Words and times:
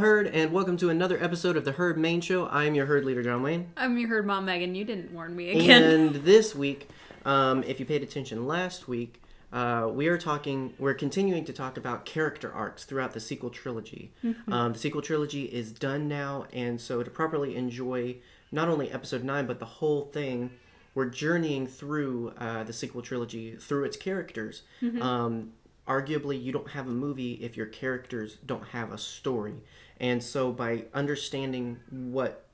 Herd, 0.00 0.28
and 0.28 0.50
welcome 0.50 0.78
to 0.78 0.88
another 0.88 1.22
episode 1.22 1.58
of 1.58 1.66
the 1.66 1.72
Herd 1.72 1.98
Main 1.98 2.22
Show. 2.22 2.46
I 2.46 2.64
am 2.64 2.74
your 2.74 2.86
Herd 2.86 3.04
leader, 3.04 3.22
John 3.22 3.42
Wayne. 3.42 3.70
I'm 3.76 3.98
your 3.98 4.08
herd 4.08 4.26
mom, 4.26 4.46
Megan. 4.46 4.74
You 4.74 4.82
didn't 4.82 5.12
warn 5.12 5.36
me 5.36 5.50
again. 5.50 5.82
And 5.82 6.14
this 6.24 6.54
week, 6.54 6.88
um, 7.26 7.62
if 7.64 7.78
you 7.78 7.84
paid 7.84 8.02
attention 8.02 8.46
last 8.46 8.88
week, 8.88 9.20
uh, 9.52 9.90
we 9.92 10.08
are 10.08 10.16
talking, 10.16 10.72
we're 10.78 10.94
continuing 10.94 11.44
to 11.44 11.52
talk 11.52 11.76
about 11.76 12.06
character 12.06 12.50
arcs 12.50 12.84
throughout 12.84 13.12
the 13.12 13.20
sequel 13.20 13.50
trilogy. 13.50 14.10
Um, 14.48 14.72
the 14.72 14.78
sequel 14.78 15.02
trilogy 15.02 15.44
is 15.44 15.70
done 15.70 16.08
now, 16.08 16.46
and 16.50 16.80
so 16.80 17.02
to 17.02 17.10
properly 17.10 17.54
enjoy 17.54 18.16
not 18.50 18.68
only 18.68 18.90
episode 18.90 19.22
9, 19.22 19.46
but 19.46 19.58
the 19.58 19.66
whole 19.66 20.06
thing, 20.06 20.50
we're 20.94 21.10
journeying 21.10 21.66
through 21.66 22.32
uh, 22.38 22.64
the 22.64 22.72
sequel 22.72 23.02
trilogy 23.02 23.54
through 23.56 23.84
its 23.84 23.98
characters. 23.98 24.62
Um, 25.02 25.52
arguably, 25.86 26.42
you 26.42 26.52
don't 26.52 26.70
have 26.70 26.86
a 26.86 26.90
movie 26.90 27.34
if 27.34 27.56
your 27.56 27.66
characters 27.66 28.38
don't 28.46 28.68
have 28.68 28.92
a 28.92 28.98
story. 28.98 29.56
And 30.00 30.22
so, 30.22 30.50
by 30.50 30.86
understanding 30.94 31.78
what 31.90 32.46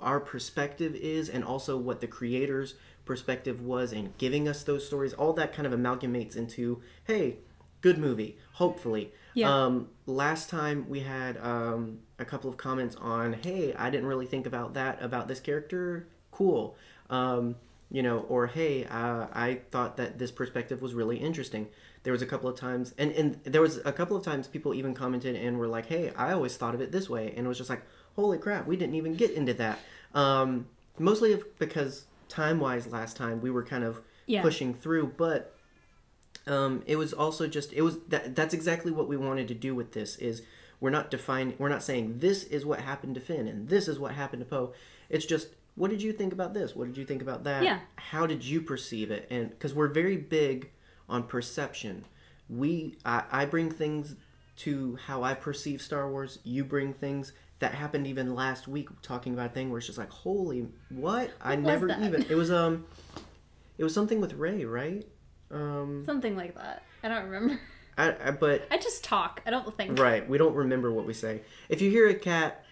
our 0.00 0.20
perspective 0.20 0.94
is 0.94 1.28
and 1.28 1.44
also 1.44 1.76
what 1.76 2.00
the 2.00 2.06
creator's 2.06 2.74
perspective 3.04 3.60
was 3.60 3.92
and 3.92 4.16
giving 4.18 4.48
us 4.48 4.62
those 4.62 4.86
stories 4.86 5.12
all 5.12 5.32
that 5.34 5.52
kind 5.52 5.66
of 5.66 5.78
amalgamates 5.78 6.36
into 6.36 6.80
hey 7.04 7.36
good 7.82 7.98
movie 7.98 8.38
hopefully. 8.52 9.12
Yeah. 9.34 9.64
um 9.64 9.88
last 10.06 10.48
time 10.48 10.88
we 10.88 11.00
had 11.00 11.36
um 11.38 11.98
a 12.18 12.24
couple 12.24 12.48
of 12.48 12.56
comments 12.56 12.96
on 12.96 13.34
hey 13.34 13.74
i 13.74 13.90
didn't 13.90 14.06
really 14.06 14.26
think 14.26 14.46
about 14.46 14.74
that 14.74 15.02
about 15.02 15.28
this 15.28 15.40
character. 15.40 16.06
Cool. 16.30 16.76
Um 17.10 17.56
you 17.90 18.02
know 18.02 18.20
or 18.20 18.46
hey 18.46 18.84
uh, 18.86 19.26
i 19.32 19.60
thought 19.70 19.96
that 19.98 20.18
this 20.18 20.30
perspective 20.30 20.80
was 20.80 20.94
really 20.94 21.18
interesting 21.18 21.68
there 22.04 22.12
was 22.12 22.22
a 22.22 22.26
couple 22.26 22.48
of 22.48 22.56
times 22.56 22.94
and 22.98 23.10
and 23.12 23.40
there 23.44 23.60
was 23.62 23.78
a 23.84 23.92
couple 23.92 24.16
of 24.16 24.22
times 24.24 24.46
people 24.46 24.72
even 24.74 24.94
commented 24.94 25.34
and 25.34 25.58
were 25.58 25.66
like 25.66 25.86
hey 25.86 26.12
i 26.16 26.32
always 26.32 26.56
thought 26.56 26.74
of 26.74 26.80
it 26.80 26.92
this 26.92 27.10
way 27.10 27.32
and 27.36 27.44
it 27.44 27.48
was 27.48 27.58
just 27.58 27.68
like 27.70 27.82
holy 28.14 28.38
crap 28.38 28.66
we 28.66 28.76
didn't 28.76 28.94
even 28.94 29.14
get 29.14 29.30
into 29.32 29.52
that. 29.54 29.78
Um 30.14 30.66
mostly 30.98 31.36
because 31.58 32.06
time 32.28 32.60
wise 32.60 32.86
last 32.86 33.16
time 33.16 33.40
we 33.40 33.50
were 33.50 33.64
kind 33.64 33.82
of 33.84 34.00
Yeah. 34.26 34.42
pushing 34.42 34.72
through 34.74 35.14
but 35.16 35.54
um 36.46 36.82
it 36.86 36.96
was 36.96 37.12
also 37.12 37.46
just 37.46 37.72
it 37.72 37.82
was 37.82 37.98
that 38.08 38.36
that's 38.36 38.54
exactly 38.54 38.92
what 38.92 39.08
we 39.08 39.16
wanted 39.16 39.48
to 39.48 39.54
do 39.54 39.74
with 39.74 39.92
this 39.92 40.16
is 40.16 40.42
we're 40.80 40.90
not 40.90 41.10
defining 41.10 41.54
we're 41.58 41.68
not 41.70 41.82
saying 41.82 42.18
this 42.18 42.44
is 42.44 42.64
what 42.66 42.80
happened 42.80 43.14
to 43.14 43.20
finn 43.20 43.48
and 43.48 43.68
this 43.68 43.88
is 43.88 43.98
what 43.98 44.12
happened 44.12 44.40
to 44.40 44.46
poe. 44.46 44.72
It's 45.08 45.24
just 45.24 45.48
what 45.76 45.90
did 45.90 46.02
you 46.02 46.12
think 46.12 46.32
about 46.32 46.54
this? 46.54 46.76
What 46.76 46.86
did 46.86 46.96
you 46.96 47.04
think 47.04 47.22
about 47.22 47.44
that? 47.44 47.64
Yeah. 47.64 47.80
how 47.96 48.26
did 48.26 48.44
you 48.44 48.60
perceive 48.60 49.10
it? 49.10 49.26
And 49.30 49.50
because 49.50 49.74
we're 49.74 49.88
very 49.88 50.16
big 50.16 50.70
on 51.08 51.22
perception 51.24 52.04
we 52.48 52.96
I, 53.04 53.24
I 53.30 53.44
bring 53.46 53.70
things 53.70 54.16
to 54.56 54.96
how 55.06 55.22
i 55.22 55.34
perceive 55.34 55.80
star 55.82 56.10
wars 56.10 56.38
you 56.44 56.64
bring 56.64 56.92
things 56.92 57.32
that 57.58 57.74
happened 57.74 58.06
even 58.06 58.34
last 58.34 58.68
week 58.68 58.88
talking 59.02 59.32
about 59.34 59.50
a 59.50 59.52
thing 59.54 59.70
where 59.70 59.78
it's 59.78 59.86
just 59.86 59.98
like 59.98 60.10
holy 60.10 60.68
what 60.90 61.30
i 61.42 61.56
never 61.56 61.86
that? 61.88 62.02
even 62.02 62.22
it 62.28 62.34
was 62.34 62.50
um 62.50 62.84
it 63.78 63.84
was 63.84 63.94
something 63.94 64.20
with 64.20 64.34
rey 64.34 64.64
right 64.64 65.06
um 65.50 66.02
Something 66.04 66.36
like 66.36 66.54
that. 66.56 66.82
I 67.02 67.08
don't 67.08 67.24
remember. 67.28 67.60
I, 67.98 68.14
I 68.24 68.30
but 68.32 68.66
I 68.70 68.78
just 68.78 69.04
talk. 69.04 69.40
I 69.46 69.50
don't 69.50 69.76
think. 69.76 69.98
right 70.00 70.28
we 70.28 70.36
don't 70.36 70.54
remember 70.54 70.90
what 70.92 71.06
we 71.06 71.14
say 71.14 71.42
if 71.68 71.80
you 71.80 71.90
hear 71.90 72.08
a 72.08 72.14
cat 72.14 72.64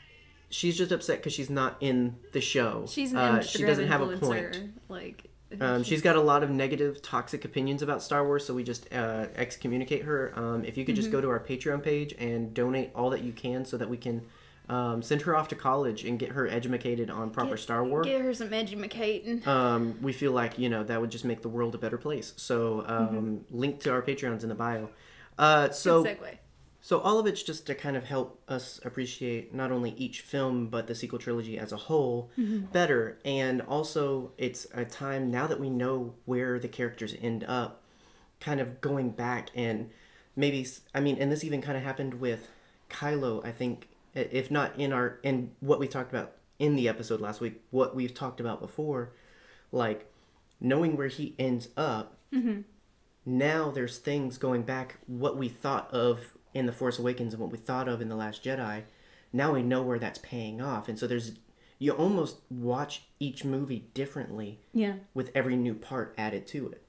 she's 0.51 0.77
just 0.77 0.91
upset 0.91 1.19
because 1.19 1.33
she's 1.33 1.51
not 1.51 1.77
in 1.81 2.17
the 2.33 2.41
show 2.41 2.85
She's 2.89 3.13
an 3.13 3.19
uh, 3.19 3.43
she 3.43 3.65
doesn't 3.65 3.89
have 3.89 4.01
a 4.03 4.17
point 4.17 4.73
Like. 4.89 5.29
Um, 5.61 5.83
she's 5.83 6.03
got 6.03 6.17
a 6.17 6.21
lot 6.21 6.43
of 6.43 6.51
negative, 6.51 7.03
toxic 7.03 7.45
opinions 7.45 7.83
about 7.83 8.03
Star 8.03 8.25
Wars, 8.27 8.45
so 8.47 8.55
we 8.55 8.63
just 8.65 8.93
uh, 8.93 9.27
excommunicate 9.35 10.03
her. 10.05 10.33
Um, 10.37 10.65
if 10.65 10.77
you 10.77 10.85
could 10.85 10.95
just 10.97 11.09
Mm-hmm. 11.09 11.17
go 11.19 11.21
to 11.23 11.29
our 11.31 11.41
Patreon 11.41 11.83
page 11.83 12.15
and 12.19 12.55
donate 12.55 12.91
all 12.95 13.11
that 13.11 13.23
you 13.23 13.33
can, 13.33 13.65
so 13.65 13.77
that 13.77 13.89
we 13.91 13.97
can 13.97 14.23
um, 14.69 15.03
send 15.03 15.23
her 15.23 15.37
off 15.37 15.49
to 15.49 15.55
college 15.57 16.05
and 16.05 16.19
get 16.19 16.31
her 16.31 16.47
educated 16.49 17.11
on 17.11 17.31
proper 17.31 17.51
Get- 17.57 17.59
Star 17.61 17.85
Wars. 17.85 18.07
Give 18.07 18.23
her 18.23 18.33
some 18.33 18.53
educating. 18.53 19.47
Um, 19.47 19.99
we 20.01 20.13
feel 20.13 20.33
like 20.33 20.59
you 20.59 20.69
know 20.69 20.85
that 20.85 21.01
would 21.01 21.11
just 21.11 21.25
make 21.25 21.43
the 21.43 21.49
world 21.49 21.75
a 21.75 21.79
better 21.79 21.99
place. 21.99 22.33
So, 22.37 22.85
um, 22.87 23.45
link 23.51 23.81
to 23.81 23.91
our 23.93 24.03
Patreons 24.03 24.43
in 24.45 24.49
the 24.49 24.55
bio. 24.55 24.89
Uh, 25.39 25.71
so, 25.71 26.03
Good 26.05 26.19
segue. 26.21 26.39
So 26.85 26.99
all 26.99 27.21
of 27.21 27.29
it's 27.29 27.45
just 27.45 27.65
to 27.67 27.77
kind 27.77 27.97
of 27.97 28.05
help 28.05 28.43
us 28.49 28.81
appreciate 28.85 29.55
not 29.55 29.71
only 29.71 29.91
each 29.91 30.21
film 30.21 30.67
but 30.67 30.89
the 30.89 30.97
sequel 30.97 31.21
trilogy 31.21 31.57
as 31.57 31.71
a 31.71 31.77
whole 31.77 32.29
mm-hmm. 32.37 32.67
better, 32.73 33.19
and 33.25 33.63
also 33.63 34.33
it's 34.37 34.67
a 34.75 34.85
time 34.85 35.31
now 35.31 35.47
that 35.47 35.61
we 35.61 35.71
know 35.71 36.13
where 36.25 36.59
the 36.59 36.67
characters 36.67 37.15
end 37.23 37.45
up, 37.45 37.83
kind 38.41 38.61
of 38.61 38.81
going 38.81 39.11
back 39.11 39.49
and 39.55 39.91
maybe 40.35 40.67
I 40.93 40.99
mean, 41.01 41.19
and 41.19 41.31
this 41.31 41.45
even 41.45 41.63
kind 41.63 41.79
of 41.79 41.85
happened 41.85 42.15
with 42.15 42.49
Kylo. 42.91 43.47
I 43.47 43.53
think 43.53 43.89
if 44.13 44.51
not 44.51 44.77
in 44.77 44.93
our 44.93 45.21
in 45.23 45.53
what 45.61 45.79
we 45.79 45.87
talked 45.87 46.13
about 46.13 46.33
in 46.59 46.75
the 46.75 46.89
episode 46.89 47.21
last 47.21 47.41
week, 47.41 47.63
what 47.71 47.95
we've 47.95 48.13
talked 48.13 48.41
about 48.41 48.61
before, 48.61 49.13
like 49.71 50.13
knowing 50.61 50.97
where 50.97 51.07
he 51.07 51.37
ends 51.39 51.69
up 51.77 52.17
mm-hmm. 52.35 52.63
now 53.25 53.71
there's 53.71 53.99
things 53.99 54.37
going 54.37 54.63
back 54.63 54.97
what 55.07 55.37
we 55.37 55.49
thought 55.49 55.89
of 55.93 56.37
in 56.55 56.67
the 56.67 56.73
force 56.73 56.99
awakens 56.99 57.33
and 57.33 57.41
what 57.43 57.51
we 57.53 57.59
thought 57.59 57.89
of 57.89 58.01
in 58.01 58.09
the 58.09 58.17
last 58.17 58.43
jedi 58.45 58.83
now 59.33 59.53
we 59.53 59.63
know 59.63 59.83
where 59.83 59.99
that's 59.99 60.19
paying 60.19 60.61
off 60.61 60.89
and 60.89 60.99
so 60.99 61.07
there's 61.07 61.33
you 61.79 61.91
almost 61.93 62.37
watch 62.51 63.03
each 63.19 63.45
movie 63.45 63.89
differently 63.95 64.61
Yeah. 64.73 64.95
with 65.15 65.31
every 65.35 65.57
new 65.57 65.75
part 65.75 66.15
added 66.19 66.47
to 66.49 66.69
it 66.69 66.83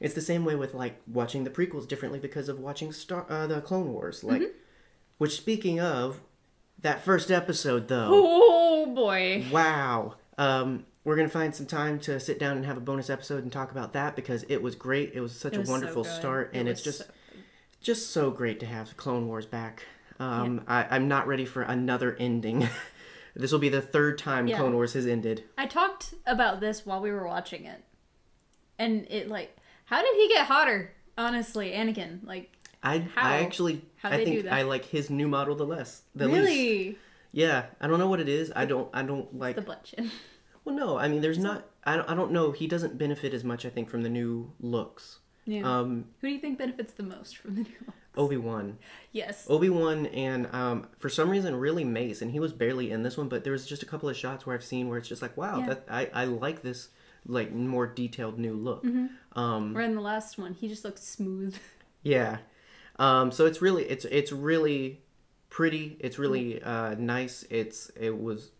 it's 0.00 0.14
the 0.14 0.20
same 0.22 0.44
way 0.44 0.54
with 0.54 0.72
like 0.74 1.00
watching 1.06 1.44
the 1.44 1.50
prequels 1.50 1.86
differently 1.86 2.18
because 2.18 2.48
of 2.48 2.58
watching 2.58 2.92
star 2.92 3.26
uh, 3.28 3.46
the 3.46 3.60
clone 3.60 3.92
wars 3.92 4.24
like 4.24 4.42
which 5.18 5.36
speaking 5.36 5.78
of 5.78 6.20
that 6.80 7.04
first 7.04 7.30
episode 7.30 7.88
though 7.88 8.08
Oh 8.12 8.86
boy. 8.94 9.44
Wow. 9.52 10.14
Um, 10.38 10.86
we're 11.04 11.14
gonna 11.16 11.28
find 11.28 11.54
some 11.54 11.66
time 11.66 12.00
to 12.00 12.18
sit 12.18 12.38
down 12.38 12.56
and 12.56 12.64
have 12.64 12.78
a 12.78 12.80
bonus 12.80 13.10
episode 13.10 13.42
and 13.42 13.52
talk 13.52 13.70
about 13.70 13.92
that 13.92 14.16
because 14.16 14.42
it 14.48 14.62
was 14.62 14.74
great. 14.74 15.12
It 15.14 15.20
was 15.20 15.38
such 15.38 15.52
It 15.52 15.56
a 15.56 15.60
was 15.60 15.68
so 15.68 15.72
wonderful 15.72 16.02
good. 16.04 16.12
start, 16.12 16.50
It 16.54 16.58
and 16.60 16.68
it's 16.68 16.82
just 16.82 16.98
so- 17.00 17.04
just 17.80 18.10
so 18.10 18.30
great 18.30 18.60
to 18.60 18.66
have 18.66 18.96
Clone 18.96 19.26
Wars 19.28 19.46
back. 19.46 19.84
Um, 20.18 20.64
I, 20.68 20.86
I'm 20.90 21.08
not 21.08 21.26
ready 21.26 21.46
for 21.46 21.62
another 21.62 22.14
ending. 22.20 22.68
this 23.34 23.52
will 23.52 23.58
be 23.58 23.70
the 23.70 23.80
third 23.80 24.18
time 24.18 24.46
Yeah. 24.46 24.58
Clone 24.58 24.74
Wars 24.74 24.92
has 24.92 25.06
ended. 25.06 25.44
I 25.56 25.66
talked 25.66 26.14
about 26.26 26.60
this 26.60 26.84
while 26.84 27.00
we 27.00 27.10
were 27.10 27.26
watching 27.26 27.64
it, 27.64 27.82
and 28.78 29.06
it 29.08 29.28
like, 29.28 29.56
how 29.86 30.02
did 30.02 30.14
he 30.16 30.28
get 30.28 30.46
hotter? 30.46 30.92
Honestly, 31.16 31.70
Anakin. 31.72 32.24
Like, 32.24 32.52
I 32.82 32.98
How? 32.98 33.28
I 33.30 33.36
actually 33.42 33.82
I 34.04 34.24
think? 34.24 34.46
I 34.46 34.62
like 34.62 34.84
his 34.84 35.10
new 35.10 35.28
model 35.28 35.54
the 35.54 35.64
less 35.64 36.02
the 36.14 36.28
least. 36.28 36.38
really, 36.38 36.98
Yeah, 37.32 37.66
I 37.80 37.86
don't 37.86 37.98
know 37.98 38.08
what 38.08 38.20
it 38.20 38.28
is. 38.28 38.52
I 38.54 38.64
don't 38.66 38.88
I 38.92 39.02
don't 39.02 39.36
like. 39.38 39.56
the 39.56 39.62
butt 39.62 39.84
chin. 39.84 40.10
Well, 40.64 40.74
no, 40.74 40.98
I 40.98 41.08
mean, 41.08 41.22
there's 41.22 41.38
not. 41.38 41.66
I 41.84 41.96
don't, 41.96 42.08
I 42.10 42.14
don't 42.14 42.32
know. 42.32 42.52
He 42.52 42.66
doesn't 42.66 42.98
benefit 42.98 43.32
as 43.32 43.42
much. 43.42 43.64
I 43.64 43.70
think 43.70 43.88
from 43.88 44.02
the 44.02 44.10
new 44.10 44.52
looks. 44.60 45.19
Yeah. 45.46 45.62
Um, 45.80 46.04
Who 46.20 46.28
do 46.28 46.34
you 46.34 46.40
think 46.40 46.58
benefits 46.58 46.92
the 46.92 47.02
most 47.02 47.36
from 47.36 47.54
the 47.56 47.62
new 47.62 47.76
one? 47.84 47.94
Obi 48.16 48.36
Wan. 48.36 48.78
Yes. 49.12 49.46
Obi 49.48 49.68
Wan 49.70 50.06
and 50.06 50.48
um, 50.52 50.86
for 50.98 51.08
some 51.08 51.30
reason 51.30 51.54
really 51.56 51.84
Mace, 51.84 52.22
and 52.22 52.30
he 52.30 52.40
was 52.40 52.52
barely 52.52 52.90
in 52.90 53.02
this 53.02 53.16
one, 53.16 53.28
but 53.28 53.44
there 53.44 53.52
was 53.52 53.66
just 53.66 53.82
a 53.82 53.86
couple 53.86 54.08
of 54.08 54.16
shots 54.16 54.46
where 54.46 54.54
I've 54.54 54.64
seen 54.64 54.88
where 54.88 54.98
it's 54.98 55.08
just 55.08 55.22
like, 55.22 55.36
wow, 55.36 55.58
Yeah. 55.60 55.66
that 55.66 55.84
I, 55.88 56.10
I 56.12 56.24
like 56.24 56.62
this 56.62 56.88
like 57.26 57.52
more 57.52 57.86
detailed 57.86 58.38
new 58.38 58.54
look. 58.54 58.84
Mm-hmm. 58.84 59.38
Um, 59.38 59.76
Or 59.76 59.80
in 59.80 59.94
the 59.94 60.00
last 60.00 60.38
one, 60.38 60.54
he 60.54 60.68
just 60.68 60.84
looked 60.84 60.98
smooth. 60.98 61.54
yeah, 62.02 62.38
um, 62.98 63.30
so 63.30 63.46
it's 63.46 63.62
really 63.62 63.84
it's 63.84 64.04
it's 64.06 64.32
really 64.32 65.00
pretty. 65.48 65.96
It's 66.00 66.18
really 66.18 66.62
uh, 66.62 66.94
nice. 66.98 67.44
It's 67.50 67.90
it 67.98 68.16
was 68.20 68.50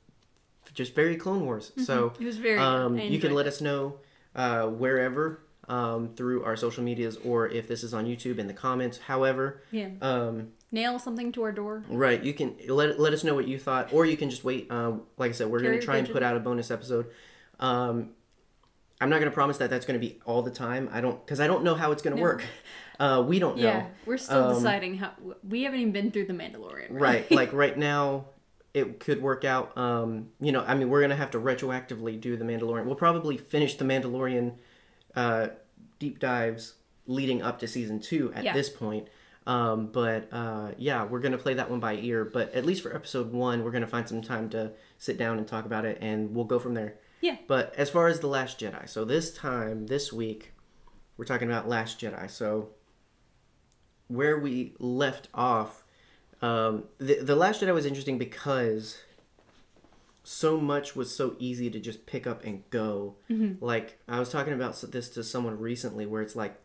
just 0.75 0.95
very 0.95 1.17
Clone 1.17 1.45
Wars. 1.45 1.73
So 1.85 2.13
It 2.21 2.25
was 2.25 2.37
very. 2.37 2.59
um, 2.59 2.99
you 2.99 3.19
can 3.19 3.35
let 3.35 3.47
it. 3.47 3.49
us 3.49 3.61
know 3.61 3.97
uh, 4.37 4.67
wherever 4.69 5.41
um, 5.69 6.11
through 6.17 6.45
our 6.45 6.57
social 6.57 6.83
medias 6.83 7.17
or 7.25 7.49
if 7.49 7.69
this 7.69 7.83
is 7.85 7.95
on 7.95 8.07
YouTube 8.07 8.39
in 8.39 8.47
the 8.47 8.53
comments. 8.55 8.99
However, 8.99 9.63
Yeah. 9.71 9.89
um, 10.03 10.49
Nail 10.73 10.99
something 11.01 11.33
to 11.33 11.43
our 11.43 11.51
door. 11.53 11.85
Right. 11.89 12.23
You 12.23 12.33
can 12.33 12.55
let 12.69 12.99
let 13.01 13.13
us 13.13 13.25
know 13.25 13.35
what 13.35 13.49
you 13.49 13.59
thought, 13.59 13.93
or 13.93 14.07
you 14.07 14.17
can 14.17 14.31
just 14.31 14.45
wait. 14.45 14.71
Um, 14.71 15.03
like 15.19 15.31
I 15.31 15.33
said, 15.33 15.49
we're 15.49 15.61
going 15.61 15.79
to 15.79 15.85
try 15.85 15.97
and 15.97 16.09
put 16.09 16.23
out 16.23 16.37
a 16.37 16.41
bonus 16.41 16.71
episode. 16.71 17.07
Um, 17.59 18.11
I'm 19.01 19.09
not 19.11 19.17
going 19.19 19.31
to 19.31 19.35
promise 19.35 19.59
that 19.59 19.71
that's 19.71 19.85
going 19.87 19.99
to 20.01 20.07
be 20.07 20.21
all 20.27 20.43
the 20.43 20.51
time. 20.51 20.89
I 20.93 21.01
don't 21.01 21.25
because 21.25 21.41
I 21.41 21.47
don't 21.49 21.65
know 21.65 21.75
how 21.75 21.91
it's 21.91 22.03
going 22.03 22.15
to 22.15 22.19
No. 22.19 22.23
work. 22.23 22.45
Uh, 23.01 23.25
we 23.27 23.39
don't 23.39 23.57
know. 23.57 23.63
Yeah, 23.65 23.87
we're 24.07 24.17
still 24.19 24.45
Um, 24.45 24.55
deciding 24.55 24.97
how. 24.99 25.13
We 25.49 25.63
haven't 25.63 25.81
even 25.81 25.93
been 25.93 26.11
through 26.13 26.27
the 26.27 26.35
Mandalorian. 26.35 26.89
Right. 26.91 27.29
like 27.33 27.53
right 27.65 27.77
now, 27.77 28.27
it 28.75 29.01
could 29.01 29.21
work 29.23 29.45
out. 29.45 29.77
Um, 29.77 30.29
you 30.39 30.53
know, 30.53 30.63
I 30.65 30.75
mean, 30.75 30.89
we're 30.91 31.01
going 31.01 31.11
to 31.11 31.17
have 31.17 31.31
to 31.33 31.39
retroactively 31.41 32.21
do 32.21 32.37
the 32.37 32.45
Mandalorian. 32.45 32.85
We'll 32.85 32.95
probably 32.95 33.37
finish 33.39 33.75
the 33.77 33.85
Mandalorian 33.87 34.53
uh, 35.17 35.49
deep 35.99 36.19
dives 36.19 36.75
leading 37.07 37.43
up 37.43 37.59
to 37.61 37.67
season 37.67 38.01
two 38.01 38.33
at 38.35 38.45
Yeah. 38.45 38.53
this 38.53 38.69
point. 38.69 39.09
Um, 39.47 39.87
but 39.89 40.29
uh, 40.33 40.73
yeah, 40.79 41.05
we're 41.05 41.21
gonna 41.21 41.39
play 41.39 41.55
that 41.55 41.71
one 41.71 41.81
by 41.81 41.95
ear. 41.97 42.25
But 42.25 42.53
at 42.55 42.65
least 42.65 42.83
for 42.83 42.95
episode 42.95 43.33
one, 43.33 43.65
we're 43.65 43.71
gonna 43.73 43.87
find 43.87 44.09
some 44.09 44.23
time 44.23 44.49
to 44.51 44.73
sit 44.99 45.17
down 45.19 45.39
and 45.39 45.47
talk 45.49 45.65
about 45.65 45.85
it, 45.85 45.99
and 46.01 46.35
we'll 46.35 46.45
go 46.45 46.59
from 46.59 46.75
there. 46.75 46.97
Yeah. 47.21 47.37
But 47.49 47.75
as 47.77 47.91
far 47.91 48.07
as 48.09 48.21
the 48.21 48.29
Last 48.29 48.61
Jedi, 48.61 48.89
so 48.89 49.05
this 49.05 49.35
time 49.35 49.87
this 49.87 50.13
week, 50.13 50.53
we're 51.17 51.25
talking 51.25 51.49
about 51.49 51.69
Last 51.69 51.99
Jedi. 52.01 52.31
So 52.31 52.71
where 54.09 54.39
we 54.39 54.75
left 54.79 55.29
off, 55.35 55.85
Um, 56.43 56.85
the 56.99 57.17
the 57.17 57.37
Last 57.37 57.61
Jedi 57.61 57.75
was 57.75 57.85
interesting 57.85 58.17
because 58.17 58.97
so 60.23 60.61
much 60.61 60.95
was 60.95 61.15
so 61.15 61.35
easy 61.39 61.71
to 61.71 61.81
just 61.81 62.07
pick 62.07 62.27
up 62.27 62.45
and 62.45 62.63
go. 62.71 63.17
Like 63.61 63.99
I 64.09 64.19
was 64.19 64.29
talking 64.31 64.53
about 64.53 64.81
this 64.93 65.09
to 65.11 65.25
someone 65.25 65.59
recently, 65.59 66.07
where 66.07 66.23
it's 66.23 66.37
like 66.37 66.59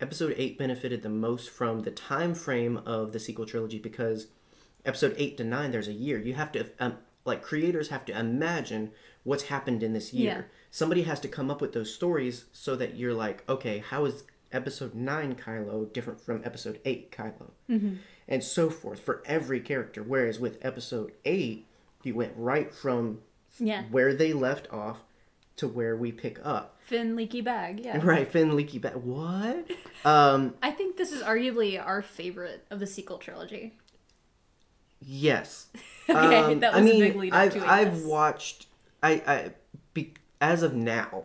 episode 0.00 0.34
8 0.36 0.58
benefited 0.58 1.02
the 1.02 1.08
most 1.08 1.50
from 1.50 1.82
the 1.82 1.90
time 1.90 2.34
frame 2.34 2.78
of 2.78 3.12
the 3.12 3.20
sequel 3.20 3.46
trilogy 3.46 3.78
because 3.78 4.26
episode 4.84 5.14
8 5.16 5.36
to 5.38 5.44
9 5.44 5.70
there's 5.70 5.88
a 5.88 5.92
year 5.92 6.18
you 6.18 6.34
have 6.34 6.50
to 6.52 6.66
um, 6.80 6.98
like 7.24 7.42
creators 7.42 7.88
have 7.88 8.04
to 8.04 8.18
imagine 8.18 8.90
what's 9.22 9.44
happened 9.44 9.82
in 9.82 9.92
this 9.92 10.12
year 10.12 10.32
Yeah. 10.34 10.42
somebody 10.70 11.04
has 11.04 11.20
to 11.20 11.28
come 11.28 11.50
up 11.50 11.60
with 11.60 11.72
those 11.72 11.94
stories 11.94 12.44
so 12.52 12.74
that 12.76 12.96
you're 12.96 13.14
like 13.14 13.48
okay 13.48 13.78
how 13.78 14.04
is 14.04 14.24
episode 14.52 14.94
9 14.94 15.36
kylo 15.36 15.90
different 15.92 16.20
from 16.20 16.42
episode 16.44 16.80
8 16.84 17.10
kylo 17.12 17.50
Mm-hmm. 17.70 17.94
and 18.28 18.42
so 18.44 18.68
forth 18.70 18.98
for 19.00 19.22
every 19.24 19.60
character 19.60 20.02
whereas 20.02 20.38
with 20.40 20.58
episode 20.62 21.12
8 21.24 21.66
you 22.06 22.14
went 22.14 22.32
right 22.36 22.72
from 22.74 23.20
Yeah. 23.58 23.84
where 23.90 24.14
they 24.14 24.32
left 24.32 24.68
off 24.72 24.98
to 25.56 25.68
where 25.68 25.96
we 25.96 26.10
pick 26.12 26.38
up 26.44 26.76
Finn 26.80 27.16
leaky 27.16 27.40
bag. 27.40 27.80
Yeah. 27.80 27.98
right 28.02 28.30
finn 28.30 28.56
leaky 28.56 28.78
Bag. 28.78 28.96
what 28.96 29.70
um 30.04 30.54
I 30.62 30.70
think 30.70 30.96
this 30.96 31.12
is 31.12 31.22
arguably 31.22 31.82
our 31.84 32.02
favorite 32.02 32.64
of 32.70 32.80
the 32.80 32.86
sequel 32.86 33.18
trilogy. 33.18 33.74
Yes. 35.00 35.66
Okay, 36.06 36.36
Um, 36.36 36.60
that 36.60 36.74
I 36.74 36.80
was 36.82 36.90
a 36.90 36.92
mean, 36.92 37.00
big 37.02 37.16
lead 37.16 37.32
up 37.32 37.38
I've 37.40 37.52
to 37.52 37.58
it, 37.60 37.64
I've 37.66 38.02
watched 38.02 38.66
I 39.02 39.12
I 39.26 39.50
be, 39.94 40.12
as 40.38 40.62
of 40.62 40.74
now 40.74 41.24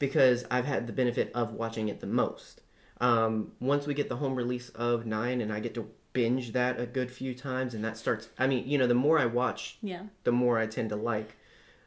because 0.00 0.44
I've 0.50 0.64
had 0.64 0.88
the 0.88 0.92
benefit 0.92 1.30
of 1.36 1.52
watching 1.52 1.88
it 1.88 2.00
the 2.00 2.08
most. 2.08 2.60
Um, 3.00 3.52
once 3.60 3.86
we 3.86 3.94
get 3.94 4.08
the 4.08 4.16
home 4.16 4.34
release 4.34 4.70
of 4.70 5.06
nine, 5.06 5.40
and 5.40 5.52
I 5.52 5.60
get 5.60 5.74
to 5.74 5.88
binge 6.18 6.50
that 6.52 6.80
a 6.80 6.86
good 6.86 7.10
few 7.12 7.32
times, 7.32 7.74
and 7.74 7.84
that 7.84 7.96
starts. 7.96 8.28
I 8.38 8.48
mean, 8.48 8.68
you 8.68 8.76
know, 8.76 8.88
the 8.88 8.94
more 9.06 9.20
I 9.20 9.26
watch, 9.26 9.78
Yeah. 9.82 10.02
the 10.24 10.32
more 10.32 10.58
I 10.58 10.66
tend 10.66 10.88
to 10.90 10.96
like. 10.96 11.36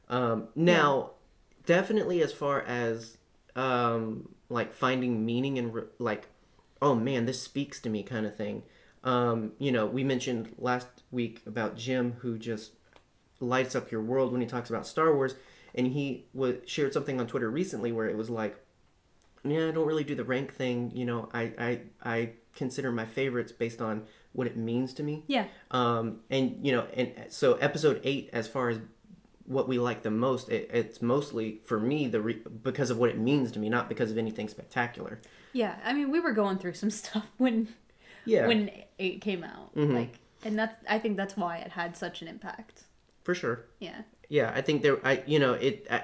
Um, 0.07 0.47
now, 0.55 1.11
definitely 1.65 2.21
as 2.21 2.31
far 2.31 2.61
as 2.61 3.17
um, 3.57 4.29
like 4.47 4.73
finding 4.73 5.25
meaning 5.25 5.57
and 5.59 5.73
re- 5.73 5.83
like, 5.99 6.27
oh 6.81 6.95
man, 6.95 7.25
this 7.25 7.41
speaks 7.41 7.81
to 7.81 7.89
me 7.89 8.03
kind 8.03 8.25
of 8.25 8.35
thing. 8.37 8.63
Um, 9.03 9.51
you 9.59 9.71
know, 9.71 9.85
we 9.85 10.03
mentioned 10.05 10.53
last 10.57 10.87
week 11.11 11.41
about 11.45 11.75
Jim 11.75 12.13
who 12.19 12.37
just 12.37 12.71
lights 13.41 13.75
up 13.75 13.91
your 13.91 14.01
world 14.01 14.31
when 14.31 14.39
he 14.39 14.47
talks 14.47 14.69
about 14.69 14.87
Star 14.87 15.13
Wars, 15.13 15.35
and 15.75 15.87
he 15.87 16.25
was 16.33 16.55
shared 16.65 16.93
something 16.93 17.19
on 17.19 17.27
Twitter 17.27 17.49
recently 17.49 17.91
where 17.91 18.07
it 18.07 18.15
was 18.15 18.29
like, 18.29 18.55
yeah, 19.43 19.67
I 19.67 19.71
don't 19.71 19.87
really 19.87 20.03
do 20.05 20.15
the 20.15 20.23
rank 20.23 20.53
thing. 20.53 20.91
You 20.95 21.05
know, 21.05 21.29
I 21.33 21.41
I 21.69 21.79
I 22.15 22.29
consider 22.55 22.91
my 22.91 23.05
favorites 23.05 23.51
based 23.51 23.81
on 23.81 24.03
what 24.33 24.47
it 24.47 24.55
means 24.57 24.93
to 24.95 25.03
me. 25.03 25.23
Yeah. 25.27 25.45
Um, 25.71 26.19
and 26.29 26.59
you 26.65 26.71
know, 26.71 26.87
and 26.93 27.11
so 27.29 27.53
episode 27.55 27.99
eight, 28.03 28.29
as 28.33 28.47
far 28.47 28.69
as 28.69 28.79
what 29.45 29.67
we 29.67 29.77
like 29.79 30.03
the 30.03 30.11
most, 30.11 30.49
it, 30.49 30.69
it's 30.73 31.01
mostly 31.01 31.59
for 31.65 31.79
me 31.79 32.07
the 32.07 32.21
re- 32.21 32.41
because 32.63 32.89
of 32.89 32.97
what 32.97 33.09
it 33.09 33.17
means 33.17 33.51
to 33.51 33.59
me, 33.59 33.67
not 33.69 33.89
because 33.89 34.09
of 34.11 34.17
anything 34.17 34.47
spectacular. 34.47 35.19
Yeah. 35.53 35.75
I 35.83 35.91
mean, 35.93 36.11
we 36.11 36.19
were 36.21 36.31
going 36.31 36.57
through 36.57 36.73
some 36.75 36.89
stuff 37.01 37.25
when 37.37 37.67
Yeah, 38.25 38.39
Mm-hmm. 38.41 38.47
when 38.47 38.71
eight 38.99 39.19
came 39.21 39.43
out. 39.43 39.71
Like, 39.75 40.19
and 40.45 40.57
that's 40.57 40.75
I 40.89 40.97
think 40.99 41.17
that's 41.17 41.35
why 41.35 41.57
it 41.57 41.71
had 41.71 41.97
such 41.97 42.21
an 42.21 42.27
impact. 42.27 42.83
for 43.23 43.35
sure. 43.35 43.65
Yeah. 43.79 44.01
Yeah, 44.29 44.51
I 44.55 44.61
think 44.61 44.81
there. 44.81 45.05
I 45.05 45.23
you 45.25 45.39
know 45.39 45.53
it. 45.53 45.85
I, 45.91 46.03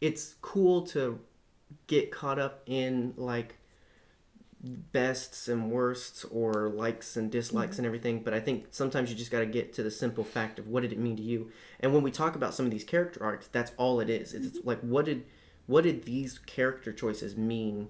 it's 0.00 0.34
cool 0.42 0.82
to 0.88 1.18
get 1.86 2.10
caught 2.12 2.38
up 2.38 2.62
in 2.66 3.14
like 3.16 3.56
bests 4.92 5.48
and 5.48 5.70
worsts 5.70 6.24
or 6.24 6.70
likes 6.70 7.16
and 7.16 7.30
dislikes 7.30 7.74
mm-hmm. 7.74 7.80
and 7.80 7.86
everything 7.86 8.22
but 8.22 8.32
i 8.32 8.40
think 8.40 8.66
sometimes 8.70 9.10
you 9.10 9.16
just 9.16 9.30
got 9.30 9.40
to 9.40 9.46
get 9.46 9.72
to 9.72 9.82
the 9.82 9.90
simple 9.90 10.24
fact 10.24 10.58
of 10.58 10.68
what 10.68 10.82
did 10.82 10.92
it 10.92 10.98
mean 10.98 11.16
to 11.16 11.22
you. 11.22 11.50
And 11.80 11.92
when 11.92 12.02
we 12.02 12.10
talk 12.10 12.34
about 12.34 12.54
some 12.54 12.66
of 12.66 12.72
these 12.72 12.84
character 12.84 13.22
arcs 13.22 13.48
that's 13.48 13.72
all 13.76 14.00
it 14.00 14.10
is. 14.10 14.34
It's 14.34 14.58
mm-hmm. 14.58 14.68
like 14.68 14.80
what 14.80 15.04
did 15.04 15.24
what 15.66 15.84
did 15.84 16.04
these 16.04 16.38
character 16.38 16.92
choices 16.92 17.36
mean 17.36 17.88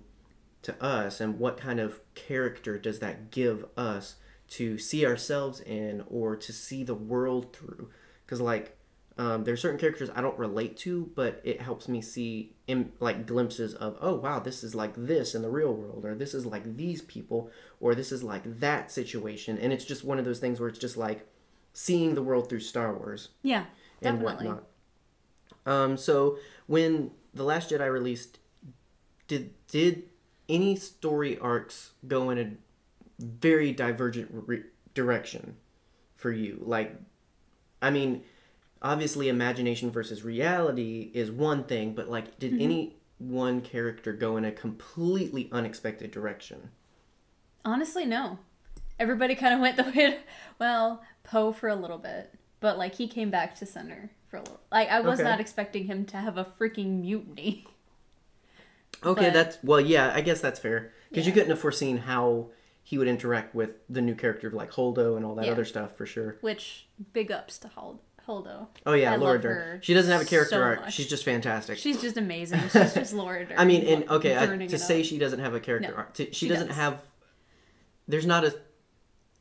to 0.63 0.83
us 0.83 1.21
and 1.21 1.39
what 1.39 1.57
kind 1.57 1.81
of 1.81 2.01
character 2.15 2.79
does 2.79 3.01
that 3.01 3.31
give 3.31 3.67
us 3.77 4.17
to 4.49 4.79
see 4.79 5.05
ourselves 5.05 5.61
in 5.61 6.05
or 6.07 6.37
to 6.37 6.53
see 6.53 6.85
the 6.85 6.95
world 6.95 7.55
through? 7.55 7.91
Because 8.25 8.41
like 8.41 8.77
um, 9.17 9.45
there 9.45 9.55
are 9.55 9.57
certain 9.57 9.79
characters 9.79 10.11
i 10.15 10.21
don't 10.21 10.39
relate 10.39 10.77
to 10.77 11.11
but 11.15 11.41
it 11.45 11.61
helps 11.61 11.89
me 11.89 12.01
see 12.03 12.53
in, 12.67 12.91
like 13.01 13.27
glimpses 13.27 13.75
of 13.75 13.97
oh 14.01 14.15
wow 14.17 14.39
this 14.41 14.65
is 14.65 14.75
like 14.75 14.93
this 14.97 15.35
in 15.35 15.43
the 15.43 15.49
real 15.51 15.73
world 15.73 16.05
or 16.05 16.15
this 16.15 16.35
is 16.35 16.45
like 16.45 16.77
these 16.77 17.01
people 17.03 17.51
or 17.81 17.95
this 17.95 18.11
is 18.11 18.23
like 18.25 18.43
that 18.61 18.91
situation 18.91 19.57
and 19.59 19.73
it's 19.73 19.85
just 19.85 20.05
one 20.05 20.19
of 20.19 20.25
those 20.25 20.39
things 20.41 20.59
where 20.59 20.69
it's 20.69 20.79
just 20.79 20.97
like 20.97 21.27
seeing 21.73 22.15
the 22.15 22.23
world 22.23 22.49
through 22.49 22.61
star 22.61 22.93
wars 22.95 23.29
Yeah. 23.43 23.65
and 24.03 24.19
Definitely. 24.21 24.47
whatnot. 24.49 24.65
Um, 25.67 25.97
so 25.97 26.39
when 26.67 27.11
the 27.33 27.43
Last 27.43 27.71
Jedi 27.71 27.91
released, 27.91 28.39
did 29.29 29.55
did 29.69 30.05
any 30.49 30.77
story 30.77 31.39
arcs 31.39 31.93
go 32.07 32.31
in 32.31 32.39
a 32.39 32.53
very 33.19 33.73
divergent 33.73 34.29
re- 34.31 34.65
direction 34.93 35.57
for 36.17 36.31
you? 36.31 36.61
Like, 36.65 36.95
I 37.81 37.91
mean, 37.91 38.23
obviously, 38.85 39.29
imagination 39.29 39.91
versus 39.91 40.23
reality 40.23 41.11
is 41.15 41.31
one 41.31 41.65
thing, 41.65 41.95
but 41.95 42.09
like, 42.09 42.39
did 42.39 42.53
mm-hmm. 42.53 42.61
any 42.63 42.97
one 43.19 43.61
character 43.63 44.13
go 44.13 44.37
in 44.37 44.45
a 44.45 44.53
completely 44.53 45.49
unexpected 45.51 46.11
direction? 46.11 46.71
Honestly, 47.65 48.05
no. 48.05 48.39
Everybody 49.01 49.35
kind 49.35 49.55
of 49.55 49.61
went 49.61 49.77
the 49.77 49.83
way. 49.97 50.19
Well, 50.61 51.03
Poe 51.25 51.53
for 51.53 51.69
a 51.69 51.75
little 51.75 51.99
bit, 51.99 52.33
but 52.61 52.79
like 52.79 52.95
he 52.95 53.09
came 53.09 53.31
back 53.31 53.57
to 53.57 53.67
center 53.67 54.11
for 54.29 54.37
a 54.37 54.41
little. 54.41 54.61
Like 54.71 54.89
I 54.91 55.01
was 55.01 55.19
Okay. 55.19 55.29
not 55.29 55.41
expecting 55.41 55.87
him 55.87 56.05
to 56.07 56.19
have 56.19 56.37
a 56.37 56.45
freaking 56.45 57.01
mutiny. 57.01 57.67
Okay, 59.03 59.25
But- 59.25 59.33
that's 59.35 59.59
well, 59.63 59.81
yeah, 59.81 60.13
I 60.15 60.23
guess 60.23 60.41
that's 60.41 60.59
fair 60.59 60.93
because 61.11 61.27
you 61.27 61.33
couldn't 61.33 61.51
have 61.51 61.59
foreseen 61.59 61.99
how 61.99 62.51
he 62.83 62.97
would 62.97 63.09
interact 63.09 63.55
with 63.55 63.81
the 63.91 64.01
new 64.01 64.15
character 64.15 64.47
of 64.47 64.55
like 64.55 64.71
Holdo 64.71 65.17
and 65.17 65.27
all 65.27 65.35
that 65.35 65.45
Yeah. 65.47 65.53
other 65.53 65.65
stuff 65.67 65.97
for 65.97 66.07
sure. 66.07 66.39
Which 66.41 66.87
big 67.13 67.31
ups 67.31 67.59
to 67.59 67.69
Hold- 67.69 67.99
Holdo. 68.27 68.69
Oh 68.87 68.95
yeah, 68.95 69.13
I 69.13 69.17
Laura 69.17 69.41
Dern. 69.41 69.81
She 69.83 69.93
doesn't 69.95 70.11
have 70.11 70.23
a 70.23 70.25
character 70.25 70.57
so 70.57 70.63
arc. 70.63 70.81
much. 70.83 70.95
She's 70.95 71.09
just 71.09 71.25
fantastic. 71.25 71.79
She's 71.79 72.01
just 72.01 72.17
amazing. 72.17 72.61
She's 72.73 72.95
just 72.95 73.13
Laura 73.13 73.45
Dern. 73.45 73.59
I 73.59 73.65
mean, 73.65 73.87
and 73.87 74.09
okay, 74.11 74.37
I, 74.37 74.47
to 74.67 74.79
say 74.79 75.01
up. 75.01 75.07
she 75.07 75.19
doesn't 75.19 75.41
have 75.41 75.55
a 75.55 75.61
character 75.61 75.91
No, 75.91 75.97
arc, 75.97 76.15
to, 76.15 76.27
she, 76.27 76.33
she 76.33 76.49
doesn't 76.49 76.69
does. 76.69 76.77
have. 76.77 77.01
There's 78.09 78.27
not 78.27 78.45
a. 78.45 78.55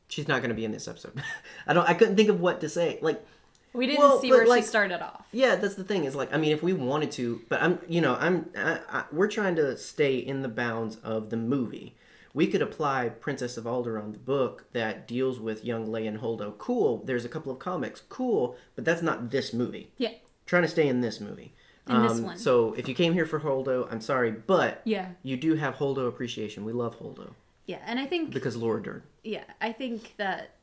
She's 0.08 0.28
not 0.28 0.40
going 0.40 0.50
to 0.50 0.54
be 0.54 0.64
in 0.64 0.72
this 0.72 0.86
episode. 0.86 1.20
I 1.66 1.72
don't. 1.72 1.88
I 1.88 1.94
couldn't 1.94 2.16
think 2.16 2.28
of 2.28 2.40
what 2.40 2.60
to 2.60 2.68
say. 2.68 2.98
Like, 3.00 3.24
we 3.72 3.86
didn't 3.86 4.00
well, 4.00 4.20
see 4.20 4.30
where 4.30 4.46
like- 4.46 4.62
she 4.62 4.68
started 4.68 5.02
off. 5.02 5.26
yeah, 5.32 5.56
that's 5.56 5.74
the 5.74 5.84
thing. 5.84 6.04
Is 6.04 6.14
like, 6.14 6.32
I 6.32 6.36
mean, 6.36 6.52
if 6.52 6.62
we 6.62 6.72
wanted 6.72 7.10
to, 7.12 7.40
but 7.48 7.62
I'm, 7.62 7.78
you 7.88 8.00
know, 8.00 8.14
I'm, 8.16 8.50
I, 8.56 8.80
I, 8.90 9.04
we're 9.10 9.28
trying 9.28 9.56
to 9.56 9.76
stay 9.76 10.16
in 10.16 10.42
the 10.42 10.48
bounds 10.48 10.96
of 10.96 11.30
the 11.30 11.36
movie. 11.36 11.96
We 12.34 12.48
could 12.48 12.62
apply 12.62 13.10
Princess 13.10 13.56
of 13.56 13.64
Alderaan, 13.64 14.12
the 14.12 14.18
book 14.18 14.66
that 14.72 15.06
deals 15.06 15.38
with 15.38 15.64
young 15.64 15.86
Leia 15.86 16.08
and 16.08 16.18
Holdo. 16.18 16.58
Cool. 16.58 16.98
There's 17.04 17.24
a 17.24 17.28
couple 17.28 17.52
of 17.52 17.60
comics. 17.60 18.02
Cool, 18.08 18.56
but 18.74 18.84
that's 18.84 19.02
not 19.02 19.30
this 19.30 19.52
movie. 19.52 19.92
Yeah. 19.96 20.10
Trying 20.44 20.62
to 20.62 20.68
stay 20.68 20.88
in 20.88 21.00
this 21.00 21.20
movie. 21.20 21.54
Um, 21.86 22.02
In 22.02 22.08
this 22.08 22.20
one. 22.20 22.36
So 22.36 22.72
if 22.74 22.88
you 22.88 22.94
came 22.94 23.12
here 23.12 23.24
for 23.26 23.38
Holdo, 23.40 23.86
I'm 23.90 24.00
sorry, 24.00 24.32
but 24.32 24.82
Yeah. 24.84 25.10
you 25.22 25.36
do 25.36 25.54
have 25.54 25.76
Holdo 25.76 26.08
appreciation. 26.08 26.64
We 26.64 26.72
love 26.72 26.98
Holdo 26.98 27.34
Yeah, 27.66 27.78
and 27.86 27.98
I 28.00 28.06
think 28.06 28.32
because 28.32 28.56
Laura 28.56 28.82
Dern. 28.82 29.02
yeah, 29.22 29.44
I 29.60 29.70
think 29.72 30.14
that 30.16 30.56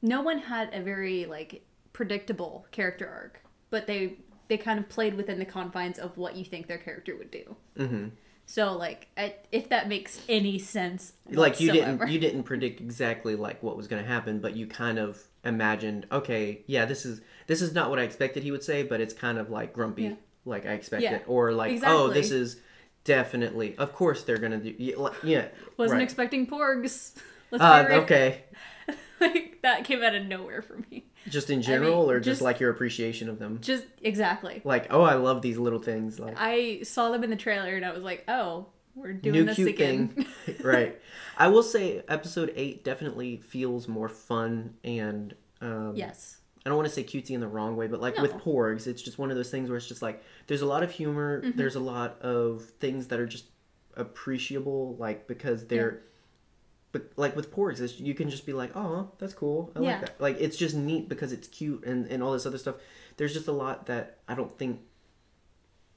no 0.00 0.20
one 0.20 0.38
had 0.38 0.72
a 0.74 0.82
very 0.82 1.26
like 1.26 1.64
predictable 1.92 2.66
character 2.70 3.08
arc, 3.08 3.40
but 3.70 3.86
they 3.86 4.16
they 4.52 4.58
kind 4.58 4.78
of 4.78 4.86
played 4.86 5.14
within 5.14 5.38
the 5.38 5.46
confines 5.46 5.98
of 5.98 6.18
what 6.18 6.36
you 6.36 6.44
think 6.44 6.66
their 6.66 6.76
character 6.76 7.16
would 7.16 7.30
do. 7.30 7.56
hmm 7.74 8.08
So 8.44 8.76
like, 8.76 9.08
I, 9.16 9.36
if 9.50 9.70
that 9.70 9.88
makes 9.88 10.20
any 10.28 10.58
sense, 10.58 11.14
Like 11.30 11.58
you 11.58 11.72
didn't 11.72 12.06
you 12.06 12.18
didn't 12.18 12.42
predict 12.42 12.80
exactly 12.82 13.34
like 13.34 13.62
what 13.62 13.78
was 13.78 13.88
going 13.88 14.02
to 14.02 14.08
happen, 14.08 14.40
but 14.40 14.54
you 14.54 14.66
kind 14.66 14.98
of 14.98 15.22
imagined, 15.42 16.06
okay, 16.12 16.60
yeah, 16.66 16.84
this 16.84 17.06
is 17.06 17.22
this 17.46 17.62
is 17.62 17.72
not 17.72 17.88
what 17.88 17.98
I 17.98 18.02
expected 18.02 18.42
he 18.42 18.50
would 18.50 18.62
say, 18.62 18.82
but 18.82 19.00
it's 19.00 19.14
kind 19.14 19.38
of 19.38 19.48
like 19.48 19.72
grumpy, 19.72 20.02
Yeah. 20.02 20.14
like 20.44 20.66
I 20.66 20.72
expected, 20.72 21.04
Yeah, 21.10 21.18
or 21.26 21.52
like, 21.52 21.80
oh, 21.86 22.08
this 22.10 22.30
is 22.30 22.60
definitely, 23.04 23.74
of 23.78 23.94
course 23.94 24.22
they're 24.24 24.38
gonna 24.38 24.58
do, 24.58 24.74
yeah, 24.76 25.08
yeah 25.24 25.48
wasn't 25.78 25.98
right. 26.00 26.02
expecting 26.04 26.46
porgs. 26.46 27.14
Let's 27.50 27.64
Uh, 27.64 28.00
okay, 28.02 28.44
like 29.20 29.60
that 29.62 29.84
came 29.84 30.02
out 30.02 30.14
of 30.14 30.24
nowhere 30.26 30.60
for 30.62 30.76
me. 30.90 31.04
Just 31.28 31.50
in 31.50 31.62
general, 31.62 32.10
or 32.10 32.18
just, 32.18 32.26
just- 32.26 32.42
like 32.42 32.60
your 32.60 32.70
appreciation 32.70 33.28
of 33.28 33.38
them, 33.38 33.58
Just 33.60 33.84
exactly. 34.02 34.60
like, 34.64 34.86
oh, 34.90 35.02
I 35.02 35.14
love 35.14 35.42
these 35.42 35.58
little 35.58 35.78
things, 35.80 36.18
like. 36.20 36.34
I 36.38 36.82
saw 36.82 37.10
them 37.10 37.24
in 37.24 37.30
the 37.30 37.36
trailer 37.36 37.74
and 37.76 37.84
I 37.84 37.92
was 37.92 38.02
like, 38.02 38.24
oh, 38.28 38.66
we're 38.94 39.12
doing 39.14 39.32
new 39.32 39.44
this 39.44 39.56
cute 39.56 39.68
again. 39.70 40.08
thing 40.08 40.26
right 40.62 41.00
i 41.38 41.48
will 41.48 41.62
say 41.62 42.02
episode 42.08 42.52
8 42.54 42.84
definitely 42.84 43.38
feels 43.38 43.88
more 43.88 44.10
fun 44.10 44.74
and 44.84 45.34
um, 45.62 45.92
yes. 45.96 46.36
i 46.66 46.68
don't 46.68 46.76
want 46.76 46.86
to 46.86 46.94
say 46.94 47.02
cutesy 47.02 47.30
in 47.30 47.40
the 47.40 47.48
wrong 47.48 47.74
way 47.74 47.86
but 47.86 48.02
like 48.02 48.18
with 48.18 48.32
porgs 48.34 48.86
it's 48.86 49.00
just 49.00 49.16
one 49.18 49.30
of 49.30 49.36
those 49.38 49.50
things 49.50 49.70
where 49.70 49.78
it's 49.78 49.88
just 49.88 50.02
like 50.02 50.22
there's 50.46 50.60
a 50.60 50.66
lot 50.66 50.82
of 50.82 50.90
humor 50.90 51.40
Mm-hmm. 51.40 51.56
there's 51.56 51.74
a 51.76 51.80
lot 51.80 52.20
of 52.20 52.64
things 52.80 53.06
that 53.06 53.18
are 53.18 53.26
just 53.26 53.46
appreciable, 53.96 54.96
like 54.98 55.26
because 55.26 55.66
they're. 55.66 56.02
But 56.92 57.10
like 57.16 57.34
with 57.34 57.50
porgs, 57.54 57.80
it's, 57.80 57.98
you 57.98 58.12
can 58.14 58.28
just 58.28 58.44
be 58.46 58.52
like, 58.52 58.72
"Oh, 58.76 59.10
that's 59.18 59.32
cool. 59.34 59.72
I 59.74 59.80
Yeah. 59.80 59.90
like 59.92 60.00
that." 60.02 60.20
Like 60.20 60.36
it's 60.40 60.56
just 60.56 60.74
neat 60.76 61.08
because 61.08 61.32
it's 61.32 61.48
cute 61.48 61.84
and 61.84 62.06
and 62.06 62.22
all 62.22 62.32
this 62.32 62.44
other 62.46 62.58
stuff. 62.58 62.76
There's 63.16 63.32
just 63.32 63.48
a 63.48 63.52
lot 63.52 63.86
that 63.86 64.18
I 64.28 64.34
don't 64.34 64.56
think, 64.58 64.80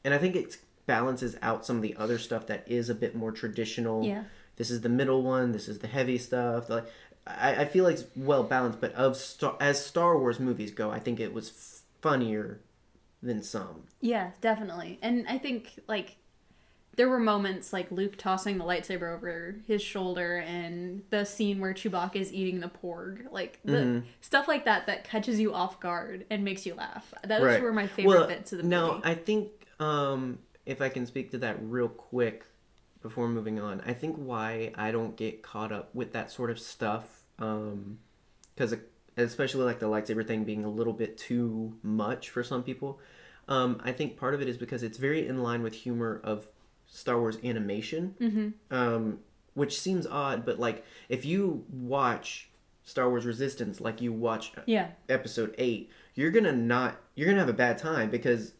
and 0.03 0.13
I 0.13 0.17
think 0.17 0.35
it 0.35 0.57
balances 0.85 1.35
out 1.41 1.65
some 1.65 1.77
of 1.77 1.81
the 1.81 1.95
other 1.97 2.17
stuff 2.17 2.47
that 2.47 2.63
is 2.67 2.89
a 2.89 2.95
bit 2.95 3.15
more 3.15 3.31
traditional. 3.31 4.05
Yeah. 4.05 4.23
This 4.55 4.71
is 4.71 4.81
the 4.81 4.89
middle 4.89 5.21
one. 5.21 5.51
This 5.51 5.67
is 5.67 5.79
the 5.79 5.87
heavy 5.87 6.17
stuff. 6.17 6.69
Like 6.69 6.85
I, 7.27 7.55
I 7.63 7.65
feel 7.65 7.83
like 7.83 7.95
it's 7.95 8.05
well 8.15 8.43
balanced. 8.43 8.79
But 8.79 8.93
of 8.93 9.17
Star, 9.17 9.57
as 9.59 9.83
Star 9.85 10.17
Wars 10.17 10.39
movies 10.39 10.71
go, 10.71 10.91
I 10.91 10.99
think 10.99 11.19
it 11.19 11.33
was 11.33 11.49
f- 11.49 11.81
funnier 12.01 12.61
than 13.21 13.43
some. 13.43 13.83
Yeah, 13.99 14.31
definitely. 14.39 14.99
And 15.01 15.25
I 15.27 15.39
think 15.39 15.79
like 15.87 16.15
there 16.95 17.09
were 17.09 17.19
moments 17.19 17.73
like 17.73 17.91
Luke 17.91 18.17
tossing 18.17 18.57
the 18.57 18.63
lightsaber 18.63 19.13
over 19.15 19.55
his 19.67 19.81
shoulder 19.81 20.37
and 20.37 21.03
the 21.09 21.25
scene 21.25 21.59
where 21.59 21.73
Chewbacca 21.73 22.15
is 22.15 22.31
eating 22.33 22.59
the 22.59 22.69
porg. 22.69 23.31
Like 23.31 23.59
the 23.65 23.71
Mm-hmm. 23.71 24.07
stuff 24.21 24.47
like 24.47 24.65
that 24.65 24.87
that 24.87 25.03
catches 25.03 25.39
you 25.39 25.53
off 25.53 25.79
guard 25.79 26.25
and 26.29 26.43
makes 26.43 26.65
you 26.65 26.73
laugh. 26.75 27.13
Those 27.27 27.41
Right. 27.43 27.61
were 27.61 27.73
my 27.73 27.87
favorite 27.87 28.07
Well, 28.17 28.27
bits 28.27 28.51
of 28.53 28.57
the 28.59 28.63
movie. 28.63 28.71
no. 28.75 29.01
I 29.03 29.13
think 29.15 29.49
um, 29.79 30.39
if 30.65 30.81
I 30.81 30.89
can 30.89 31.05
speak 31.05 31.31
to 31.31 31.37
that 31.39 31.57
real 31.61 31.89
quick 31.89 32.45
before 33.01 33.27
moving 33.27 33.59
on, 33.59 33.81
I 33.85 33.93
think 33.93 34.15
why 34.15 34.71
I 34.75 34.91
don't 34.91 35.15
get 35.17 35.43
caught 35.43 35.71
up 35.71 35.93
with 35.93 36.13
that 36.13 36.31
sort 36.31 36.49
of 36.49 36.59
stuff, 36.59 37.23
because 37.37 38.75
especially 39.17 39.63
like 39.63 39.79
the 39.79 39.87
lightsaber 39.87 40.25
thing 40.25 40.43
being 40.43 40.63
a 40.65 40.69
little 40.69 40.93
bit 40.93 41.17
too 41.17 41.73
much 41.83 42.29
for 42.29 42.43
some 42.43 42.63
people. 42.63 42.99
Um, 43.47 43.79
I 43.83 43.91
think 43.91 44.17
part 44.17 44.33
of 44.33 44.41
it 44.41 44.49
is 44.49 44.57
because 44.57 44.81
it's 44.81 44.97
very 44.97 45.27
in 45.27 45.43
line 45.43 45.61
with 45.61 45.73
humor 45.73 46.19
of 46.23 46.47
Star 46.87 47.19
Wars 47.19 47.37
animation, 47.43 48.15
Mm-hmm. 48.19 48.73
um, 48.75 49.19
which 49.53 49.79
seems 49.79 50.05
odd, 50.07 50.45
but 50.45 50.59
like 50.59 50.83
if 51.09 51.25
you 51.25 51.63
watch 51.71 52.49
Star 52.83 53.09
Wars 53.09 53.25
Resistance, 53.25 53.79
like 53.81 54.01
you 54.01 54.11
watch 54.13 54.51
yeah. 54.65 54.89
episode 55.09 55.55
8 55.57 55.89
you're 56.13 56.31
gonna 56.31 56.51
not 56.53 56.97
you're 57.15 57.27
gonna 57.27 57.39
have 57.39 57.49
a 57.49 57.53
bad 57.53 57.77
time 57.77 58.09
because 58.09 58.53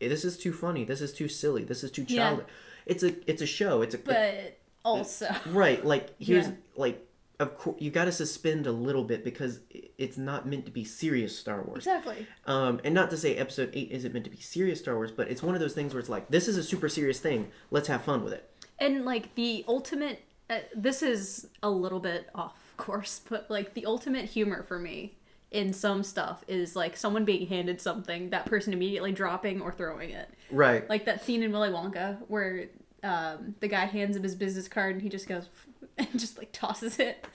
this 0.00 0.24
is 0.24 0.36
too 0.38 0.52
funny 0.52 0.84
this 0.84 1.00
is 1.00 1.12
too 1.12 1.28
silly 1.28 1.62
this 1.64 1.84
is 1.84 1.90
too 1.90 2.04
Yeah. 2.08 2.30
childish 2.30 2.46
it's 2.86 3.02
a 3.04 3.30
it's 3.30 3.42
a 3.42 3.46
show 3.46 3.82
it's 3.82 3.94
a 3.94 3.98
But 3.98 4.58
also 4.84 5.28
right 5.46 5.84
like 5.84 6.14
here's 6.18 6.46
Yeah. 6.46 6.52
like 6.76 7.07
of 7.40 7.56
course 7.56 7.76
you 7.80 7.90
got 7.90 8.06
to 8.06 8.12
suspend 8.12 8.66
a 8.66 8.72
little 8.72 9.04
bit 9.04 9.24
because 9.24 9.60
it's 9.96 10.18
not 10.18 10.46
meant 10.46 10.64
to 10.66 10.72
be 10.72 10.84
serious 10.84 11.38
star 11.38 11.62
wars 11.62 11.86
Exactly. 11.86 12.26
um 12.46 12.80
and 12.84 12.94
not 12.94 13.10
to 13.10 13.16
say 13.16 13.36
episode 13.36 13.70
8 13.72 13.90
isn't 13.92 14.12
meant 14.12 14.24
to 14.24 14.30
be 14.30 14.40
serious 14.40 14.80
star 14.80 14.94
wars 14.94 15.10
but 15.12 15.28
it's 15.28 15.42
one 15.42 15.54
of 15.54 15.60
those 15.60 15.74
things 15.74 15.94
where 15.94 16.00
it's 16.00 16.08
like 16.08 16.28
this 16.28 16.48
is 16.48 16.56
a 16.56 16.62
super 16.62 16.88
serious 16.88 17.20
thing 17.20 17.50
let's 17.70 17.88
have 17.88 18.02
fun 18.02 18.24
with 18.24 18.32
it 18.32 18.50
And 18.78 19.04
like 19.04 19.34
the 19.34 19.64
ultimate 19.68 20.22
uh, 20.50 20.60
this 20.74 21.02
is 21.02 21.46
a 21.62 21.68
little 21.70 22.00
bit 22.00 22.28
off 22.34 22.54
course, 22.78 23.20
but 23.28 23.50
like 23.50 23.74
the 23.74 23.84
ultimate 23.84 24.24
humor 24.24 24.62
for 24.62 24.78
me 24.78 25.14
in 25.50 25.74
some 25.74 26.02
stuff 26.02 26.42
is 26.48 26.74
like 26.74 26.96
someone 26.96 27.24
being 27.26 27.46
handed 27.48 27.80
something, 27.82 28.30
that 28.30 28.46
person 28.46 28.72
immediately 28.72 29.12
dropping 29.12 29.60
or 29.60 29.72
throwing 29.72 30.08
it. 30.10 30.28
right 30.50 30.88
Like 30.88 31.04
that 31.04 31.22
scene 31.22 31.42
in 31.42 31.52
Willy 31.52 31.68
Wonka 31.68 32.16
where 32.28 32.68
um, 33.02 33.54
the 33.60 33.68
guy 33.68 33.84
hands 33.84 34.16
him 34.16 34.22
his 34.22 34.34
business 34.34 34.68
card 34.68 34.94
and 34.94 35.02
he 35.02 35.08
just 35.10 35.28
goes 35.28 35.48
and 36.12 36.18
just 36.18 36.38
like 36.38 36.50
tosses 36.52 36.98
it. 36.98 37.26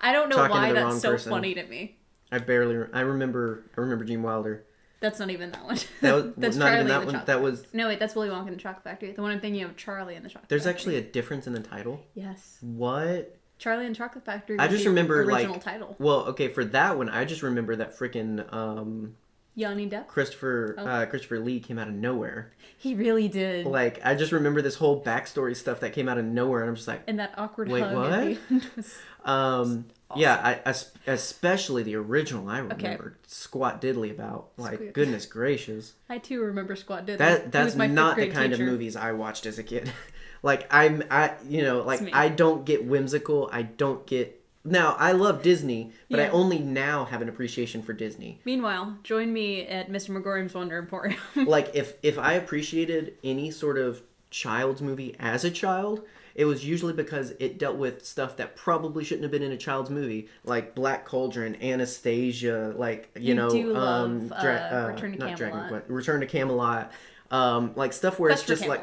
I 0.00 0.12
don't 0.12 0.28
know 0.28 0.36
Talking 0.36 0.50
why 0.56 0.72
that's 0.72 1.00
so 1.00 1.12
person. 1.12 1.30
funny 1.30 1.54
to 1.54 1.64
me. 1.66 1.96
i 2.30 2.38
barely 2.38 2.86
i 2.92 3.00
remember 3.00 3.64
i 3.76 3.80
remember 3.80 4.04
gene 4.04 4.22
wilder 4.22 4.64
That's 5.00 5.18
not 5.18 5.30
even 5.30 5.50
that 5.52 5.64
one. 5.64 5.78
that 6.02 6.14
was 6.14 6.24
that's 6.36 6.56
not 6.56 6.66
Charlie 6.66 6.76
even 6.76 6.88
that 6.88 6.98
one 7.04 7.06
Chocolate 7.14 7.26
that 7.26 7.42
was 7.42 7.64
No, 7.72 7.88
wait, 7.88 7.98
that's 7.98 8.14
Willy 8.14 8.28
Wonka 8.28 8.46
and 8.46 8.54
the 8.56 8.60
Chocolate 8.60 8.84
Factory. 8.84 9.12
The 9.12 9.22
one 9.22 9.30
I'm 9.32 9.40
thinking 9.40 9.62
of, 9.62 9.76
Charlie 9.76 10.14
and 10.14 10.24
the 10.24 10.28
Chocolate 10.28 10.48
there's 10.48 10.64
Factory. 10.64 10.74
actually 10.74 10.96
a 10.96 11.02
difference 11.02 11.46
in 11.46 11.52
the 11.52 11.60
title 11.60 12.00
yes, 12.14 12.58
what 12.60 13.34
Charlie 13.58 13.86
and 13.86 13.96
Chocolate 13.96 14.24
Factory. 14.24 14.56
I 14.58 14.68
just 14.68 14.84
the 14.84 14.90
remember 14.90 15.22
original 15.22 15.54
like 15.54 15.64
title. 15.64 15.96
well, 15.98 16.26
okay, 16.26 16.46
for 16.48 16.64
that 16.66 16.96
one, 16.96 17.08
I 17.08 17.24
just 17.24 17.42
remember 17.42 17.74
that 17.76 17.98
freaking 17.98 18.52
um, 18.54 19.16
Johnny 19.58 19.88
Depp. 19.88 20.06
Christopher 20.06 20.74
Oh. 20.78 20.86
uh, 20.86 21.06
Christopher 21.06 21.40
Lee 21.40 21.60
came 21.60 21.78
out 21.78 21.88
of 21.88 21.94
nowhere. 21.94 22.52
He 22.76 22.94
really 22.94 23.26
did. 23.28 23.66
Like 23.66 24.00
I 24.04 24.14
just 24.14 24.30
remember 24.32 24.62
this 24.62 24.76
whole 24.76 25.02
backstory 25.02 25.56
stuff 25.56 25.80
that 25.80 25.92
came 25.92 26.08
out 26.08 26.16
of 26.18 26.24
nowhere, 26.24 26.60
and 26.60 26.68
I'm 26.70 26.76
just 26.76 26.86
like, 26.88 27.02
and 27.08 27.18
that 27.18 27.34
awkward 27.36 27.68
Wait, 27.68 27.82
hug. 27.82 27.94
what? 27.94 28.12
At 28.12 28.20
the 28.20 28.38
end 28.50 28.70
was... 28.76 28.98
um, 29.24 29.86
yeah, 30.16 30.36
I, 30.64 30.68
es- 30.70 30.92
especially 31.06 31.82
the 31.82 31.96
original. 31.96 32.48
I 32.48 32.60
Okay. 32.60 32.76
remember 32.84 33.18
squat 33.26 33.82
diddly 33.82 34.10
about. 34.10 34.48
Like 34.56 34.74
Squeak. 34.76 34.94
goodness 34.94 35.26
gracious, 35.26 35.94
I 36.08 36.18
too 36.18 36.40
remember 36.40 36.76
Squat 36.76 37.06
Diddly. 37.06 37.18
that 37.18 37.52
that's 37.52 37.74
not 37.74 38.16
the 38.16 38.28
kind 38.28 38.52
teacher. 38.52 38.62
of 38.64 38.68
movies 38.70 38.96
I 38.96 39.12
watched 39.12 39.44
as 39.44 39.58
a 39.58 39.62
kid. 39.64 39.90
like 40.42 40.66
I'm, 40.72 41.02
I 41.10 41.32
you 41.48 41.62
know, 41.62 41.82
like. 41.82 42.14
I 42.14 42.28
don't 42.28 42.64
get 42.64 42.84
whimsical. 42.86 43.50
I 43.52 43.62
don't 43.62 44.06
get. 44.06 44.37
Now 44.70 44.96
I 44.98 45.12
love 45.12 45.42
Disney, 45.42 45.92
but 46.10 46.20
I 46.20 46.28
only 46.28 46.58
now 46.58 47.04
have 47.04 47.22
an 47.22 47.28
appreciation 47.28 47.82
for 47.82 47.92
Disney. 47.92 48.40
Meanwhile, 48.44 48.98
join 49.02 49.32
me 49.32 49.66
at 49.66 49.90
Mr. 49.90 50.10
Magorium's 50.10 50.54
Wonder 50.54 50.78
Emporium. 50.78 51.18
like 51.36 51.74
if 51.74 51.94
if 52.02 52.18
I 52.18 52.34
appreciated 52.34 53.14
any 53.24 53.50
sort 53.50 53.78
of 53.78 54.02
child's 54.30 54.82
movie 54.82 55.16
as 55.18 55.44
a 55.44 55.50
child, 55.50 56.02
it 56.34 56.44
was 56.44 56.64
usually 56.64 56.92
because 56.92 57.32
it 57.40 57.58
dealt 57.58 57.76
with 57.76 58.04
stuff 58.04 58.36
that 58.36 58.54
probably 58.56 59.04
shouldn't 59.04 59.22
have 59.24 59.32
been 59.32 59.42
in 59.42 59.52
a 59.52 59.56
child's 59.56 59.90
movie, 59.90 60.28
like 60.44 60.74
Black 60.74 61.04
Cauldron, 61.04 61.56
Anastasia, 61.62 62.74
like 62.76 63.10
you, 63.16 63.28
You 63.28 63.34
know, 63.34 63.76
um, 63.76 64.28
love, 64.28 64.40
Dra- 64.40 64.70
uh, 64.70 64.92
Return 64.92 65.12
to 65.12 65.18
not 65.18 65.36
Dragon 65.36 65.58
Camelot. 65.58 65.68
Quest, 65.68 65.84
Return 65.88 66.20
to 66.20 66.26
Camelot, 66.26 66.92
um, 67.30 67.72
like 67.74 67.92
stuff 67.92 68.18
where 68.18 68.30
it's 68.30 68.44
just 68.44 68.66
like 68.66 68.82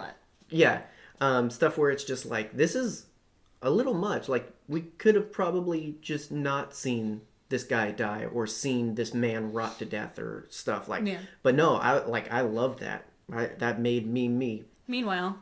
yeah, 0.50 0.82
um, 1.22 1.50
stuff 1.50 1.77
where 1.77 1.92
it's 1.92 2.04
just 2.04 2.25
like 2.25 2.56
this 2.56 2.75
is 2.75 3.06
a 3.62 3.70
little 3.70 3.94
much. 3.94 4.27
Like 4.30 4.51
we 4.67 4.81
could 4.81 5.15
have 5.15 5.31
probably 5.31 5.95
just 6.01 6.31
not 6.31 6.75
seen 6.75 7.22
this 7.50 7.63
guy 7.63 7.91
die 7.91 8.25
or 8.25 8.48
seen 8.48 8.95
this 8.95 9.13
man 9.13 9.53
rot 9.53 9.79
to 9.79 9.86
death 9.86 10.17
or 10.17 10.45
stuff 10.50 10.88
like. 10.88 11.05
Yeah. 11.05 11.19
But 11.43 11.55
no, 11.55 11.75
I 11.75 12.05
like 12.05 12.31
I 12.31 12.41
love 12.41 12.79
that. 12.79 13.05
I, 13.31 13.48
that 13.60 13.79
made 13.79 14.07
me 14.07 14.27
me. 14.27 14.63
Meanwhile, 14.88 15.38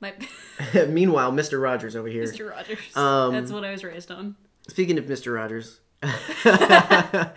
my 0.00 0.14
Meanwhile, 0.88 1.32
Mr. 1.32 1.60
Rogers 1.60 1.96
over 1.96 2.08
here. 2.08 2.24
Mr. 2.24 2.50
Rogers. 2.50 2.96
Um, 2.96 3.32
That's 3.32 3.52
what 3.52 3.64
I 3.64 3.70
was 3.70 3.84
raised 3.84 4.10
on. 4.10 4.36
Speaking 4.68 4.98
of 4.98 5.04
Mr. 5.04 5.34
Rogers, 5.34 5.80
uh, 6.02 7.28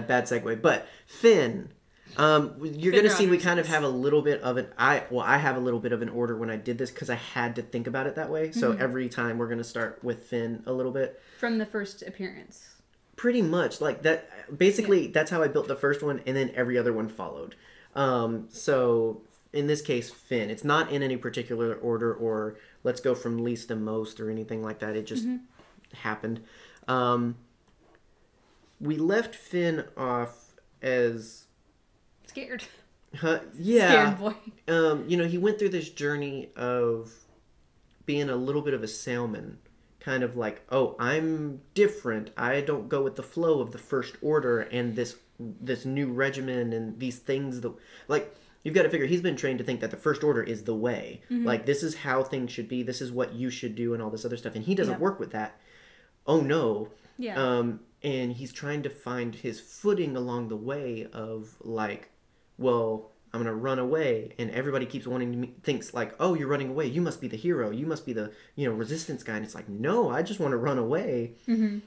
bad 0.00 0.24
segue, 0.24 0.62
but 0.62 0.86
Finn. 1.06 1.70
Um, 2.16 2.54
you're 2.62 2.92
gonna 2.92 3.10
see 3.10 3.26
we 3.28 3.38
kind 3.38 3.60
of 3.60 3.66
have 3.68 3.84
a 3.84 3.88
little 3.88 4.22
bit 4.22 4.40
of 4.42 4.56
an 4.56 4.66
I 4.76 5.04
well 5.10 5.24
I 5.24 5.36
have 5.36 5.56
a 5.56 5.60
little 5.60 5.78
bit 5.78 5.92
of 5.92 6.02
an 6.02 6.08
order 6.08 6.36
when 6.36 6.50
I 6.50 6.56
did 6.56 6.76
this 6.78 6.90
because 6.90 7.10
I 7.10 7.14
had 7.14 7.54
to 7.56 7.62
think 7.62 7.86
about 7.86 8.06
it 8.06 8.16
that 8.16 8.30
way. 8.30 8.50
So 8.50 8.72
Mm-hmm. 8.72 8.82
every 8.82 9.08
time 9.08 9.38
we're 9.38 9.48
gonna 9.48 9.62
start 9.62 10.02
with 10.02 10.24
Finn 10.24 10.62
a 10.66 10.72
little 10.72 10.90
bit. 10.92 11.20
From 11.38 11.58
the 11.58 11.66
first 11.66 12.02
appearance. 12.02 12.70
Pretty 13.16 13.42
much 13.42 13.80
like 13.80 14.02
that. 14.02 14.30
Basically, 14.56 15.08
that's 15.08 15.30
how 15.30 15.42
I 15.42 15.48
built 15.48 15.68
the 15.68 15.76
first 15.76 16.02
one, 16.02 16.20
and 16.26 16.36
then 16.36 16.50
every 16.54 16.78
other 16.78 16.92
one 16.92 17.08
followed. 17.08 17.54
Um, 17.94 18.46
so 18.48 19.22
in 19.52 19.66
this 19.66 19.82
case, 19.82 20.08
Finn. 20.10 20.50
It's 20.50 20.62
not 20.64 20.92
in 20.92 21.02
any 21.02 21.16
particular 21.16 21.74
order, 21.74 22.14
or 22.14 22.56
let's 22.84 23.00
go 23.00 23.14
from 23.16 23.42
least 23.42 23.68
to 23.68 23.76
most, 23.76 24.20
or 24.20 24.30
anything 24.30 24.62
like 24.62 24.78
that. 24.80 24.94
It 24.94 25.04
just 25.06 25.26
happened. 25.94 26.40
Um, 26.86 27.36
we 28.80 28.96
left 28.98 29.34
Finn 29.34 29.84
off 29.96 30.54
as, 30.80 31.46
Scared. 32.28 32.64
huh, 33.16 33.40
yeah, 33.58 33.88
Scared 34.14 34.18
boy. 34.18 34.34
um, 34.72 35.04
you 35.08 35.16
know, 35.16 35.24
he 35.26 35.38
went 35.38 35.58
through 35.58 35.70
this 35.70 35.90
journey 35.90 36.50
of 36.56 37.12
being 38.06 38.30
a 38.30 38.36
little 38.36 38.62
bit 38.62 38.74
of 38.74 38.82
a 38.82 38.88
salmon, 38.88 39.58
kind 40.00 40.22
of 40.22 40.36
like, 40.36 40.62
oh, 40.70 40.96
I'm 40.98 41.60
different. 41.74 42.30
I 42.36 42.60
don't 42.60 42.88
go 42.88 43.02
with 43.02 43.16
the 43.16 43.22
flow 43.22 43.60
of 43.60 43.72
the 43.72 43.78
First 43.78 44.16
Order 44.22 44.60
and 44.60 44.94
this 44.96 45.16
this 45.38 45.84
new 45.84 46.08
regimen 46.12 46.72
and 46.72 46.98
these 46.98 47.18
things 47.18 47.60
that 47.60 47.72
like. 48.08 48.34
You've 48.64 48.74
got 48.74 48.82
to 48.82 48.90
figure 48.90 49.06
he's 49.06 49.22
been 49.22 49.36
trained 49.36 49.58
to 49.60 49.64
think 49.64 49.80
that 49.80 49.92
the 49.92 49.96
first 49.96 50.24
order 50.24 50.42
is 50.42 50.64
the 50.64 50.74
way. 50.74 51.22
Like 51.30 51.64
this 51.64 51.82
is 51.84 51.94
how 51.94 52.24
things 52.24 52.50
should 52.50 52.68
be. 52.68 52.82
This 52.82 53.00
is 53.00 53.10
what 53.12 53.32
you 53.32 53.50
should 53.50 53.76
do, 53.76 53.94
and 53.94 54.02
all 54.02 54.10
this 54.10 54.24
other 54.24 54.36
stuff. 54.36 54.56
And 54.56 54.64
he 54.64 54.74
doesn't 54.74 54.98
work 55.00 55.20
with 55.20 55.30
that. 55.30 55.58
Oh 56.26 56.40
no, 56.40 56.88
Yeah. 57.18 57.36
um, 57.40 57.80
and 58.02 58.32
he's 58.32 58.52
trying 58.52 58.82
to 58.82 58.90
find 58.90 59.34
his 59.36 59.60
footing 59.60 60.16
along 60.16 60.48
the 60.48 60.56
way 60.56 61.06
of 61.12 61.54
like, 61.60 62.10
well, 62.58 63.12
I'm 63.32 63.40
gonna 63.40 63.54
run 63.54 63.78
away, 63.78 64.34
and 64.38 64.50
everybody 64.50 64.86
keeps 64.86 65.06
wanting 65.06 65.32
to 65.32 65.38
me, 65.38 65.54
thinks 65.62 65.94
like, 65.94 66.14
oh, 66.18 66.34
you're 66.34 66.48
running 66.48 66.70
away. 66.70 66.86
You 66.86 67.00
must 67.00 67.20
be 67.20 67.28
the 67.28 67.36
hero. 67.36 67.70
You 67.70 67.86
must 67.86 68.04
be 68.06 68.12
the 68.12 68.32
you 68.56 68.68
know 68.68 68.74
resistance 68.74 69.22
guy. 69.22 69.36
And 69.36 69.44
it's 69.44 69.54
like, 69.54 69.68
no, 69.68 70.10
I 70.10 70.22
just 70.22 70.40
want 70.40 70.52
to 70.52 70.56
run 70.56 70.78
away. 70.78 71.34
mm-hmm. 71.46 71.78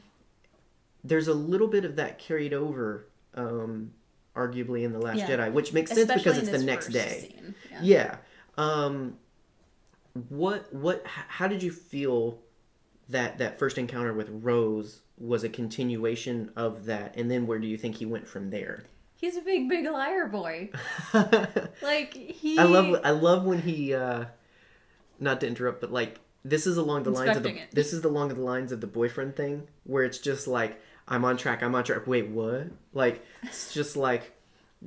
There's 1.04 1.28
a 1.28 1.34
little 1.34 1.68
bit 1.68 1.84
of 1.84 1.96
that 1.96 2.20
carried 2.20 2.54
over, 2.54 3.08
um, 3.34 3.92
arguably 4.36 4.84
in 4.84 4.94
the 4.94 5.00
Last 5.00 5.18
Yeah. 5.18 5.30
Jedi, 5.30 5.52
which 5.52 5.74
makes 5.74 5.92
sense 5.92 6.12
because 6.14 6.38
it's 6.38 6.50
the 6.50 6.64
next 6.64 6.90
day. 6.90 7.36
Yeah. 7.72 7.80
Yeah. 7.82 8.16
Um, 8.58 9.18
what 10.30 10.72
what 10.74 11.04
how 11.06 11.48
did 11.48 11.64
you 11.64 11.72
feel 11.72 12.40
that 13.10 13.40
that 13.40 13.58
first 13.58 13.78
encounter 13.78 14.14
with 14.14 14.30
Rose 14.30 15.02
was 15.18 15.44
a 15.44 15.50
continuation 15.50 16.52
of 16.56 16.86
that, 16.86 17.16
and 17.18 17.32
then 17.32 17.48
where 17.48 17.60
do 17.60 17.68
you 17.68 17.78
think 17.78 17.96
he 17.96 18.06
went 18.06 18.28
from 18.28 18.50
there? 18.50 18.84
He's 19.22 19.38
a 19.38 19.42
big, 19.42 19.70
big 19.70 19.86
liar 19.86 20.28
boy. 20.28 20.72
Like 21.82 22.14
he. 22.14 22.58
I 22.58 22.64
love 22.64 23.00
I 23.04 23.12
love 23.12 23.44
when 23.46 23.62
he 23.62 23.94
uh 23.94 24.26
not 25.20 25.40
to 25.42 25.48
interrupt, 25.48 25.80
but 25.82 25.92
like 25.92 26.20
this 26.44 26.66
is 26.66 26.78
along 26.78 27.04
the 27.04 27.12
lines 27.12 27.38
of 27.38 27.44
the 27.44 27.50
it. 27.56 27.72
this 27.72 27.94
is 27.94 28.04
along 28.04 28.30
the 28.30 28.42
lines 28.42 28.72
of 28.72 28.82
the 28.82 28.88
boyfriend 28.88 29.36
thing 29.36 29.68
where 29.84 30.04
it's 30.04 30.18
just 30.18 30.48
like 30.48 30.82
I'm 31.08 31.24
on 31.26 31.38
track, 31.38 31.62
I'm 31.64 31.76
on 31.76 31.84
track. 31.84 32.08
Wait, 32.08 32.28
what? 32.30 32.68
Like 32.94 33.24
it's 33.44 33.74
just 33.74 33.96
like 33.96 34.32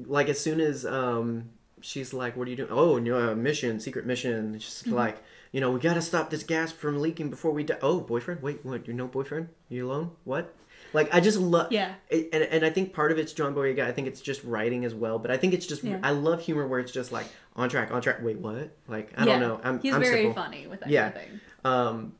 like 0.06 0.28
as 0.28 0.40
soon 0.40 0.60
as 0.60 0.84
um 0.84 1.50
she's 1.80 2.12
like, 2.12 2.36
"What 2.36 2.48
are 2.48 2.50
you 2.50 2.56
doing?" 2.56 2.70
Oh, 2.72 2.98
no, 2.98 3.30
uh, 3.30 3.34
mission, 3.34 3.78
secret 3.78 4.06
mission. 4.06 4.58
Just 4.58 4.84
Mm-hmm. 4.86 4.94
like 4.94 5.18
you 5.52 5.60
know, 5.60 5.70
we 5.70 5.78
gotta 5.78 6.02
stop 6.02 6.30
this 6.30 6.42
gas 6.42 6.72
from 6.72 7.00
leaking 7.00 7.30
before 7.30 7.52
we 7.52 7.62
die. 7.62 7.78
Oh, 7.80 8.00
boyfriend? 8.00 8.42
Wait, 8.42 8.64
what? 8.64 8.88
You're 8.88 8.96
no 8.96 9.06
boyfriend? 9.06 9.50
You 9.68 9.86
alone? 9.88 10.10
What? 10.24 10.52
Like 10.94 11.12
I 11.14 11.20
just 11.20 11.38
love 11.38 11.70
Yeah. 11.72 11.92
and, 12.10 12.32
and 12.32 12.64
I 12.64 12.70
think 12.70 12.92
part 12.94 13.12
of 13.12 13.18
it's 13.18 13.32
John 13.32 13.54
Boyega. 13.54 13.84
I 13.84 13.92
think 13.92 14.06
it's 14.08 14.20
just 14.20 14.42
writing 14.44 14.84
as 14.84 14.94
well, 14.94 15.18
but 15.18 15.30
I 15.30 15.36
think 15.36 15.52
it's 15.52 15.66
just 15.66 15.84
Yeah. 15.84 15.98
I 16.02 16.12
love 16.12 16.40
humor 16.40 16.66
where 16.66 16.80
it's 16.80 16.92
just 16.92 17.12
like 17.12 17.26
on 17.56 17.68
track, 17.68 17.90
on 17.90 18.00
track. 18.00 18.18
Wait, 18.22 18.38
what? 18.38 18.70
Like 18.88 19.12
I 19.16 19.26
Yeah. 19.26 19.38
don't 19.38 19.40
know. 19.40 19.60
I'm 19.64 19.80
He's 19.80 19.92
I'm 19.92 20.00
very 20.00 20.22
simple. 20.24 20.34
funny 20.42 20.66
with 20.66 20.80
that 20.80 20.88
Yeah. 20.88 21.10
kind 21.10 21.16
of 21.16 21.22
thing. 21.22 21.40
Um, 21.64 22.14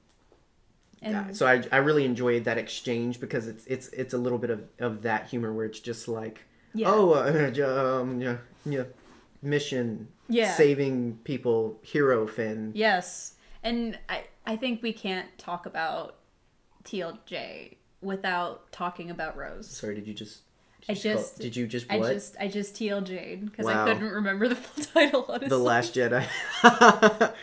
And 1.02 1.36
so 1.36 1.46
I, 1.46 1.62
I 1.70 1.76
really 1.78 2.04
enjoyed 2.04 2.44
that 2.44 2.58
exchange 2.58 3.20
because 3.20 3.46
it's 3.46 3.64
it's 3.66 3.88
it's 3.88 4.14
a 4.14 4.18
little 4.18 4.38
bit 4.38 4.50
of, 4.50 4.64
of 4.78 5.02
that 5.02 5.28
humor 5.28 5.52
where 5.52 5.66
it's 5.66 5.80
just 5.80 6.08
like 6.08 6.40
Yeah. 6.74 6.90
oh 6.90 7.12
uh, 7.12 8.00
um 8.00 8.20
yeah 8.20 8.36
yeah 8.66 8.84
mission 9.42 10.08
Yeah. 10.28 10.52
saving 10.54 11.18
people 11.24 11.78
hero 11.82 12.26
Finn 12.26 12.72
Yes. 12.74 13.34
And 13.62 13.98
I 14.08 14.24
I 14.46 14.56
think 14.56 14.82
we 14.82 14.92
can't 14.92 15.28
talk 15.38 15.64
about 15.66 16.16
TLJ 16.84 17.76
without 18.04 18.70
talking 18.72 19.10
about 19.10 19.36
Rose. 19.36 19.68
sorry 19.68 19.94
did 19.94 20.06
you 20.06 20.14
just 20.14 20.40
did 20.86 20.90
I 20.90 20.92
you 20.92 21.14
call- 21.14 21.22
just- 21.22 21.38
did 21.40 21.56
you 21.56 21.66
just 21.66 21.86
I 21.90 21.98
what 21.98 22.12
just 22.12 22.36
I 22.38 22.48
just 22.48 22.74
TLJ'd 22.74 23.46
because 23.50 23.64
Wow. 23.66 23.84
I 23.84 23.88
couldn't 23.94 24.10
remember 24.10 24.48
the 24.48 24.56
full 24.56 24.84
title 24.94 25.24
honestly. 25.28 25.48
the 25.48 25.58
Last 25.58 25.94
Jedi 25.94 26.26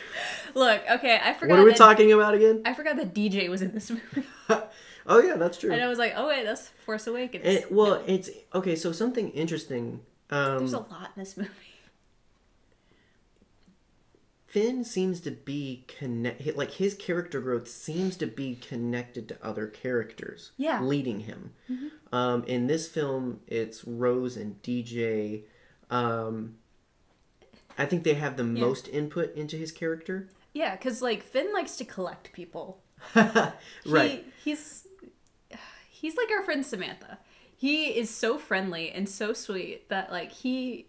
Look, 0.53 0.81
okay, 0.91 1.19
I 1.23 1.33
forgot 1.33 1.53
what 1.55 1.59
are 1.61 1.65
we 1.65 1.73
talking 1.73 2.11
about 2.11 2.33
again 2.33 2.61
I 2.65 2.73
forgot 2.73 2.97
that 2.97 3.13
DJ 3.13 3.49
was 3.49 3.61
in 3.61 3.73
this 3.73 3.89
movie. 3.89 4.27
oh 5.07 5.19
yeah 5.21 5.35
that's 5.35 5.57
true 5.57 5.71
and 5.71 5.81
I 5.81 5.87
was 5.87 5.97
like, 5.97 6.13
oh 6.15 6.27
wait, 6.27 6.43
that's 6.45 6.67
Force 6.85 7.07
Awakens. 7.07 7.45
It, 7.45 7.71
well, 7.71 8.01
it's 8.05 8.29
okay. 8.53 8.75
So 8.75 8.91
something 8.91 9.29
interesting. 9.31 10.01
Um, 10.29 10.59
There's 10.59 10.73
a 10.73 10.79
lot 10.79 11.11
in 11.15 11.21
this 11.23 11.35
movie. 11.37 11.49
Finn 14.51 14.84
seems 14.84 15.22
to 15.22 15.31
be 15.31 15.86
connect. 15.88 16.58
Like 16.58 16.72
his 16.72 16.93
character 16.93 17.39
growth 17.39 17.70
seems 17.70 18.17
to 18.17 18.27
be 18.27 18.55
connected 18.55 19.29
to 19.29 19.38
other 19.41 19.65
characters. 19.65 20.51
Yeah. 20.58 20.79
Mm-hmm. 20.79 20.88
Leading 20.88 21.20
him. 21.22 21.51
Um, 22.12 22.43
in 22.43 22.67
this 22.67 22.89
film, 22.89 23.39
it's 23.48 23.86
Rose 23.86 24.36
and 24.36 24.62
DJ. 24.62 25.43
Um, 25.89 26.55
I 27.77 27.86
think 27.86 28.03
they 28.03 28.15
have 28.15 28.36
the 28.36 28.43
most 28.43 28.89
input 28.89 29.34
into 29.36 29.55
his 29.55 29.72
character. 29.72 30.27
Yeah, 30.51 30.75
because 30.75 31.01
like 31.01 31.24
Finn 31.24 31.53
likes 31.53 31.77
to 31.77 31.86
collect 31.86 32.34
people. 32.34 32.81
right. 33.15 34.25
He, 34.43 34.51
he's 34.51 34.86
he's 35.89 36.17
like 36.17 36.29
our 36.29 36.43
friend 36.43 36.65
Samantha. 36.65 37.20
He 37.55 37.86
is 37.86 38.10
so 38.10 38.38
friendly 38.38 38.91
and 38.91 39.08
so 39.08 39.31
sweet 39.31 39.88
that 39.88 40.12
like 40.12 40.34
he 40.34 40.88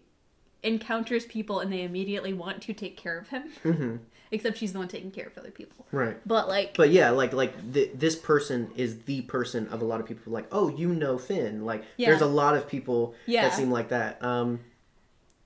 encounters 0.63 1.25
people 1.25 1.59
and 1.59 1.71
they 1.71 1.83
immediately 1.83 2.33
want 2.33 2.61
to 2.63 2.73
take 2.73 2.97
care 2.97 3.17
of 3.17 3.29
him. 3.29 3.43
Mhm. 3.63 3.99
Except 4.31 4.57
she's 4.57 4.73
the 4.73 4.79
one 4.79 4.87
taking 4.87 5.11
care 5.11 5.27
of 5.27 5.37
other 5.37 5.51
people. 5.51 5.85
Right. 5.91 6.17
But 6.25 6.47
like 6.47 6.75
But 6.75 6.89
yeah, 6.89 7.11
like 7.11 7.33
like 7.33 7.73
th- 7.73 7.91
this 7.93 8.15
person 8.15 8.71
is 8.75 9.03
the 9.03 9.21
person 9.21 9.67
of 9.67 9.81
a 9.81 9.85
lot 9.85 9.99
of 9.99 10.07
people. 10.07 10.33
Like, 10.33 10.47
oh, 10.51 10.69
you 10.69 10.89
know 10.89 11.19
Finn. 11.19 11.65
Like, 11.65 11.83
Yeah. 11.97 12.09
there's 12.09 12.21
a 12.21 12.25
lot 12.25 12.55
of 12.55 12.67
people 12.67 13.13
Yeah. 13.27 13.43
that 13.43 13.53
seem 13.53 13.69
like 13.69 13.89
that. 13.89 14.23
Um, 14.23 14.61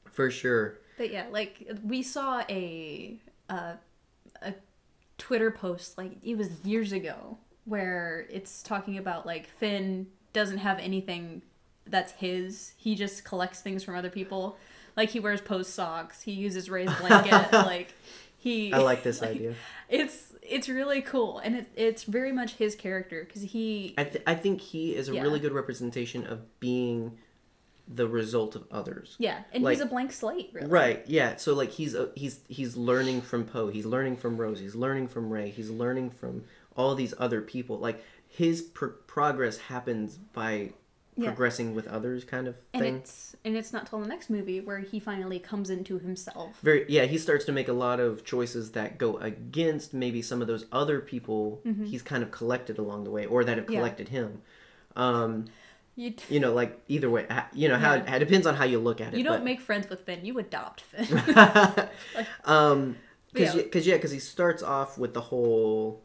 for 0.05 0.31
sure. 0.31 0.77
But 0.97 1.11
yeah, 1.11 1.25
like 1.31 1.69
we 1.83 2.01
saw 2.01 2.43
a 2.49 3.19
uh, 3.49 3.73
a 4.41 4.53
Twitter 5.17 5.51
post 5.51 5.97
like 5.97 6.11
it 6.23 6.37
was 6.37 6.49
years 6.63 6.91
ago 6.91 7.37
where 7.65 8.25
it's 8.29 8.63
talking 8.63 8.97
about 8.97 9.25
like 9.25 9.47
Finn 9.59 10.07
doesn't 10.33 10.59
have 10.59 10.79
anything 10.79 11.41
that's 11.85 12.13
his. 12.13 12.73
He 12.77 12.95
just 12.95 13.25
collects 13.25 13.61
things 13.61 13.83
from 13.83 13.95
other 13.95 14.09
people. 14.09 14.57
Like 14.97 15.09
he 15.11 15.19
wears 15.21 15.39
Poe's 15.39 15.69
socks. 15.69 16.21
He 16.21 16.31
uses 16.33 16.69
Rey's 16.69 16.93
blanket. 16.95 17.51
like 17.53 17.93
he. 18.37 18.73
I 18.73 18.79
like 18.79 19.03
this 19.03 19.21
idea. 19.31 19.53
It's 19.87 20.33
it's 20.41 20.67
really 20.69 21.01
cool 21.01 21.39
and 21.39 21.57
it, 21.57 21.67
it's 21.75 22.03
very 22.03 22.31
much 22.31 22.53
his 22.55 22.73
character 22.75 23.23
because 23.25 23.41
he 23.41 23.93
I, 23.97 24.05
th- 24.05 24.23
I 24.25 24.33
think 24.35 24.61
he 24.61 24.95
is 24.95 25.09
a 25.09 25.13
Yeah. 25.13 25.21
really 25.21 25.39
good 25.41 25.51
representation 25.51 26.25
of 26.25 26.59
being 26.61 27.17
the 27.89 28.07
result 28.07 28.55
of 28.55 28.65
others. 28.71 29.15
yeah 29.19 29.43
and 29.53 29.63
like- 29.63 29.75
he's 29.77 29.81
a 29.81 29.85
blank 29.85 30.11
slate 30.11 30.49
really 30.53 30.67
Right. 30.67 31.03
Yeah. 31.07 31.35
So 31.37 31.53
like 31.53 31.71
he's 31.71 31.93
a, 31.95 32.09
he's 32.15 32.39
he's 32.47 32.75
learning 32.77 33.21
from 33.21 33.45
Poe. 33.45 33.67
He's 33.69 33.85
learning 33.85 34.17
from 34.17 34.37
Rose. 34.37 34.59
He's 34.59 34.75
learning 34.75 35.07
from 35.09 35.29
Rey. 35.29 35.49
He's 35.49 35.69
learning 35.69 36.09
from 36.11 36.43
all 36.75 36.95
these 36.95 37.13
other 37.17 37.41
people. 37.41 37.77
Like 37.77 38.03
his 38.27 38.61
pr- 38.61 38.87
progress 38.87 39.57
happens 39.57 40.15
by 40.17 40.71
Yeah. 41.19 41.29
progressing 41.29 41.73
with 41.73 41.87
others, 41.87 42.23
kind 42.23 42.47
of 42.47 42.55
and 42.73 42.83
thing. 42.83 42.95
it's 42.97 43.35
and 43.43 43.57
it's 43.57 43.73
not 43.73 43.87
till 43.87 43.99
the 43.99 44.07
next 44.07 44.29
movie 44.29 44.59
where 44.61 44.79
he 44.79 44.99
finally 44.99 45.39
comes 45.39 45.69
into 45.71 45.97
himself 45.99 46.59
Very 46.61 46.85
yeah. 46.87 47.05
He 47.05 47.17
starts 47.17 47.43
to 47.45 47.51
make 47.51 47.67
a 47.67 47.73
lot 47.73 47.99
of 47.99 48.23
choices 48.23 48.71
that 48.73 48.97
go 48.97 49.17
against 49.17 49.93
maybe 49.93 50.21
some 50.21 50.41
of 50.41 50.47
those 50.47 50.65
other 50.71 50.99
people 50.99 51.61
he's 51.85 52.01
kind 52.03 52.21
of 52.23 52.29
collected 52.31 52.77
along 52.77 53.03
the 53.03 53.09
way, 53.11 53.25
or 53.25 53.43
that 53.43 53.57
have 53.57 53.65
Mm-hmm. 53.65 53.73
Yeah. 53.73 53.79
collected 53.79 54.09
him. 54.09 54.41
Um, 54.95 55.45
you 55.95 56.13
you 56.29 56.39
know, 56.39 56.53
like 56.53 56.79
either 56.87 57.09
way, 57.09 57.25
you 57.53 57.67
know 57.67 57.77
how 57.77 57.95
Yeah. 57.95 58.15
it 58.15 58.19
depends 58.19 58.45
on 58.45 58.53
how 58.55 58.65
you 58.65 58.77
look 58.77 59.01
at 59.01 59.13
it. 59.13 59.17
You 59.17 59.23
don't 59.23 59.37
but- 59.39 59.43
make 59.43 59.59
friends 59.61 59.89
with 59.89 60.01
Finn. 60.01 60.23
You 60.23 60.37
adopt 60.37 60.81
Finn. 60.81 61.07
um 62.45 62.95
because 63.33 63.53
Yeah. 63.55 63.57
yeah 63.57 63.63
because 63.63 63.87
yeah 63.87 63.95
because 63.95 64.11
he 64.11 64.19
starts 64.19 64.61
off 64.61 64.97
with 64.99 65.13
the 65.15 65.21
whole 65.21 66.03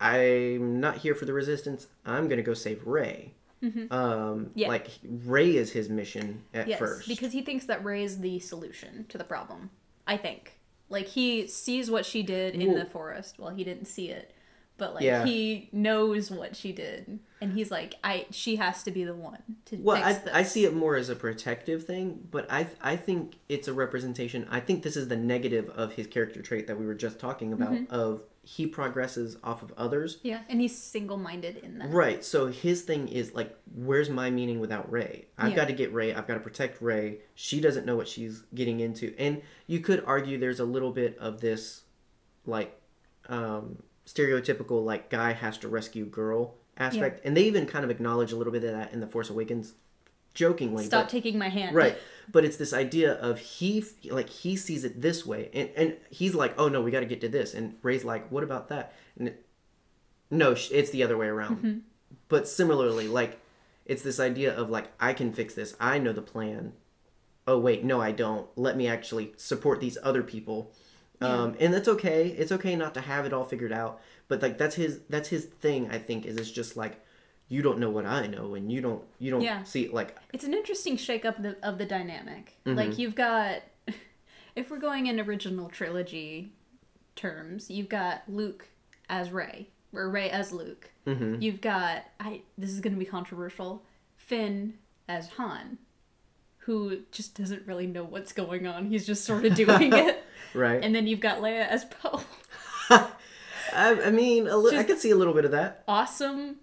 i'm 0.00 0.78
not 0.80 0.98
here 0.98 1.14
for 1.14 1.24
the 1.24 1.32
resistance 1.32 1.86
i'm 2.04 2.28
gonna 2.28 2.42
go 2.42 2.54
save 2.54 2.86
rey 2.86 3.32
um 3.62 3.70
Mm-hmm. 3.70 4.44
Yeah. 4.54 4.68
like 4.68 4.88
rey 5.24 5.56
is 5.56 5.72
his 5.72 5.88
mission 5.88 6.42
at 6.54 6.68
yes, 6.68 6.78
first 6.78 7.08
because 7.08 7.32
he 7.32 7.42
thinks 7.42 7.66
that 7.66 7.84
Rey 7.84 8.04
is 8.04 8.20
the 8.20 8.38
solution 8.38 9.06
to 9.08 9.18
the 9.18 9.24
problem. 9.24 9.70
I 10.06 10.16
think. 10.16 10.58
Like 10.88 11.06
he 11.06 11.46
sees 11.48 11.90
what 11.90 12.06
she 12.06 12.22
did 12.22 12.54
in 12.54 12.68
Well- 12.72 12.84
the 12.84 12.90
forest. 12.90 13.38
Well, 13.38 13.50
he 13.54 13.64
didn't 13.64 13.86
see 13.86 14.08
it, 14.10 14.32
but 14.78 14.94
like 14.94 15.02
Yeah. 15.04 15.24
he 15.24 15.68
knows 15.72 16.30
what 16.30 16.54
she 16.54 16.70
did, 16.70 17.18
and 17.40 17.52
he's 17.54 17.70
like, 17.72 17.94
"I 18.04 18.26
she 18.30 18.54
has 18.56 18.82
to 18.84 18.90
be 18.92 19.02
the 19.04 19.14
one 19.14 19.42
to 19.64 19.76
well 19.78 19.96
I, 19.96 20.12
fix 20.12 20.24
this." 20.26 20.34
I 20.34 20.42
see 20.44 20.64
it 20.64 20.74
more 20.74 20.94
as 20.94 21.08
a 21.08 21.16
protective 21.16 21.84
thing 21.84 22.28
but 22.30 22.46
i 22.52 22.66
i 22.80 22.94
think 22.94 23.36
it's 23.48 23.66
a 23.68 23.72
representation 23.72 24.46
i 24.50 24.60
think 24.60 24.82
this 24.84 24.96
is 24.96 25.08
the 25.08 25.16
negative 25.16 25.68
of 25.70 25.92
his 25.94 26.06
character 26.06 26.40
trait 26.42 26.66
that 26.68 26.78
we 26.78 26.86
were 26.86 26.94
just 26.94 27.18
talking 27.18 27.52
about 27.52 27.72
Mm-hmm. 27.72 27.92
of 27.92 28.22
he 28.48 28.64
progresses 28.64 29.36
off 29.42 29.60
of 29.64 29.72
others 29.76 30.18
Yeah, 30.22 30.40
and 30.48 30.60
he's 30.60 30.78
single-minded 30.78 31.56
in 31.64 31.78
that. 31.78 31.90
Right. 31.90 32.24
So 32.24 32.46
his 32.46 32.82
thing 32.82 33.08
is 33.08 33.34
like, 33.34 33.52
where's 33.74 34.08
my 34.08 34.30
meaning 34.30 34.60
without 34.60 34.88
Rey? 34.88 35.26
I've 35.36 35.50
Yeah. 35.50 35.56
got 35.56 35.66
to 35.66 35.72
get 35.72 35.92
Rey. 35.92 36.14
I've 36.14 36.28
got 36.28 36.34
to 36.34 36.40
protect 36.40 36.80
Rey. 36.80 37.18
She 37.34 37.60
doesn't 37.60 37.84
know 37.86 37.96
what 37.96 38.06
she's 38.06 38.44
getting 38.54 38.78
into, 38.78 39.12
and 39.18 39.42
you 39.66 39.80
could 39.80 40.04
argue 40.06 40.38
there's 40.38 40.60
a 40.60 40.64
little 40.64 40.92
bit 40.92 41.18
of 41.18 41.40
this, 41.40 41.82
like, 42.46 42.80
um, 43.28 43.82
stereotypical 44.06 44.84
like 44.84 45.10
guy 45.10 45.32
has 45.32 45.58
to 45.58 45.68
rescue 45.68 46.04
girl 46.04 46.54
aspect, 46.78 47.24
and 47.24 47.36
they 47.36 47.42
even 47.42 47.66
kind 47.66 47.84
of 47.84 47.90
acknowledge 47.90 48.30
a 48.30 48.36
little 48.36 48.52
bit 48.52 48.62
of 48.62 48.70
that 48.70 48.92
in 48.92 49.00
the 49.00 49.08
Force 49.08 49.28
Awakens, 49.28 49.74
jokingly. 50.34 50.84
Stop 50.84 51.06
but- 51.06 51.10
taking 51.10 51.36
my 51.36 51.48
hand. 51.48 51.74
right 51.74 51.96
but 52.30 52.44
it's 52.44 52.56
this 52.56 52.72
idea 52.72 53.12
of 53.14 53.38
he 53.38 53.84
like 54.10 54.28
he 54.28 54.56
sees 54.56 54.84
it 54.84 55.00
this 55.00 55.24
way 55.24 55.50
and 55.54 55.70
and 55.76 55.96
he's 56.10 56.34
like 56.34 56.54
oh 56.58 56.68
no 56.68 56.80
we 56.80 56.90
got 56.90 57.00
to 57.00 57.06
get 57.06 57.20
to 57.20 57.28
this 57.28 57.54
and 57.54 57.74
rey's 57.82 58.04
like 58.04 58.28
what 58.30 58.44
about 58.44 58.68
that? 58.68 58.92
And 59.18 59.28
it, 59.28 59.46
no 60.30 60.52
it's 60.52 60.90
the 60.90 61.02
other 61.02 61.16
way 61.16 61.26
around. 61.26 61.56
Mm-hmm. 61.58 61.78
but 62.28 62.48
similarly 62.48 63.08
like 63.08 63.40
it's 63.84 64.02
this 64.02 64.18
idea 64.18 64.54
of 64.54 64.70
like 64.70 64.90
i 65.00 65.12
can 65.12 65.32
fix 65.32 65.54
this. 65.54 65.76
I 65.80 65.98
know 65.98 66.12
the 66.12 66.22
plan. 66.22 66.72
Oh 67.46 67.58
wait 67.58 67.84
no 67.84 68.00
i 68.00 68.12
don't. 68.12 68.48
Let 68.56 68.76
me 68.76 68.86
actually 68.88 69.32
support 69.36 69.80
these 69.80 69.98
other 70.02 70.22
people. 70.22 70.72
Um 71.20 71.56
and 71.60 71.72
that's 71.72 71.88
okay. 71.88 72.28
It's 72.28 72.52
okay 72.52 72.76
not 72.76 72.94
to 72.94 73.00
have 73.00 73.24
it 73.24 73.32
all 73.32 73.44
figured 73.44 73.72
out 73.72 74.00
but 74.28 74.42
like 74.42 74.58
that's 74.58 74.76
his 74.76 75.00
that's 75.08 75.28
his 75.28 75.44
thing 75.44 75.88
i 75.90 75.98
think 75.98 76.26
is 76.26 76.36
it's 76.36 76.50
just 76.50 76.76
like 76.76 77.00
you 77.48 77.62
don't 77.62 77.78
know 77.78 77.90
what 77.90 78.04
i 78.06 78.26
know 78.26 78.54
and 78.56 78.72
you 78.72 78.80
don't 78.80 79.02
you 79.20 79.30
don't 79.30 79.40
Yeah. 79.40 79.62
see 79.62 79.88
like 79.88 80.16
It's 80.32 80.44
an 80.44 80.52
interesting 80.54 80.96
shake-up 80.96 81.36
of 81.38 81.42
the, 81.44 81.56
of 81.62 81.78
the 81.78 81.86
dynamic. 81.86 82.56
Mm-hmm. 82.66 82.76
Like 82.76 82.98
you've 82.98 83.14
got, 83.14 83.62
if 84.56 84.70
we're 84.70 84.78
going 84.78 85.06
in 85.06 85.20
original 85.20 85.68
trilogy 85.68 86.52
terms, 87.14 87.70
you've 87.70 87.88
got 87.88 88.22
Luke 88.28 88.68
as 89.08 89.30
Rey 89.30 89.68
or 89.92 90.10
Rey 90.10 90.28
as 90.30 90.52
Luke. 90.52 90.90
Mm-hmm. 91.06 91.40
You've 91.40 91.60
got 91.60 92.04
I. 92.20 92.40
This 92.58 92.70
is 92.70 92.80
going 92.80 92.92
to 92.94 92.98
be 92.98 93.04
controversial. 93.06 93.84
Finn 94.16 94.74
as 95.08 95.28
Han, 95.38 95.78
who 96.58 97.02
just 97.12 97.36
doesn't 97.38 97.64
really 97.66 97.86
know 97.86 98.02
what's 98.04 98.32
going 98.32 98.66
on. 98.66 98.90
He's 98.90 99.06
just 99.06 99.24
sort 99.24 99.44
of 99.44 99.54
doing 99.54 99.92
it. 99.94 100.24
right 100.52 100.82
And 100.82 100.92
then 100.94 101.06
you've 101.06 101.20
got 101.20 101.38
Leia 101.40 101.66
as 101.68 101.84
Poe. 101.84 102.22
I, 102.90 103.06
I 103.72 104.10
mean, 104.10 104.46
a 104.48 104.56
li- 104.56 104.76
I 104.76 104.84
could 104.84 104.98
see 104.98 105.10
a 105.10 105.16
little 105.16 105.34
bit 105.34 105.44
of 105.44 105.52
that. 105.52 105.84
Awesome, 105.88 106.56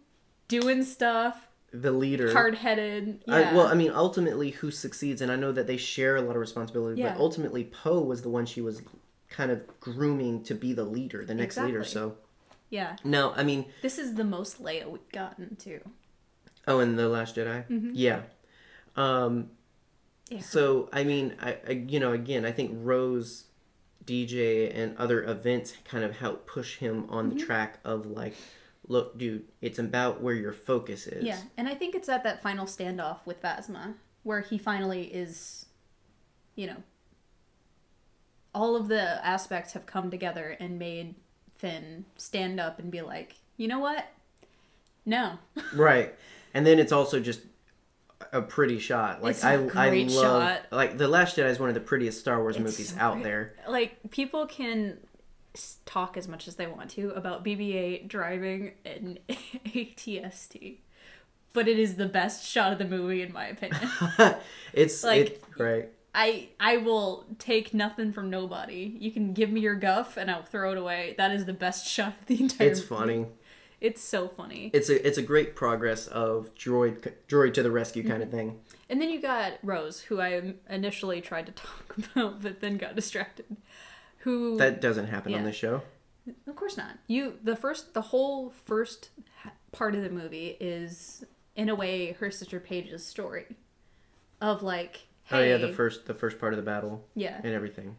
doing 0.61 0.83
stuff, 0.83 1.47
The 1.71 1.91
leader. 1.91 2.31
hard-headed. 2.33 3.23
Yeah. 3.27 3.35
I, 3.35 3.53
well, 3.55 3.67
I 3.67 3.73
mean, 3.73 3.91
ultimately, 3.91 4.51
who 4.51 4.69
succeeds, 4.71 5.21
and 5.21 5.31
I 5.31 5.35
know 5.35 5.51
that 5.51 5.67
they 5.67 5.77
share 5.77 6.15
a 6.17 6.21
lot 6.21 6.31
of 6.35 6.41
responsibility, 6.41 7.01
Yeah. 7.01 7.13
but 7.13 7.19
ultimately, 7.19 7.63
Poe 7.65 8.01
was 8.01 8.21
the 8.21 8.29
one 8.29 8.45
she 8.45 8.61
was 8.61 8.81
kind 9.29 9.49
of 9.51 9.61
grooming 9.79 10.43
to 10.43 10.53
be 10.53 10.73
the 10.73 10.83
leader, 10.85 11.25
the 11.25 11.33
next 11.33 11.57
leader. 11.57 11.83
So 11.83 12.17
Yeah. 12.69 12.95
no, 13.03 13.33
I 13.35 13.43
mean, 13.43 13.65
This 13.81 13.97
is 13.97 14.13
the 14.15 14.23
most 14.23 14.61
Leia 14.61 14.89
we've 14.89 15.09
gotten 15.11 15.55
too. 15.55 15.79
oh, 16.67 16.79
and 16.79 16.97
the 16.99 17.09
Last 17.09 17.35
Jedi, 17.35 17.63
yeah. 17.93 18.21
Um, 18.95 19.49
Yeah. 20.29 20.39
so 20.41 20.89
I 20.93 21.03
mean, 21.03 21.35
I, 21.41 21.57
I 21.67 21.71
you 21.71 21.99
know 21.99 22.13
again, 22.13 22.45
I 22.45 22.51
think 22.51 22.71
Rose, 22.75 23.45
DJ, 24.05 24.69
and 24.75 24.95
other 24.97 25.23
events 25.23 25.73
kind 25.85 26.03
of 26.03 26.17
help 26.17 26.45
push 26.45 26.77
him 26.77 27.05
on 27.09 27.29
Mm-hmm. 27.29 27.37
the 27.39 27.45
track 27.45 27.79
of 27.83 28.05
like, 28.05 28.35
look, 28.87 29.17
dude, 29.17 29.43
it's 29.61 29.79
about 29.79 30.21
where 30.21 30.33
your 30.35 30.53
focus 30.53 31.07
is. 31.07 31.23
Yeah, 31.23 31.39
and 31.57 31.67
I 31.67 31.75
think 31.75 31.95
it's 31.95 32.09
at 32.09 32.23
that 32.23 32.41
final 32.41 32.65
standoff 32.65 33.19
with 33.25 33.41
Phasma 33.41 33.93
where 34.23 34.41
he 34.41 34.57
finally 34.57 35.03
is, 35.03 35.65
you 36.55 36.67
know, 36.67 36.77
all 38.55 38.75
of 38.75 38.87
the 38.87 39.25
aspects 39.25 39.73
have 39.73 39.85
come 39.85 40.09
together 40.11 40.55
and 40.59 40.77
made 40.79 41.15
Finn 41.57 42.05
stand 42.17 42.59
up 42.59 42.79
and 42.79 42.91
be 42.91 43.01
like, 43.01 43.35
you 43.57 43.67
know 43.67 43.79
what? 43.79 44.05
No. 45.05 45.39
Right. 45.73 46.13
And 46.53 46.65
then 46.67 46.77
it's 46.79 46.91
also 46.91 47.19
just 47.19 47.41
a 48.31 48.41
pretty 48.41 48.79
shot. 48.79 49.23
Like 49.23 49.31
It's 49.35 49.43
I 49.43 49.53
I 49.75 49.89
love 50.07 50.11
shot. 50.11 50.61
like 50.71 50.97
The 50.97 51.07
Last 51.07 51.35
Jedi 51.35 51.49
is 51.49 51.59
one 51.59 51.69
of 51.69 51.75
the 51.75 51.81
prettiest 51.81 52.19
Star 52.19 52.39
Wars 52.39 52.55
It's 52.55 52.63
movies 52.63 52.93
so 52.93 52.99
out 52.99 53.23
there. 53.23 53.55
like, 53.67 53.97
people 54.11 54.45
can 54.45 54.99
talk 55.85 56.17
as 56.17 56.27
much 56.27 56.47
as 56.47 56.55
they 56.55 56.67
want 56.67 56.89
to 56.91 57.11
about 57.11 57.43
BB 57.45 57.75
8 57.75 58.07
driving 58.07 58.71
an 58.85 59.19
ATST, 59.29 60.77
but 61.53 61.67
it 61.67 61.77
is 61.79 61.95
the 61.95 62.05
best 62.07 62.45
shot 62.45 62.71
of 62.73 62.79
the 62.79 62.85
movie, 62.85 63.21
in 63.21 63.31
my 63.33 63.47
opinion. 63.47 63.89
it's 64.73 65.03
Like, 65.03 65.27
it's 65.29 65.47
great. 65.49 65.85
I 66.15 66.49
I 66.59 66.77
will 66.77 67.25
take 67.39 67.73
nothing 67.73 68.13
from 68.13 68.29
nobody. 68.29 68.95
You 68.99 69.11
can 69.11 69.33
give 69.33 69.49
me 69.51 69.61
your 69.61 69.73
guff 69.75 70.15
and 70.15 70.29
I'll 70.29 70.43
throw 70.43 70.71
it 70.71 70.77
away. 70.77 71.15
That 71.17 71.31
is 71.31 71.45
the 71.45 71.53
best 71.53 71.87
shot 71.95 72.13
of 72.21 72.27
the 72.27 72.39
entire. 72.41 72.67
It's 72.67 72.79
movie. 72.79 72.87
funny. 72.89 73.25
It's 73.81 74.01
so 74.01 74.27
funny. 74.29 74.69
It's 74.73 74.89
a 74.89 75.07
it's 75.07 75.17
a 75.17 75.23
great 75.23 75.55
progress 75.55 76.05
of 76.07 76.53
droid 76.55 77.11
droid 77.27 77.53
to 77.55 77.63
the 77.63 77.71
rescue 77.71 78.03
Mm-hmm. 78.03 78.11
kind 78.11 78.23
of 78.23 78.29
thing. 78.31 78.59
And 78.89 79.01
then 79.01 79.09
you 79.09 79.19
got 79.21 79.53
Rose, 79.63 80.01
who 80.01 80.21
I 80.21 80.53
initially 80.69 81.19
tried 81.19 81.47
to 81.47 81.51
talk 81.51 81.95
about, 81.97 82.41
but 82.43 82.61
then 82.61 82.77
got 82.77 82.95
distracted. 82.95 83.57
Who? 84.23 84.57
That 84.57 84.81
doesn't 84.81 85.07
happen 85.07 85.33
on 85.33 85.41
Yeah. 85.41 85.45
this 85.47 85.55
show. 85.55 85.81
of 86.47 86.55
course 86.55 86.77
not. 86.77 86.97
You 87.07 87.37
the 87.43 87.55
first 87.55 87.93
the 87.93 88.01
whole 88.01 88.51
first 88.65 89.09
part 89.71 89.95
of 89.95 90.03
the 90.03 90.09
movie 90.09 90.55
is 90.59 91.23
in 91.55 91.69
a 91.69 91.75
way 91.75 92.13
her 92.13 92.31
sister 92.31 92.59
Paige's 92.59 93.05
story, 93.05 93.45
of 94.41 94.61
like. 94.63 95.07
Hey, 95.25 95.37
Oh 95.37 95.43
yeah, 95.43 95.57
the 95.57 95.73
first 95.73 96.05
the 96.05 96.13
first 96.13 96.39
part 96.39 96.53
of 96.53 96.57
the 96.57 96.63
battle 96.63 97.05
yeah. 97.15 97.39
and 97.43 97.53
everything. 97.53 97.95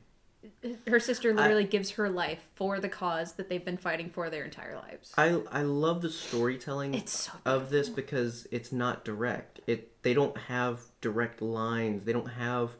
Her 0.87 1.01
sister 1.01 1.33
literally 1.33 1.65
gives 1.65 1.93
her 1.93 2.11
life 2.11 2.43
for 2.55 2.79
the 2.79 2.89
cause 2.89 3.33
that 3.35 3.49
they've 3.49 3.65
been 3.65 3.79
fighting 3.79 4.11
for 4.11 4.29
their 4.29 4.45
entire 4.45 4.77
lives. 4.77 5.13
I 5.17 5.41
I 5.51 5.63
love 5.63 6.03
the 6.03 6.11
storytelling 6.11 7.07
so 7.07 7.33
of 7.47 7.71
this 7.71 7.89
because 7.89 8.47
it's 8.51 8.71
not 8.73 9.05
direct. 9.07 9.61
It 9.67 10.03
they 10.03 10.13
don't 10.13 10.37
have 10.37 10.81
direct 11.01 11.41
lines. 11.41 12.05
They 12.05 12.13
don't 12.13 12.29
have 12.29 12.77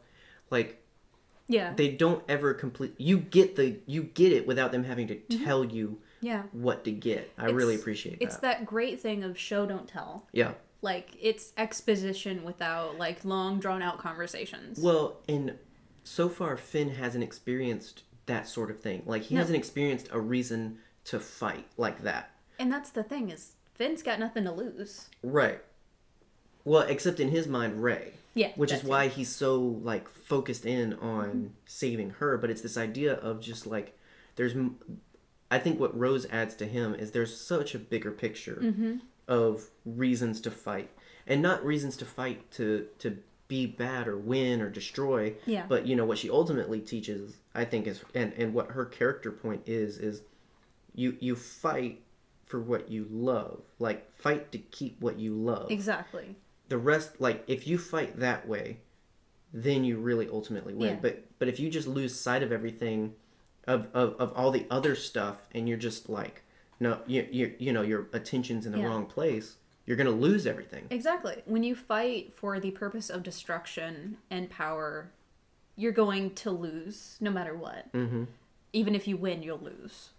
like 0.51 0.84
Yeah. 1.47 1.73
they 1.75 1.89
don't 1.89 2.23
ever 2.27 2.53
complete 2.53 2.95
you 2.97 3.19
get 3.19 3.55
the 3.55 3.77
you 3.85 4.03
get 4.03 4.31
it 4.31 4.47
without 4.47 4.71
them 4.71 4.83
having 4.83 5.07
to 5.09 5.15
mm-hmm. 5.15 5.43
tell 5.43 5.63
you 5.63 5.99
yeah. 6.21 6.43
what 6.51 6.83
to 6.85 6.91
get. 6.91 7.31
I 7.37 7.45
really 7.51 7.75
appreciate 7.75 8.19
that. 8.19 8.25
It's 8.25 8.37
that 8.37 8.65
great 8.65 8.99
thing 8.99 9.23
of 9.23 9.37
show 9.37 9.65
don't 9.65 9.87
tell. 9.87 10.27
yeah. 10.33 10.53
Like 10.81 11.09
it's 11.19 11.51
exposition 11.57 12.43
without 12.43 12.97
like 12.97 13.23
long 13.25 13.59
drawn 13.59 13.81
out 13.81 13.97
conversations. 13.99 14.79
Well, 14.79 15.17
and 15.27 15.57
so 16.03 16.29
far 16.29 16.57
Finn 16.57 16.91
hasn't 16.91 17.23
experienced 17.23 18.03
that 18.27 18.47
sort 18.47 18.69
of 18.69 18.79
thing. 18.79 19.01
Like 19.05 19.23
he 19.23 19.35
No. 19.35 19.41
hasn't 19.41 19.57
experienced 19.57 20.09
a 20.11 20.19
reason 20.19 20.79
to 21.05 21.19
fight 21.19 21.65
like 21.77 22.01
that. 22.03 22.31
and 22.59 22.71
that's 22.71 22.89
the 22.89 23.03
thing 23.03 23.29
is 23.29 23.53
Finn's 23.75 24.01
got 24.03 24.19
nothing 24.19 24.43
to 24.45 24.51
lose. 24.51 25.09
Right. 25.21 25.61
Well, 26.65 26.81
except 26.81 27.19
in 27.19 27.29
his 27.29 27.47
mind, 27.47 27.81
Rey. 27.81 28.11
Yeah, 28.33 28.51
Which 28.57 28.73
is 28.73 28.83
why 28.83 29.07
he's 29.07 29.29
so 29.29 29.61
like 29.61 30.09
focused 30.09 30.65
in 30.65 30.93
on 30.95 31.53
saving 31.65 32.09
her. 32.19 32.37
But 32.37 32.49
it's 32.49 32.61
this 32.61 32.75
idea 32.75 33.13
of 33.13 33.39
just 33.39 33.65
like 33.65 33.97
there's. 34.35 34.53
I 35.49 35.59
think 35.59 35.79
what 35.79 35.97
Rose 35.97 36.25
adds 36.31 36.53
to 36.55 36.65
him 36.65 36.95
is 36.95 37.11
there's 37.11 37.39
such 37.39 37.75
a 37.75 37.79
bigger 37.79 38.11
picture 38.11 38.59
Mm-hmm. 38.61 38.95
of 39.29 39.69
reasons 39.85 40.41
to 40.41 40.51
fight, 40.51 40.89
and 41.25 41.41
not 41.41 41.63
reasons 41.65 41.95
to 41.97 42.05
fight 42.05 42.51
to 42.53 42.87
to 42.99 43.17
be 43.47 43.65
bad 43.67 44.07
or 44.07 44.17
win 44.17 44.59
or 44.59 44.69
destroy. 44.69 45.35
Yeah. 45.45 45.65
But 45.69 45.85
you 45.87 45.95
know 45.95 46.05
what 46.05 46.17
she 46.17 46.29
ultimately 46.29 46.81
teaches, 46.81 47.37
I 47.53 47.63
think, 47.63 47.87
is 47.87 48.03
and 48.13 48.33
and 48.33 48.53
what 48.53 48.71
her 48.71 48.83
character 48.85 49.31
point 49.31 49.61
is 49.65 49.97
is 49.97 50.23
you 50.93 51.15
you 51.21 51.37
fight 51.37 52.01
for 52.43 52.59
what 52.59 52.89
you 52.91 53.07
love 53.09 53.61
like 53.79 54.11
fight 54.17 54.51
to 54.51 54.57
keep 54.57 54.99
what 55.01 55.17
you 55.19 55.33
love 55.33 55.71
Exactly. 55.71 56.35
The 56.69 56.77
rest 56.77 57.19
like 57.19 57.43
if 57.47 57.67
you 57.67 57.77
fight 57.77 58.19
that 58.19 58.47
way 58.47 58.77
then 59.53 59.83
you 59.83 59.97
really 59.97 60.27
ultimately 60.29 60.73
win 60.73 60.89
Yeah. 60.95 60.99
but 61.01 61.23
but 61.39 61.47
if 61.47 61.59
you 61.59 61.69
just 61.69 61.87
lose 61.87 62.13
sight 62.19 62.43
of 62.43 62.51
everything 62.51 63.13
of, 63.67 63.87
of 63.93 64.15
of 64.19 64.33
all 64.35 64.51
the 64.51 64.65
other 64.69 64.95
stuff 64.95 65.37
and 65.53 65.67
you're 65.69 65.77
just 65.77 66.09
like 66.09 66.43
no 66.79 66.99
you 67.07 67.27
you, 67.31 67.53
you 67.59 67.73
know 67.73 67.81
your 67.81 68.07
attention's 68.13 68.65
in 68.65 68.71
the 68.71 68.79
Yeah. 68.79 68.85
wrong 68.87 69.05
place 69.05 69.55
you're 69.85 69.97
gonna 69.97 70.09
lose 70.11 70.47
everything 70.47 70.87
Exactly. 70.89 71.43
When 71.45 71.61
you 71.63 71.75
fight 71.75 72.33
for 72.35 72.59
the 72.59 72.71
purpose 72.71 73.09
of 73.11 73.21
destruction 73.21 74.17
and 74.31 74.49
power, 74.49 75.11
you're 75.75 75.91
going 75.91 76.33
to 76.35 76.49
lose 76.49 77.17
no 77.21 77.29
matter 77.29 77.55
what. 77.55 77.91
mm-hmm. 77.93 78.23
Even 78.73 78.95
if 78.95 79.07
you 79.07 79.15
win, 79.15 79.43
you'll 79.43 79.59
lose. 79.59 80.09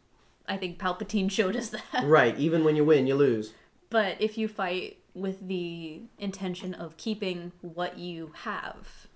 I 0.48 0.56
think 0.56 0.78
Palpatine 0.78 1.30
showed 1.38 1.56
us 1.56 1.70
that. 1.70 2.04
right 2.04 2.38
even 2.38 2.62
when 2.62 2.76
you 2.76 2.84
win 2.84 3.08
you 3.08 3.16
lose 3.16 3.52
But 3.90 4.16
if 4.20 4.38
you 4.38 4.46
fight 4.46 4.98
with 5.16 5.48
the 5.48 6.02
intention 6.18 6.74
of 6.74 6.96
keeping 6.96 7.52
what 7.62 7.98
you 7.98 8.32
have, 8.44 9.06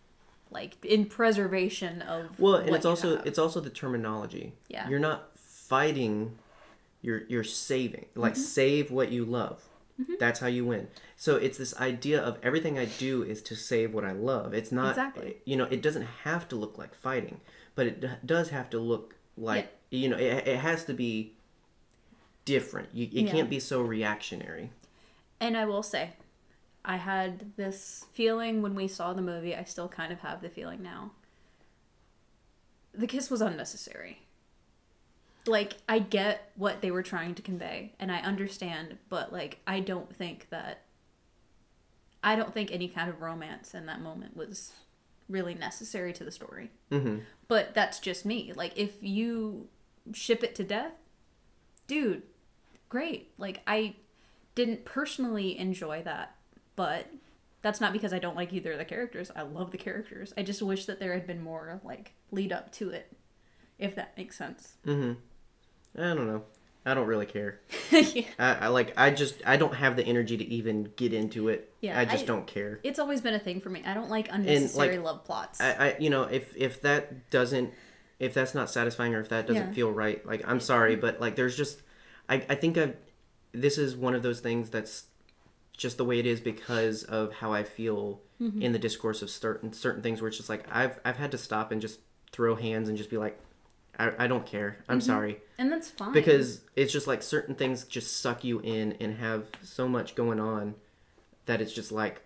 like 0.50 0.82
in 0.84 1.04
preservation 1.04 2.00
of 2.02 2.40
well 2.40 2.56
and 2.56 2.70
what 2.70 2.76
it's 2.78 2.86
also 2.86 3.16
have. 3.18 3.26
it's 3.26 3.38
also 3.38 3.60
the 3.60 3.70
terminology 3.70 4.52
Yeah. 4.68 4.88
you're 4.88 4.98
not 4.98 5.36
fighting 5.38 6.38
you're 7.02 7.22
you're 7.28 7.44
saving 7.44 8.06
like 8.16 8.32
Mm-hmm. 8.32 8.42
save 8.42 8.90
what 8.90 9.12
you 9.12 9.24
love 9.24 9.62
that's 10.18 10.40
how 10.40 10.46
you 10.46 10.64
win 10.64 10.88
so 11.16 11.36
it's 11.36 11.58
this 11.58 11.76
idea 11.78 12.20
of 12.20 12.38
everything 12.42 12.78
i 12.78 12.86
do 12.86 13.22
is 13.22 13.42
to 13.42 13.54
save 13.54 13.92
what 13.94 14.04
i 14.04 14.12
love 14.12 14.54
it's 14.54 14.72
not 14.72 14.90
Exactly. 14.90 15.36
you 15.44 15.56
know 15.56 15.64
it 15.70 15.82
doesn't 15.82 16.06
have 16.24 16.48
to 16.48 16.56
look 16.56 16.78
like 16.78 16.94
fighting 16.94 17.40
but 17.74 17.86
it 17.86 18.00
d- 18.00 18.08
does 18.24 18.48
have 18.48 18.70
to 18.70 18.78
look 18.78 19.14
like 19.36 19.70
you 19.90 20.08
know 20.08 20.16
it, 20.16 20.48
it 20.48 20.56
has 20.58 20.84
to 20.86 20.94
be 20.94 21.34
different 22.44 22.88
you, 22.92 23.04
it 23.06 23.12
Yeah. 23.12 23.30
can't 23.30 23.50
be 23.50 23.60
so 23.60 23.82
reactionary 23.82 24.70
And 25.40 25.57
I 25.57 25.64
will 25.64 25.83
say, 25.83 26.11
I 26.85 26.96
had 26.96 27.57
this 27.57 28.05
feeling 28.12 28.62
when 28.62 28.74
we 28.74 28.88
saw 28.88 29.12
the 29.12 29.22
movie. 29.22 29.57
I 29.57 29.64
still 29.64 29.88
kind 29.88 30.12
of 30.12 30.20
have 30.20 30.42
the 30.42 30.48
feeling 30.48 30.83
now. 30.83 31.12
The 32.92 33.07
kiss 33.07 33.31
was 33.31 33.40
unnecessary. 33.40 34.20
Like, 35.46 35.79
I 35.88 36.00
get 36.00 36.53
what 36.57 36.83
they 36.83 36.90
were 36.90 37.03
trying 37.03 37.35
to 37.37 37.42
convey, 37.42 37.94
and 37.98 38.12
I 38.12 38.18
understand, 38.18 38.98
but, 39.09 39.33
like, 39.33 39.59
I 39.66 39.81
don't 39.81 40.14
think 40.14 40.48
that. 40.50 40.83
I 42.22 42.37
don't 42.37 42.53
think 42.53 42.70
any 42.70 42.88
kind 42.88 43.09
of 43.09 43.22
romance 43.22 43.72
in 43.72 43.87
that 43.87 44.03
moment 44.03 44.37
was 44.37 44.72
really 45.31 45.55
necessary 45.55 46.12
to 46.12 46.24
the 46.24 46.31
story. 46.31 46.70
mm-hmm. 46.90 47.20
But 47.48 47.72
that's 47.72 47.98
just 47.98 48.26
me. 48.26 48.53
Like, 48.55 48.76
if 48.76 48.96
you 49.00 49.68
ship 50.12 50.44
it 50.44 50.55
to 50.57 50.64
death, 50.64 50.92
dude, 51.87 52.22
great. 52.90 53.31
Like, 53.38 53.62
I 53.66 53.94
didn't 54.64 54.85
personally 54.85 55.59
enjoy 55.59 56.03
that, 56.03 56.35
but 56.77 57.07
that's 57.62 57.81
not 57.81 57.92
because 57.92 58.12
I 58.12 58.18
don't 58.18 58.37
like 58.37 58.53
either 58.53 58.73
of 58.73 58.79
the 58.79 58.85
characters. 58.85 59.31
I 59.35 59.42
love 59.42 59.70
the 59.70 59.79
characters. 59.79 60.33
I 60.37 60.42
just 60.42 60.62
wish 60.62 60.87
that 60.87 60.99
there 61.01 61.12
had 61.14 61.27
been 61.27 61.42
more, 61.42 61.81
like, 61.85 62.12
lead 62.31 62.53
up 62.53 62.73
to 62.73 62.90
it, 62.90 63.12
if 63.79 63.94
that 63.96 64.16
makes 64.16 64.37
sense. 64.37 64.75
Mm-hmm. 64.87 65.12
i 66.01 66.14
don't 66.14 66.27
know 66.27 66.42
i 66.87 66.94
don't 66.94 67.07
really 67.07 67.27
care 67.27 67.61
yeah. 67.90 68.23
I, 68.38 68.55
I 68.55 68.66
like 68.68 68.94
i 68.96 69.11
just 69.11 69.35
i 69.44 69.57
don't 69.57 69.75
have 69.75 69.96
the 69.96 70.05
energy 70.05 70.37
to 70.37 70.44
even 70.44 70.92
get 70.96 71.12
into 71.12 71.49
it 71.49 71.73
Yeah, 71.81 71.99
i 71.99 72.05
just 72.05 72.25
I- 72.25 72.27
don't 72.27 72.46
care 72.46 72.81
It's 72.83 72.99
always 72.99 73.20
been 73.20 73.35
a 73.35 73.38
thing 73.40 73.61
for 73.61 73.68
me. 73.70 73.83
I 73.85 73.92
don't 73.94 74.09
like 74.09 74.29
unnecessary 74.31 74.96
like, 74.96 75.05
love 75.05 75.25
plots. 75.25 75.61
I, 75.61 75.73
I 75.73 75.96
you 75.99 76.09
know 76.11 76.23
if 76.25 76.57
if 76.57 76.81
that 76.83 77.31
doesn't 77.31 77.73
if 78.18 78.33
that's 78.35 78.55
not 78.55 78.70
satisfying 78.70 79.14
or 79.14 79.20
if 79.20 79.29
that 79.31 79.46
doesn't 79.46 79.68
Yeah. 79.68 79.73
feel 79.75 79.90
right 79.90 80.25
like 80.25 80.42
i'm 80.46 80.61
sorry 80.61 80.94
but 80.96 81.20
like 81.20 81.35
there's 81.37 81.57
just 81.57 81.83
i 82.29 82.37
i 82.49 82.55
think 82.55 82.79
i 82.79 82.92
this 83.52 83.78
is 83.78 83.96
one 83.96 84.14
of 84.14 84.22
those 84.22 84.40
things 84.40 84.70
that's 84.70 85.04
just 85.76 85.96
the 85.96 86.04
way 86.04 86.18
it 86.18 86.26
is 86.26 86.40
because 86.40 87.02
of 87.04 87.32
how 87.34 87.52
i 87.52 87.62
feel 87.64 88.20
Mm-hmm. 88.40 88.62
in 88.62 88.72
the 88.72 88.78
discourse 88.78 89.20
of 89.20 89.28
certain 89.28 89.70
certain 89.74 90.02
things 90.02 90.22
where 90.22 90.28
it's 90.28 90.36
just 90.38 90.48
like 90.48 90.64
i've 90.72 90.98
i've 91.04 91.16
had 91.18 91.30
to 91.32 91.36
stop 91.36 91.72
and 91.72 91.78
just 91.82 92.00
throw 92.32 92.54
hands 92.54 92.88
and 92.88 92.96
just 92.96 93.10
be 93.10 93.18
like 93.18 93.38
i, 93.98 94.10
I 94.18 94.26
don't 94.28 94.46
care 94.46 94.78
i'm 94.88 94.98
Mm-hmm. 94.98 95.06
sorry 95.06 95.40
and 95.58 95.70
that's 95.70 95.90
fine. 95.90 96.12
because 96.14 96.62
it's 96.74 96.90
just 96.90 97.06
like 97.06 97.22
certain 97.22 97.54
things 97.54 97.84
just 97.84 98.20
suck 98.22 98.42
you 98.42 98.60
in 98.60 98.92
and 98.94 99.18
have 99.18 99.44
so 99.62 99.86
much 99.86 100.14
going 100.14 100.40
on 100.40 100.74
that 101.44 101.60
it's 101.60 101.74
just 101.74 101.92
like 101.92 102.22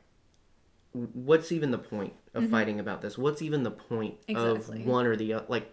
what's 0.92 1.50
even 1.50 1.72
the 1.72 1.78
point 1.78 2.12
of 2.34 2.48
fighting 2.48 2.78
about 2.78 3.02
this 3.02 3.18
what's 3.18 3.42
even 3.42 3.64
the 3.64 3.70
point 3.72 4.14
Mm-hmm. 4.28 4.46
Exactly. 4.56 4.80
of 4.82 4.86
one 4.86 5.06
or 5.06 5.16
the 5.16 5.32
other 5.32 5.46
like 5.48 5.68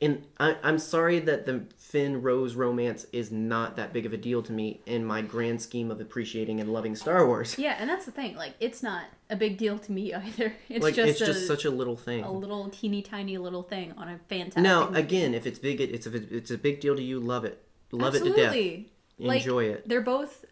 and 0.00 0.24
I, 0.38 0.56
I'm 0.62 0.78
sorry 0.78 1.20
that 1.20 1.46
the 1.46 1.64
Finn 1.78 2.20
Rose 2.20 2.56
romance 2.56 3.06
is 3.12 3.30
not 3.30 3.76
that 3.76 3.92
big 3.92 4.06
of 4.06 4.12
a 4.12 4.16
deal 4.16 4.42
to 4.42 4.52
me 4.52 4.80
in 4.86 5.04
my 5.04 5.22
grand 5.22 5.62
scheme 5.62 5.90
of 5.90 6.00
appreciating 6.00 6.60
and 6.60 6.72
loving 6.72 6.96
Star 6.96 7.26
Wars. 7.26 7.56
Yeah, 7.58 7.76
and 7.78 7.88
that's 7.88 8.04
the 8.04 8.10
thing. 8.10 8.34
Like, 8.36 8.54
it's 8.58 8.82
not 8.82 9.04
a 9.30 9.36
big 9.36 9.56
deal 9.56 9.78
to 9.78 9.92
me 9.92 10.12
either. 10.14 10.54
It's 10.68 10.82
like 10.82 10.94
just 10.94 11.10
it's 11.12 11.20
a, 11.20 11.26
just 11.26 11.46
such 11.46 11.64
a 11.64 11.70
little 11.70 11.96
thing. 11.96 12.24
a 12.24 12.32
little 12.32 12.68
teeny 12.70 13.02
tiny 13.02 13.38
little 13.38 13.62
thing 13.62 13.92
on 13.96 14.08
a 14.08 14.18
fantastic. 14.28 14.62
Now, 14.62 14.86
movie. 14.88 15.00
again, 15.00 15.34
if 15.34 15.46
it's 15.46 15.58
big, 15.58 15.80
it's 15.80 16.06
if 16.06 16.14
it's 16.14 16.50
a 16.50 16.58
big 16.58 16.80
deal 16.80 16.96
to 16.96 17.02
you, 17.02 17.20
love 17.20 17.44
it, 17.44 17.62
love 17.92 18.14
it 18.14 18.24
to 18.24 18.30
death, 18.30 18.46
Absolutely. 18.46 18.92
Like, 19.18 19.40
enjoy 19.42 19.64
it. 19.64 19.88
They're 19.88 20.00
both 20.00 20.44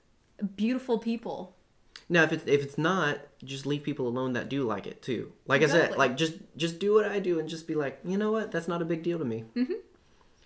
beautiful 0.54 0.98
people. 0.98 1.56
Now, 2.12 2.24
if 2.24 2.32
it's 2.32 2.44
if 2.46 2.62
it's 2.62 2.76
not, 2.76 3.20
just 3.42 3.64
leave 3.64 3.82
people 3.82 4.06
alone 4.06 4.34
that 4.34 4.50
do 4.50 4.64
like 4.64 4.86
it 4.86 5.00
too. 5.00 5.32
Like 5.46 5.62
I 5.62 5.66
said, 5.66 5.96
like 5.96 6.14
just 6.14 6.34
just 6.58 6.78
do 6.78 6.92
what 6.92 7.06
I 7.06 7.20
do 7.20 7.40
and 7.40 7.48
just 7.48 7.66
be 7.66 7.74
like, 7.74 8.00
you 8.04 8.18
know 8.18 8.30
what, 8.30 8.52
that's 8.52 8.68
not 8.68 8.82
a 8.82 8.84
big 8.84 9.02
deal 9.02 9.18
to 9.18 9.24
me. 9.24 9.44
Mm-hmm. 9.56 9.80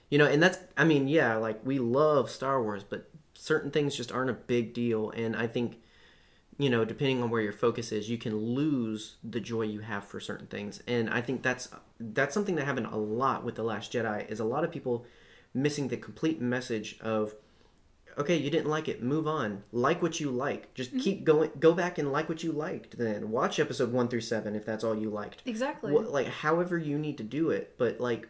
You 0.09 0.19
know, 0.19 0.27
and 0.27 0.41
that's 0.41 0.61
I 0.77 0.85
mean, 0.85 1.09
yeah, 1.09 1.35
like 1.35 1.59
we 1.67 1.81
love 1.81 2.31
Star 2.31 2.63
Wars, 2.63 2.85
but 2.85 3.11
certain 3.35 3.73
things 3.73 3.97
just 3.97 4.13
aren't 4.13 4.31
a 4.31 4.35
big 4.35 4.75
deal, 4.75 5.11
and 5.11 5.35
I 5.35 5.49
think. 5.49 5.81
You 6.59 6.71
know, 6.71 6.87
depending 6.87 7.23
on 7.23 7.29
where 7.29 7.43
your 7.43 7.53
focus 7.53 7.93
is, 7.93 8.09
you 8.09 8.17
can 8.17 8.35
lose 8.35 9.17
the 9.23 9.41
joy 9.41 9.65
you 9.65 9.81
have 9.81 10.05
for 10.05 10.21
certain 10.21 10.47
things, 10.47 10.83
and 10.87 11.11
I 11.11 11.21
think 11.21 11.43
that's 11.43 11.69
that's 12.01 12.33
something 12.33 12.55
that 12.55 12.65
happened 12.65 12.87
a 12.87 12.97
lot 12.97 13.45
with 13.45 13.57
the 13.57 13.63
Last 13.63 13.93
Jedi. 13.93 14.27
Is 14.31 14.41
a 14.41 14.45
lot 14.47 14.65
of 14.65 14.73
people 14.73 15.05
missing 15.53 15.89
the 15.89 15.99
complete 15.99 16.41
message 16.41 16.99
of 17.03 17.35
okay 18.19 18.37
you 18.37 18.51
didn't 18.51 18.69
like 18.69 18.89
it 18.89 19.03
move 19.03 19.27
on 19.27 19.63
like 19.73 20.01
what 20.03 20.19
you 20.21 20.31
like 20.31 20.73
just 20.75 20.91
Mm-hmm. 20.91 21.01
keep 21.01 21.25
going 21.25 21.51
go 21.59 21.73
back 21.75 21.99
and 21.99 22.11
like 22.13 22.29
what 22.29 22.43
you 22.43 22.53
liked 22.53 22.97
then 22.99 23.31
watch 23.31 23.59
episode 23.59 23.93
one 23.93 24.09
through 24.09 24.21
seven 24.23 24.55
if 24.57 24.65
that's 24.65 24.85
all 24.85 24.95
you 24.97 25.11
liked 25.11 25.43
Exactly. 25.45 25.93
Wha- 25.93 26.01
like 26.03 26.27
however 26.29 26.79
you 26.79 26.99
need 26.99 27.19
to 27.19 27.25
do 27.25 27.51
it 27.51 27.75
but 27.79 28.01
like 28.01 28.29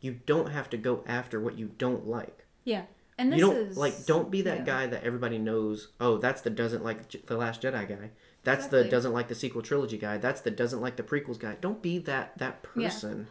you 0.00 0.20
don't 0.26 0.50
have 0.50 0.68
to 0.70 0.76
go 0.76 1.02
after 1.06 1.40
what 1.40 1.58
you 1.58 1.70
don't 1.78 2.06
like 2.06 2.44
Yeah. 2.64 2.82
And 3.16 3.32
this 3.32 3.38
you 3.38 3.46
don't 3.46 3.56
is 3.56 3.76
like 3.76 4.06
don't 4.06 4.30
be 4.30 4.42
that 4.42 4.58
yeah. 4.58 4.64
guy 4.64 4.86
that 4.88 5.04
everybody 5.04 5.38
knows 5.38 5.88
oh 6.00 6.18
that's 6.18 6.42
the 6.42 6.50
doesn't 6.50 6.84
like 6.84 7.26
the 7.26 7.36
last 7.36 7.62
jedi 7.62 7.88
guy 7.88 8.10
that's 8.42 8.66
the 8.66 8.84
doesn't 8.84 9.12
like 9.12 9.28
the 9.28 9.34
sequel 9.34 9.62
trilogy 9.62 9.96
guy 9.98 10.18
that's 10.18 10.42
the 10.42 10.50
doesn't 10.50 10.80
like 10.80 10.96
the 10.96 11.02
prequels 11.02 11.38
guy 11.38 11.56
don't 11.60 11.80
be 11.80 11.98
that 11.98 12.36
that 12.38 12.62
person. 12.62 13.28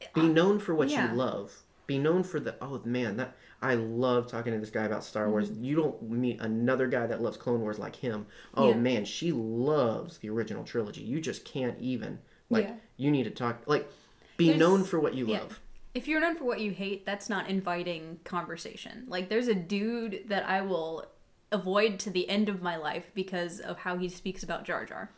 Yeah. 0.00 0.08
be 0.14 0.22
known 0.22 0.58
for 0.58 0.74
what 0.74 0.88
yeah. 0.88 1.10
you 1.12 1.16
love 1.16 1.62
be 1.86 1.98
known 1.98 2.22
for 2.22 2.40
the 2.40 2.54
oh 2.60 2.80
man 2.84 3.16
that 3.16 3.36
i 3.62 3.74
love 3.74 4.26
talking 4.26 4.52
to 4.52 4.58
this 4.58 4.70
guy 4.70 4.84
about 4.84 5.04
star 5.04 5.28
wars 5.30 5.50
Mm-hmm. 5.50 5.64
you 5.64 5.76
don't 5.76 6.02
meet 6.02 6.40
another 6.40 6.86
guy 6.86 7.06
that 7.06 7.20
loves 7.22 7.36
clone 7.36 7.60
wars 7.60 7.78
like 7.78 7.96
him 7.96 8.26
oh 8.54 8.68
Yeah. 8.70 8.74
man 8.76 9.04
she 9.04 9.32
loves 9.32 10.18
the 10.18 10.30
original 10.30 10.64
trilogy 10.64 11.02
you 11.02 11.20
just 11.20 11.44
can't 11.44 11.78
even 11.78 12.18
like 12.50 12.66
Yeah. 12.66 12.74
you 12.96 13.10
need 13.10 13.24
to 13.24 13.30
talk 13.30 13.62
like 13.66 13.88
be 14.36 14.46
There's- 14.46 14.58
known 14.60 14.84
for 14.84 14.98
what 15.00 15.14
you 15.14 15.26
yeah. 15.26 15.40
love 15.40 15.60
If 15.94 16.08
you're 16.08 16.20
known 16.20 16.34
for 16.36 16.42
what 16.44 16.58
you 16.60 16.72
hate, 16.72 17.06
that's 17.06 17.28
not 17.28 17.48
inviting 17.48 18.18
conversation. 18.24 19.04
Like, 19.06 19.28
there's 19.28 19.46
a 19.46 19.54
dude 19.54 20.24
that 20.26 20.44
I 20.48 20.60
will 20.60 21.06
avoid 21.52 22.00
to 22.00 22.10
the 22.10 22.28
end 22.28 22.48
of 22.48 22.60
my 22.60 22.74
life 22.74 23.12
because 23.14 23.60
of 23.60 23.78
how 23.78 23.96
he 23.96 24.08
speaks 24.08 24.42
about 24.42 24.64
Jar 24.64 24.84
Jar. 24.84 25.10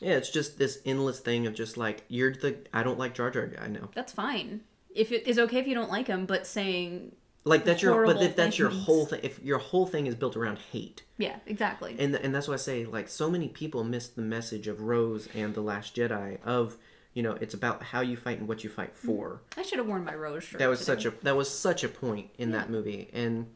yeah 0.00 0.14
it's 0.16 0.30
just 0.30 0.56
this 0.56 0.78
endless 0.86 1.20
thing 1.20 1.46
of 1.46 1.52
just 1.54 1.76
like 1.76 2.04
you're 2.08 2.32
the 2.32 2.56
i 2.72 2.82
don't 2.82 2.98
like 2.98 3.12
jar 3.14 3.30
jar 3.30 3.46
guy 3.46 3.66
now 3.68 3.90
That's 3.94 4.12
fine. 4.14 4.62
If 4.94 5.12
it 5.12 5.26
is 5.26 5.38
okay 5.38 5.58
if 5.58 5.66
you 5.66 5.74
don't 5.74 5.90
like 5.90 6.06
him, 6.06 6.24
but 6.24 6.46
saying, 6.46 7.12
like 7.44 7.64
that's 7.64 7.82
your 7.82 8.06
but 8.06 8.22
if 8.22 8.36
that's 8.36 8.58
your 8.58 8.70
whole 8.70 9.04
thing 9.06 9.20
if 9.22 9.42
your 9.42 9.58
whole 9.58 9.86
thing 9.86 10.06
is 10.06 10.14
built 10.14 10.34
around 10.34 10.58
hate 10.72 11.02
yeah, 11.18 11.36
exactly. 11.46 11.94
and 11.98 12.14
and 12.14 12.34
that's 12.34 12.48
why 12.48 12.54
I 12.54 12.58
say 12.58 12.86
like 12.86 13.08
so 13.08 13.30
many 13.30 13.48
people 13.48 13.84
miss 13.84 14.08
the 14.08 14.22
message 14.22 14.66
of 14.66 14.80
Rose 14.80 15.28
and 15.34 15.54
the 15.54 15.60
Last 15.60 15.94
Jedi 15.94 16.38
of 16.42 16.78
you 17.12 17.22
know 17.22 17.32
it's 17.40 17.52
about 17.52 17.82
how 17.82 18.00
you 18.00 18.16
fight 18.16 18.38
and 18.38 18.48
what 18.48 18.64
you 18.64 18.70
fight 18.70 18.96
for. 18.96 19.42
I 19.58 19.62
should 19.62 19.78
have 19.78 19.86
worn 19.86 20.04
my 20.04 20.14
rose 20.14 20.44
shirt. 20.44 20.58
That 20.58 20.68
was 20.70 20.80
today. 20.80 21.02
such 21.02 21.04
a 21.04 21.24
that 21.24 21.36
was 21.36 21.50
such 21.50 21.84
a 21.84 21.88
point 21.88 22.30
in 22.38 22.52
that 22.52 22.70
movie 22.70 23.10
and 23.12 23.46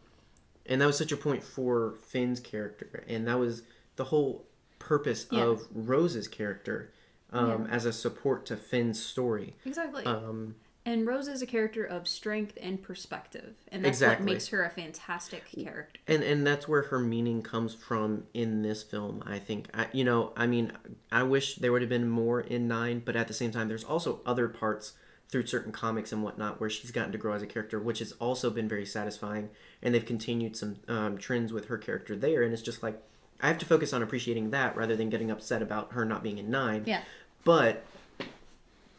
and 0.67 0.83
that 0.83 0.87
was 0.87 0.99
such 0.99 1.13
a 1.13 1.17
point 1.17 1.43
for 1.43 1.95
Finn's 2.09 2.41
character 2.41 3.05
and 3.09 3.27
that 3.27 3.39
was 3.39 3.63
the 3.97 4.05
whole 4.05 4.45
purpose 4.79 5.27
Yeah. 5.31 5.45
of 5.45 5.63
Rose's 5.73 6.29
character 6.29 6.93
um, 7.33 7.65
Yeah. 7.67 7.75
as 7.75 7.87
a 7.87 7.93
support 7.93 8.45
to 8.47 8.57
Finn's 8.57 9.03
story. 9.03 9.55
Exactly. 9.65 10.05
Um, 10.05 10.57
and 10.91 11.07
Rose 11.07 11.29
is 11.29 11.43
a 11.43 11.47
character 11.47 11.85
of 11.85 12.09
strength 12.09 12.57
and 12.61 12.83
perspective, 12.83 13.55
and 13.71 13.85
that's 13.85 13.99
Exactly. 13.99 14.25
what 14.25 14.33
makes 14.33 14.49
her 14.49 14.65
a 14.65 14.71
fantastic 14.71 15.45
character. 15.55 16.01
and 16.07 16.23
and 16.23 16.47
that's 16.47 16.67
where 16.67 16.83
her 16.83 16.99
meaning 16.99 17.43
comes 17.43 17.75
from 17.75 18.25
in 18.35 18.63
this 18.63 18.83
film 18.83 19.23
i 19.27 19.39
think 19.39 19.67
I, 19.75 19.87
you 19.93 20.05
know 20.05 20.33
i 20.37 20.47
mean 20.47 20.73
i 21.13 21.23
wish 21.23 21.57
there 21.57 21.73
would 21.73 21.83
have 21.83 21.89
been 21.89 22.09
more 22.09 22.41
in 22.41 22.67
nine 22.69 23.03
but 23.05 23.17
at 23.17 23.29
the 23.29 23.35
same 23.35 23.51
time 23.51 23.69
there's 23.69 23.85
also 23.85 24.21
other 24.25 24.49
parts 24.49 24.95
through 25.31 25.47
certain 25.47 25.73
comics 25.73 26.11
and 26.13 26.23
whatnot 26.23 26.59
where 26.61 26.71
she's 26.71 26.91
gotten 26.91 27.13
to 27.13 27.19
grow 27.19 27.35
as 27.35 27.43
a 27.43 27.47
character 27.47 27.79
which 27.79 27.99
has 27.99 28.13
also 28.13 28.49
been 28.51 28.67
very 28.69 28.87
satisfying 28.87 29.51
and 29.83 29.95
they've 29.95 30.07
continued 30.07 30.57
some 30.57 30.77
um, 30.89 31.19
trends 31.19 31.53
with 31.53 31.67
her 31.67 31.77
character 31.79 32.17
there 32.17 32.43
and 32.43 32.53
it's 32.55 32.63
just 32.63 32.83
like 32.83 32.97
i 33.43 33.47
have 33.49 33.59
to 33.59 33.67
focus 33.67 33.93
on 33.93 34.03
appreciating 34.03 34.51
that 34.51 34.75
rather 34.77 34.97
than 34.97 35.11
getting 35.11 35.31
upset 35.31 35.61
about 35.63 35.93
her 35.93 36.05
not 36.05 36.23
being 36.23 36.39
in 36.39 36.51
nine 36.51 36.83
Yeah. 36.87 37.03
but 37.45 37.85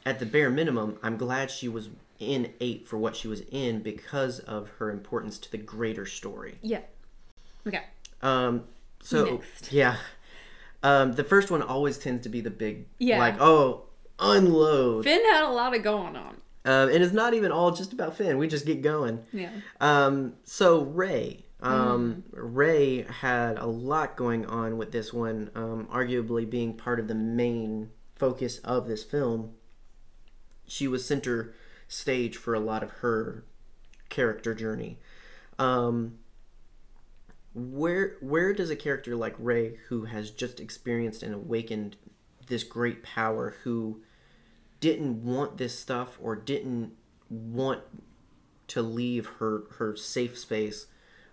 at 0.09 0.19
the 0.19 0.25
bare 0.25 0.49
minimum, 0.49 0.97
I'm 1.03 1.17
glad 1.17 1.51
she 1.51 1.67
was 1.69 1.89
in 2.19 2.51
eight 2.59 2.87
for 2.87 2.97
what 2.97 3.15
she 3.15 3.27
was 3.27 3.41
in 3.51 3.81
because 3.81 4.39
of 4.39 4.69
her 4.79 4.89
importance 4.91 5.37
to 5.39 5.51
the 5.51 5.57
greater 5.57 6.05
story. 6.05 6.55
Yeah. 6.61 6.81
Okay. 7.67 7.83
Um, 8.21 8.63
so 9.01 9.25
Next. 9.25 9.71
yeah, 9.71 9.95
um, 10.83 11.13
the 11.13 11.23
first 11.23 11.49
one 11.51 11.61
always 11.61 11.97
tends 11.97 12.23
to 12.23 12.29
be 12.29 12.41
the 12.41 12.49
big, 12.49 12.85
Yeah. 12.97 13.19
like 13.19 13.39
oh, 13.39 13.83
unload, 14.19 15.03
Finn 15.05 15.21
had 15.31 15.43
a 15.43 15.51
lot 15.51 15.75
of 15.75 15.83
going 15.83 16.15
on. 16.15 16.35
um, 16.65 16.89
and 16.89 17.03
it's 17.03 17.13
not 17.13 17.33
even 17.33 17.51
all 17.51 17.71
just 17.71 17.93
about 17.93 18.17
Finn. 18.17 18.37
We 18.37 18.47
just 18.47 18.65
get 18.65 18.81
going. 18.81 19.23
Yeah. 19.31 19.51
Um, 19.79 20.33
so 20.43 20.81
Rey, 20.83 21.45
um, 21.61 22.23
Hmm. 22.33 22.55
Rey 22.55 23.03
had 23.21 23.57
a 23.57 23.65
lot 23.65 24.17
going 24.17 24.45
on 24.45 24.77
with 24.77 24.91
this 24.91 25.13
one, 25.13 25.51
um, 25.55 25.87
arguably 25.91 26.49
being 26.49 26.73
part 26.73 26.99
of 26.99 27.07
the 27.07 27.15
main 27.15 27.91
focus 28.15 28.59
of 28.59 28.87
this 28.87 29.03
film. 29.03 29.53
She 30.69 30.87
was 30.87 31.05
center 31.05 31.53
stage 31.87 32.37
for 32.37 32.53
a 32.53 32.59
lot 32.59 32.83
of 32.83 32.91
her 32.91 33.43
character 34.09 34.53
journey. 34.53 34.99
Um, 35.57 36.19
where 37.53 38.15
where 38.21 38.53
does 38.53 38.69
a 38.69 38.75
character 38.75 39.15
like 39.15 39.35
Rey, 39.37 39.77
who 39.89 40.05
has 40.05 40.31
just 40.31 40.59
experienced 40.59 41.23
and 41.23 41.33
awakened 41.33 41.97
this 42.47 42.63
great 42.63 43.03
power, 43.03 43.55
who 43.63 44.01
didn't 44.79 45.23
want 45.23 45.57
this 45.57 45.77
stuff 45.77 46.17
or 46.21 46.35
didn't 46.35 46.93
want 47.29 47.81
to 48.67 48.81
leave 48.81 49.25
her 49.39 49.63
her 49.77 49.95
safe 49.95 50.37
space 50.37 50.87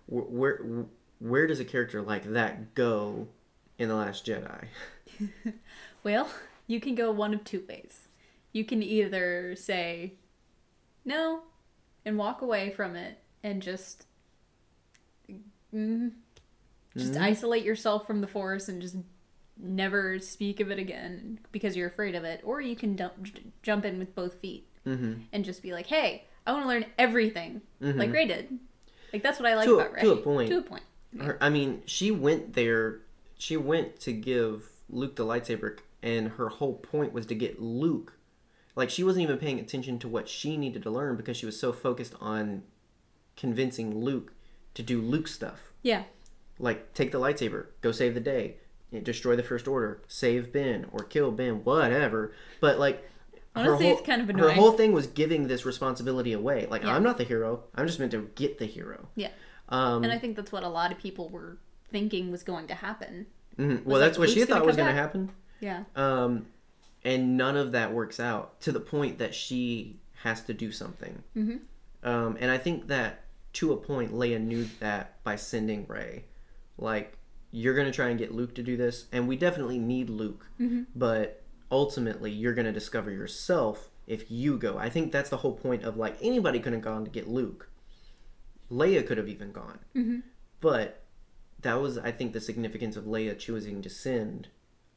where 0.07 0.23
where, 0.23 0.85
where 1.19 1.47
does 1.47 1.59
a 1.59 1.65
character 1.65 2.01
like 2.01 2.31
that 2.33 2.73
go 2.73 3.27
in 3.77 3.89
the 3.89 3.95
last 3.95 4.25
jedi 4.25 4.65
Well, 6.03 6.29
you 6.67 6.79
can 6.79 6.95
go 6.95 7.11
one 7.11 7.33
of 7.33 7.43
two 7.43 7.65
ways. 7.67 8.06
You 8.57 8.65
can 8.65 8.81
either 8.81 9.55
say 9.55 10.13
no 11.05 11.41
and 12.03 12.17
walk 12.17 12.41
away 12.41 12.71
from 12.71 12.95
it 12.95 13.19
and 13.43 13.61
just 13.61 14.07
mm, 15.73 16.11
just 16.95 17.13
Mm-hmm. 17.13 17.23
isolate 17.23 17.63
yourself 17.63 18.07
from 18.07 18.21
the 18.21 18.27
force 18.27 18.67
and 18.67 18.81
just 18.81 18.95
never 19.59 20.17
speak 20.19 20.59
of 20.59 20.71
it 20.71 20.79
again 20.79 21.39
because 21.51 21.77
you're 21.77 21.87
afraid 21.87 22.15
of 22.15 22.23
it, 22.23 22.41
or 22.43 22.59
you 22.61 22.75
can 22.75 22.95
dump, 22.95 23.21
j- 23.21 23.43
jump 23.61 23.85
in 23.85 23.99
with 23.99 24.15
both 24.15 24.33
feet 24.35 24.67
mm-hmm. 24.87 25.13
and 25.31 25.45
just 25.45 25.61
be 25.61 25.71
like, 25.73 25.85
"Hey, 25.85 26.25
I 26.47 26.51
want 26.53 26.63
to 26.63 26.67
learn 26.67 26.85
everything," 26.97 27.61
like 27.79 28.11
Rey 28.11 28.25
did. 28.25 28.57
Like 29.13 29.21
that's 29.21 29.39
what 29.39 29.47
I 29.47 29.55
like 29.55 29.65
To 29.65 29.73
a- 29.73 29.81
about 29.81 29.93
Rey. 29.93 30.01
to 30.01 30.11
a 30.13 30.17
point. 30.17 30.49
To 30.49 30.57
a 30.57 30.61
point. 30.63 30.83
her, 31.21 31.37
i 31.41 31.49
mean 31.49 31.81
she 31.85 32.09
went 32.11 32.53
there 32.53 32.99
she 33.37 33.55
went 33.55 33.99
to 34.01 34.11
give 34.11 34.67
luke 34.89 35.15
the 35.15 35.23
lightsaber 35.25 35.77
and 36.03 36.27
her 36.29 36.49
whole 36.49 36.73
point 36.73 37.13
was 37.13 37.25
to 37.27 37.35
get 37.35 37.61
luke 37.61 38.13
like 38.77 38.89
she 38.89 39.03
wasn't 39.03 39.23
even 39.23 39.37
paying 39.37 39.59
attention 39.59 39.99
to 39.99 40.07
what 40.07 40.29
she 40.29 40.55
needed 40.55 40.83
to 40.83 40.89
learn 40.89 41.15
because 41.17 41.35
she 41.35 41.45
was 41.45 41.59
so 41.59 41.73
focused 41.73 42.13
on 42.21 42.63
convincing 43.35 44.03
luke 44.03 44.33
to 44.73 44.81
do 44.83 45.01
luke 45.01 45.27
stuff 45.27 45.71
Yeah. 45.83 46.03
like 46.59 46.93
take 46.93 47.11
the 47.11 47.19
lightsaber, 47.19 47.67
go 47.81 47.91
save 47.91 48.13
the 48.13 48.19
day, 48.19 48.57
destroy 49.03 49.35
the 49.35 49.43
first 49.43 49.67
order, 49.67 50.01
save 50.07 50.51
Ben 50.53 50.85
or 50.91 51.03
kill 51.03 51.31
Ben, 51.31 51.63
whatever. 51.63 52.33
But 52.61 52.79
like 52.79 53.03
Honestly, 53.55 53.87
whole- 53.87 53.97
it's 53.97 54.05
kind 54.05 54.21
of 54.21 54.29
annoying. 54.29 54.49
Her 54.55 54.61
whole 54.61 54.71
thing 54.73 54.93
was 54.93 55.07
giving 55.07 55.47
this 55.47 55.65
responsibility 55.65 56.31
away. 56.33 56.67
Like 56.69 56.83
Yeah. 56.83 56.95
I'm 56.95 57.03
not 57.03 57.17
the 57.17 57.23
hero. 57.23 57.63
I'm 57.75 57.87
just 57.87 57.99
meant 57.99 58.11
to 58.11 58.29
get 58.35 58.59
the 58.59 58.65
hero. 58.65 59.07
Yeah. 59.15 59.31
Um, 59.69 60.03
And 60.03 60.13
I 60.13 60.17
think 60.19 60.35
that's 60.35 60.51
what 60.51 60.63
a 60.63 60.69
lot 60.69 60.91
of 60.91 60.97
people 60.99 61.27
were 61.29 61.57
thinking 61.91 62.31
was 62.31 62.43
going 62.43 62.67
to 62.67 62.75
happen. 62.75 63.25
mhm. 63.57 63.83
Well, 63.83 63.99
like, 63.99 64.07
that's 64.07 64.19
what 64.19 64.29
she 64.29 64.35
Luke's 64.41 64.49
gonna 64.49 64.59
thought 64.61 64.67
was 64.67 64.75
going 64.75 64.89
to 64.89 64.93
happen. 65.01 65.31
Yeah. 65.59 65.83
Um, 65.95 66.45
and 67.07 67.37
none 67.37 67.55
of 67.55 67.71
that 67.71 67.93
works 67.93 68.19
out 68.19 68.59
to 68.59 68.71
the 68.73 68.81
point 68.81 69.17
that 69.19 69.33
she 69.33 69.97
has 70.23 70.41
to 70.43 70.53
do 70.53 70.73
something. 70.73 71.23
Mm-hmm. 71.37 71.57
Um, 72.07 72.37
and 72.41 72.51
I 72.51 72.57
think 72.57 72.87
that 72.87 73.23
to 73.53 73.71
a 73.71 73.77
point, 73.77 74.13
Leia 74.13 74.41
knew 74.41 74.67
that 74.81 75.23
by 75.23 75.37
sending 75.37 75.87
Rey, 75.87 76.25
like 76.77 77.17
you're 77.51 77.75
gonna 77.75 77.93
try 77.93 78.09
and 78.09 78.19
get 78.19 78.35
Luke 78.35 78.53
to 78.55 78.61
do 78.63 78.75
this, 78.75 79.05
and 79.13 79.25
we 79.25 79.37
definitely 79.37 79.79
need 79.79 80.09
Luke, 80.09 80.47
Mm-hmm. 80.59 80.83
but 80.95 81.41
ultimately 81.71 82.29
you're 82.31 82.53
gonna 82.53 82.73
discover 82.73 83.09
yourself 83.09 83.89
if 84.05 84.29
you 84.29 84.57
go. 84.57 84.77
I 84.77 84.89
think 84.89 85.13
that's 85.13 85.29
the 85.29 85.37
whole 85.37 85.53
point 85.53 85.83
of 85.83 85.95
like 85.95 86.17
anybody 86.21 86.59
could 86.59 86.73
have 86.73 86.81
gone 86.81 87.05
to 87.05 87.09
get 87.11 87.27
Luke. 87.29 87.69
Leia 88.69 89.07
could 89.07 89.17
have 89.17 89.29
even 89.29 89.53
gone. 89.53 89.79
Mm-hmm. 89.95 90.19
But 90.59 91.03
that 91.61 91.79
was, 91.81 91.97
I 91.97 92.11
think, 92.11 92.33
the 92.33 92.41
significance 92.41 92.97
of 92.97 93.05
Leia 93.05 93.37
choosing 93.39 93.81
to 93.81 93.89
send 93.89 94.49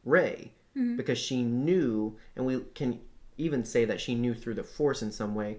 Rey 0.04 0.52
Mm-hmm. 0.76 0.96
because 0.96 1.18
she 1.18 1.42
knew, 1.42 2.16
and 2.36 2.46
we 2.46 2.60
can 2.74 3.00
even 3.36 3.64
say 3.64 3.84
that 3.84 4.00
she 4.00 4.14
knew 4.14 4.34
through 4.34 4.54
the 4.54 4.62
Force 4.62 5.02
in 5.02 5.10
some 5.10 5.34
way. 5.34 5.58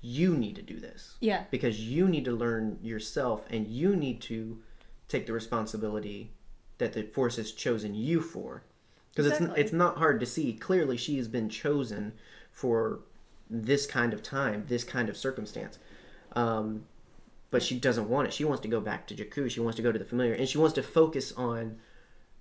You 0.00 0.36
need 0.36 0.54
to 0.56 0.62
do 0.62 0.78
this 0.78 1.16
Yeah. 1.20 1.44
because 1.50 1.80
you 1.80 2.06
need 2.08 2.24
to 2.26 2.32
learn 2.32 2.78
yourself, 2.80 3.44
and 3.50 3.66
you 3.66 3.96
need 3.96 4.20
to 4.22 4.58
take 5.08 5.26
the 5.26 5.32
responsibility 5.32 6.30
that 6.78 6.92
the 6.92 7.02
Force 7.02 7.36
has 7.36 7.50
chosen 7.50 7.94
you 7.96 8.20
for. 8.20 8.62
Because 9.10 9.26
Exactly. 9.32 9.60
it's 9.60 9.70
it's 9.70 9.72
not 9.72 9.96
hard 9.96 10.20
to 10.20 10.26
see. 10.26 10.52
Clearly, 10.52 10.96
she 10.96 11.16
has 11.16 11.26
been 11.26 11.48
chosen 11.48 12.12
for 12.52 13.00
this 13.50 13.84
kind 13.86 14.12
of 14.12 14.22
time, 14.22 14.64
this 14.68 14.84
kind 14.84 15.08
of 15.08 15.16
circumstance. 15.16 15.78
Um, 16.36 16.84
but 17.50 17.64
she 17.64 17.80
doesn't 17.80 18.08
want 18.08 18.28
it. 18.28 18.34
She 18.34 18.44
wants 18.44 18.60
to 18.62 18.68
go 18.68 18.80
back 18.80 19.08
to 19.08 19.14
Jakku. 19.16 19.50
She 19.50 19.58
wants 19.58 19.74
to 19.76 19.82
go 19.82 19.90
to 19.90 19.98
the 19.98 20.04
familiar, 20.04 20.34
and 20.34 20.48
she 20.48 20.58
wants 20.58 20.74
to 20.74 20.82
focus 20.84 21.32
on. 21.32 21.78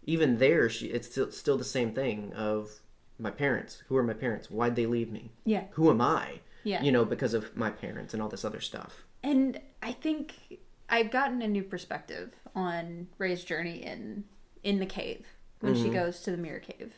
Even 0.08 0.38
there, 0.38 0.70
she 0.70 0.88
it's 0.88 1.08
still, 1.08 1.32
still 1.32 1.58
the 1.58 1.64
same 1.64 1.94
thing 1.94 2.34
of 2.34 2.72
my 3.20 3.30
parents. 3.30 3.84
Who 3.88 3.98
are 3.98 4.04
my 4.04 4.14
parents? 4.14 4.50
Why'd 4.50 4.76
they 4.76 4.88
leave 4.88 5.12
me? 5.12 5.32
Yeah. 5.46 5.66
Who 5.72 5.92
am 5.92 6.02
I? 6.02 6.40
Yeah. 6.64 6.82
You 6.82 6.92
know, 6.92 7.06
because 7.06 7.36
of 7.36 7.56
my 7.56 7.70
parents 7.70 8.14
and 8.14 8.24
all 8.24 8.30
this 8.30 8.44
other 8.44 8.62
stuff. 8.62 9.04
And 9.22 9.60
I 9.84 9.92
think 9.92 10.60
I've 10.90 11.12
gotten 11.12 11.42
a 11.42 11.48
new 11.48 11.64
perspective 11.64 12.34
on 12.56 13.08
Rey's 13.20 13.44
journey 13.44 13.84
in 13.84 14.24
in 14.64 14.80
the 14.80 14.86
cave 14.86 15.28
when 15.60 15.76
she 15.76 15.90
goes 15.90 16.22
to 16.22 16.32
the 16.32 16.38
mirror 16.38 16.60
cave. 16.60 16.94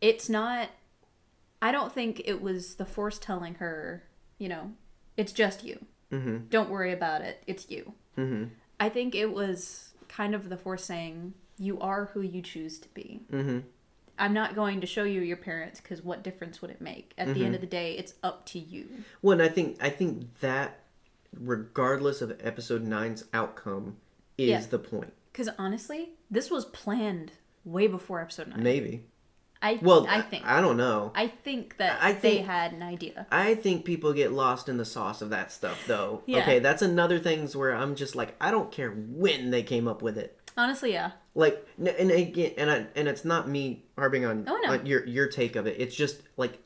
It's 0.00 0.28
not 0.28 0.68
I 1.62 1.70
don't 1.70 1.92
think 1.92 2.22
it 2.24 2.42
was 2.42 2.74
the 2.74 2.84
force 2.84 3.18
telling 3.18 3.54
her, 3.54 4.02
you 4.38 4.48
know, 4.48 4.72
it's 5.16 5.32
just 5.32 5.62
you. 5.62 5.84
Mm-hmm. 6.10 6.48
Don't 6.50 6.70
worry 6.70 6.92
about 6.92 7.22
it. 7.22 7.42
It's 7.46 7.70
you. 7.70 7.94
Mm-hmm. 8.18 8.46
I 8.80 8.88
think 8.88 9.14
it 9.14 9.32
was 9.32 9.90
kind 10.08 10.34
of 10.34 10.48
the 10.48 10.56
force 10.56 10.84
saying, 10.84 11.34
you 11.62 11.78
are 11.80 12.10
who 12.12 12.20
you 12.20 12.42
choose 12.42 12.78
to 12.80 12.88
be. 12.88 13.22
Mm-hmm. 13.32 13.60
I'm 14.18 14.32
not 14.32 14.54
going 14.54 14.80
to 14.80 14.86
show 14.86 15.04
you 15.04 15.20
your 15.20 15.36
parents 15.36 15.80
because 15.80 16.02
what 16.02 16.22
difference 16.22 16.60
would 16.60 16.70
it 16.70 16.80
make? 16.80 17.12
At 17.16 17.34
the 17.34 17.44
end 17.44 17.54
of 17.54 17.60
the 17.60 17.66
day, 17.66 17.94
it's 17.94 18.14
up 18.22 18.44
to 18.46 18.58
you. 18.58 18.86
Well, 19.22 19.32
and 19.32 19.42
I 19.42 19.48
think 19.48 19.78
I 19.80 19.88
think 19.88 20.38
that, 20.40 20.80
regardless 21.38 22.20
of 22.20 22.38
episode 22.42 22.82
nine's 22.82 23.24
outcome, 23.32 23.96
is 24.36 24.48
Yeah. 24.48 24.60
the 24.60 24.78
point. 24.78 25.12
Because 25.32 25.48
honestly, 25.58 26.10
this 26.30 26.50
was 26.50 26.66
planned 26.66 27.32
way 27.64 27.86
before 27.86 28.20
episode 28.20 28.48
nine. 28.48 28.62
Maybe. 28.62 29.06
I 29.62 29.78
Well, 29.80 30.06
I 30.08 30.20
think 30.20 30.44
I 30.44 30.60
don't 30.60 30.76
know. 30.76 31.12
I 31.14 31.28
think 31.28 31.78
that 31.78 31.98
I 32.02 32.12
think, 32.12 32.22
they 32.22 32.42
had 32.42 32.72
an 32.72 32.82
idea. 32.82 33.26
I 33.30 33.54
think 33.54 33.84
people 33.84 34.12
get 34.12 34.32
lost 34.32 34.68
in 34.68 34.76
the 34.76 34.84
sauce 34.84 35.22
of 35.22 35.30
that 35.30 35.52
stuff, 35.52 35.84
though. 35.86 36.22
Yeah. 36.26 36.40
Okay, 36.40 36.58
that's 36.58 36.82
another 36.82 37.18
things 37.18 37.56
where 37.56 37.74
I'm 37.74 37.94
just 37.94 38.14
like, 38.16 38.34
I 38.40 38.50
don't 38.50 38.70
care 38.72 38.90
when 38.90 39.50
they 39.50 39.62
came 39.62 39.86
up 39.88 40.02
with 40.02 40.18
it. 40.18 40.38
Honestly, 40.56 40.92
yeah. 40.92 41.12
Like, 41.34 41.66
and 41.78 42.10
again, 42.10 42.52
and 42.58 42.70
I, 42.70 42.86
and 42.94 43.08
it's 43.08 43.24
not 43.24 43.48
me 43.48 43.84
harping 43.96 44.24
on, 44.26 44.44
Oh, 44.46 44.58
no. 44.64 44.72
on 44.72 44.84
your 44.86 45.06
your 45.06 45.28
take 45.28 45.56
of 45.56 45.66
it. 45.66 45.76
It's 45.78 45.94
just 45.96 46.20
like, 46.36 46.58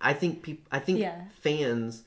I 0.00 0.12
think 0.12 0.42
people, 0.42 0.64
I 0.72 0.80
think 0.80 0.98
Yeah. 0.98 1.22
fans, 1.40 2.02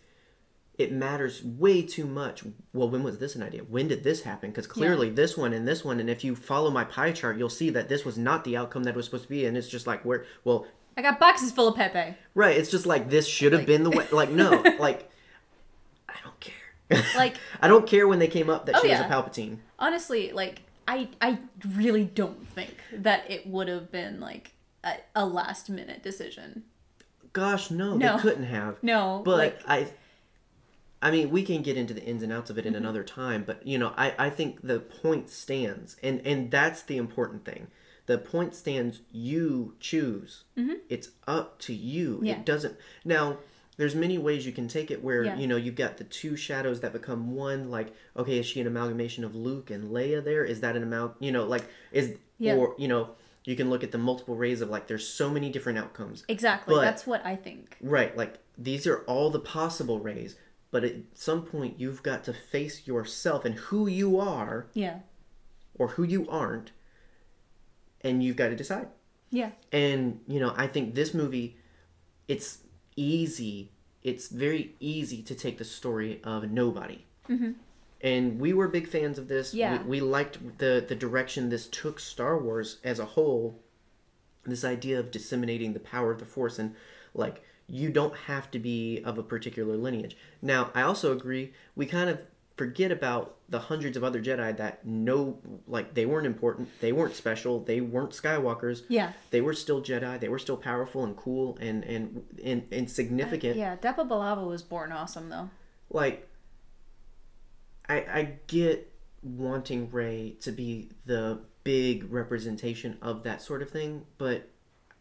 it 0.77 0.91
matters 0.91 1.43
way 1.43 1.81
too 1.81 2.05
much. 2.05 2.43
Well, 2.73 2.89
when 2.89 3.03
was 3.03 3.19
this 3.19 3.35
an 3.35 3.41
idea? 3.43 3.61
When 3.61 3.87
did 3.87 4.03
this 4.03 4.23
happen? 4.23 4.49
Because 4.51 4.67
clearly 4.67 5.09
this 5.09 5.37
one 5.37 5.53
and 5.53 5.65
this 5.67 5.85
one, 5.85 5.99
and 6.01 6.09
if 6.09 6.23
you 6.25 6.35
follow 6.35 6.69
my 6.69 6.83
pie 6.83 7.13
chart, 7.13 7.37
you'll 7.37 7.49
see 7.49 7.69
that 7.71 7.87
this 7.87 8.03
was 8.03 8.17
not 8.17 8.43
the 8.43 8.57
outcome 8.57 8.83
that 8.83 8.93
was 8.93 9.05
supposed 9.05 9.23
to 9.23 9.29
be, 9.29 9.45
and 9.45 9.55
it's 9.55 9.69
just 9.69 9.87
like 9.87 10.03
where, 10.03 10.25
well, 10.43 10.67
I 10.97 11.01
got 11.01 11.19
boxes 11.19 11.51
full 11.51 11.69
of 11.69 11.75
Pepe. 11.75 12.17
right? 12.35 12.57
It's 12.57 12.69
just 12.69 12.85
like 12.85 13.09
this 13.09 13.27
should 13.27 13.53
have 13.53 13.61
Like- 13.61 13.67
been 13.67 13.83
the 13.83 13.91
way. 13.91 14.05
Like 14.11 14.29
no, 14.29 14.49
like 14.79 15.09
I 16.09 16.15
don't 16.23 16.39
care. 16.41 17.03
Like- 17.15 17.37
I 17.61 17.67
don't 17.69 17.87
care 17.87 18.07
when 18.09 18.19
they 18.19 18.27
came 18.27 18.49
up 18.49 18.65
that 18.65 18.75
Oh, 18.75 18.81
she 18.81 18.89
yeah. 18.89 19.07
was 19.07 19.09
a 19.09 19.13
Palpatine. 19.41 19.59
Honestly, 19.79 20.31
like 20.33 20.63
I 20.87 21.09
I 21.21 21.39
really 21.75 22.05
don't 22.05 22.47
think 22.49 22.75
that 22.93 23.29
it 23.29 23.45
would 23.47 23.67
have 23.67 23.91
been 23.91 24.19
like 24.19 24.53
a, 24.83 24.93
a 25.15 25.25
last 25.25 25.69
minute 25.69 26.01
decision. 26.03 26.63
Gosh, 27.33 27.69
no, 27.69 27.97
No. 27.97 28.15
they 28.15 28.21
couldn't 28.21 28.45
have. 28.45 28.81
No, 28.81 29.21
but 29.25 29.37
like 29.37 29.59
I, 29.67 29.87
I 31.01 31.11
mean, 31.11 31.29
we 31.29 31.43
can 31.43 31.61
get 31.61 31.77
into 31.77 31.93
the 31.93 32.03
ins 32.03 32.23
and 32.23 32.31
outs 32.33 32.49
of 32.49 32.57
it 32.57 32.65
in 32.65 32.73
Mm-hmm. 32.73 32.81
another 32.83 33.03
time. 33.03 33.43
But 33.45 33.65
you 33.67 33.77
know, 33.77 33.93
I 33.97 34.13
I 34.17 34.29
think 34.29 34.61
the 34.65 34.79
point 34.79 35.29
stands, 35.29 35.97
and 36.01 36.25
and 36.25 36.49
that's 36.49 36.81
the 36.83 36.97
important 36.97 37.45
thing. 37.45 37.67
The 38.07 38.17
point 38.17 38.55
stands. 38.55 39.01
You 39.11 39.75
choose. 39.79 40.45
It's 40.89 41.09
up 41.27 41.59
to 41.59 41.73
you. 41.73 42.15
Mm-hmm. 42.15 42.25
Yeah. 42.25 42.33
It 42.39 42.45
doesn't 42.45 42.77
now. 43.03 43.37
There's 43.77 43.93
many 43.95 44.17
ways 44.17 44.45
you 44.45 44.51
can 44.51 44.67
take 44.67 44.89
it 44.89 45.03
where 45.03 45.23
Yeah. 45.23 45.37
you 45.37 45.45
know 45.47 45.55
you've 45.55 45.75
got 45.75 45.97
the 45.97 46.03
two 46.03 46.35
shadows 46.35 46.81
that 46.81 46.93
become 46.93 47.35
one. 47.35 47.69
Like, 47.69 47.93
okay, 48.15 48.39
is 48.39 48.45
she 48.47 48.59
an 48.59 48.67
amalgamation 48.67 49.23
of 49.23 49.35
Luke 49.35 49.69
and 49.69 49.91
Leia? 49.91 50.23
There 50.23 50.43
is 50.43 50.61
that 50.61 50.75
an 50.75 50.83
amount 50.83 51.15
You 51.19 51.31
know, 51.31 51.45
like 51.45 51.63
is 51.91 52.17
Yeah. 52.39 52.55
or 52.55 52.75
you 52.77 52.87
know 52.87 53.11
you 53.45 53.55
can 53.55 53.69
look 53.69 53.83
at 53.83 53.91
the 53.91 53.97
multiple 53.97 54.35
reys 54.35 54.59
of 54.61 54.69
like 54.69 54.87
there's 54.87 55.07
so 55.07 55.29
many 55.29 55.49
different 55.49 55.77
outcomes. 55.79 56.25
exactly. 56.27 56.73
but- 56.75 56.81
that's 56.81 57.05
what 57.07 57.25
I 57.25 57.35
think. 57.35 57.77
Right, 57.79 58.17
like 58.17 58.39
these 58.57 58.85
are 58.87 59.01
all 59.03 59.29
the 59.29 59.39
possible 59.39 59.99
reys, 59.99 60.35
but 60.71 60.83
at 60.83 60.95
some 61.13 61.43
point 61.45 61.79
you've 61.79 62.01
got 62.03 62.23
to 62.25 62.33
face 62.33 62.87
yourself 62.87 63.45
and 63.45 63.55
who 63.55 63.87
you 63.87 64.19
are 64.19 64.67
Yeah. 64.73 64.99
or 65.75 65.89
who 65.89 66.03
you 66.03 66.27
aren't, 66.27 66.71
and 68.01 68.23
you've 68.23 68.35
got 68.35 68.49
to 68.49 68.55
decide. 68.55 68.87
Yeah. 69.29 69.51
And 69.71 70.21
you 70.27 70.39
know, 70.39 70.53
I 70.57 70.65
think 70.67 70.95
this 70.95 71.13
movie, 71.13 71.57
it's 72.27 72.63
easy. 72.97 73.71
It's 74.03 74.27
very 74.27 74.75
easy 74.81 75.21
to 75.23 75.35
take 75.35 75.57
the 75.57 75.63
story 75.63 76.19
of 76.23 76.51
nobody. 76.51 77.05
Mm-hmm. 77.29 77.51
And 78.01 78.39
we 78.39 78.53
were 78.53 78.67
big 78.67 78.87
fans 78.87 79.17
of 79.17 79.27
this. 79.27 79.53
Yeah. 79.53 79.81
We, 79.83 79.87
we 79.87 80.01
liked 80.01 80.59
the 80.59 80.83
the 80.85 80.95
direction 80.95 81.49
this 81.49 81.67
took 81.67 81.99
Star 81.99 82.37
Wars 82.37 82.77
as 82.83 82.99
a 82.99 83.05
whole. 83.05 83.59
This 84.43 84.63
idea 84.63 84.99
of 84.99 85.11
disseminating 85.11 85.73
the 85.73 85.79
power 85.79 86.11
of 86.11 86.19
the 86.19 86.25
Force 86.25 86.59
and 86.59 86.75
like 87.13 87.43
you 87.67 87.89
don't 87.89 88.15
have 88.15 88.49
to 88.51 88.59
be 88.59 89.01
of 89.03 89.17
a 89.17 89.23
particular 89.23 89.75
lineage. 89.75 90.15
Now, 90.41 90.71
I 90.73 90.81
also 90.83 91.11
agree. 91.11 91.53
We 91.75 91.85
kind 91.85 92.09
of 92.09 92.19
forget 92.55 92.91
about 92.91 93.36
the 93.49 93.59
hundreds 93.59 93.95
of 93.95 94.03
other 94.03 94.21
Jedi 94.21 94.57
that 94.57 94.85
know, 94.85 95.39
like, 95.67 95.93
they 95.93 96.05
weren't 96.05 96.27
important. 96.27 96.69
They 96.81 96.91
weren't 96.91 97.15
special. 97.15 97.61
They 97.61 97.79
weren't 97.79 98.11
Skywalkers 98.11 98.83
Yeah. 98.89 99.13
they 99.31 99.39
were 99.41 99.53
still 99.53 99.81
Jedi. 99.81 100.19
They 100.19 100.27
were 100.27 100.39
still 100.39 100.57
powerful 100.57 101.03
and 101.03 101.15
cool 101.15 101.57
and 101.61 101.83
and 101.85 102.25
and, 102.43 102.67
and 102.71 102.91
significant. 102.91 103.55
Yeah. 103.55 103.77
Depa 103.77 104.07
Billaba 104.07 104.45
was 104.45 104.61
born 104.61 104.91
awesome 104.91 105.29
though. 105.29 105.49
Like, 105.89 106.27
I 107.87 107.95
I 107.95 108.33
get 108.47 108.91
wanting 109.23 109.89
Rey 109.91 110.35
to 110.41 110.51
be 110.51 110.89
the 111.05 111.39
big 111.63 112.11
representation 112.11 112.97
of 113.01 113.23
that 113.23 113.41
sort 113.41 113.61
of 113.61 113.69
thing, 113.69 114.05
but 114.17 114.49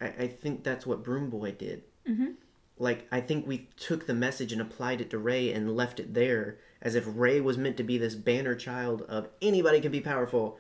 I, 0.00 0.06
I 0.06 0.26
think 0.28 0.64
that's 0.64 0.86
what 0.86 1.02
Broom 1.04 1.30
Boy 1.30 1.52
did. 1.52 1.82
Mm-hmm. 2.08 2.30
Like, 2.78 3.06
I 3.10 3.20
think 3.20 3.46
we 3.46 3.68
took 3.76 4.06
the 4.06 4.14
message 4.14 4.52
and 4.52 4.60
applied 4.60 5.00
it 5.00 5.10
to 5.10 5.18
Rey 5.18 5.52
and 5.52 5.76
left 5.76 5.98
it 5.98 6.14
there 6.14 6.58
as 6.82 6.94
if 6.94 7.04
Rey 7.06 7.40
was 7.40 7.56
meant 7.58 7.76
to 7.78 7.82
be 7.82 7.98
this 7.98 8.14
banner 8.14 8.54
child 8.54 9.02
of 9.08 9.28
anybody 9.42 9.80
can 9.80 9.90
be 9.92 10.00
powerful. 10.00 10.58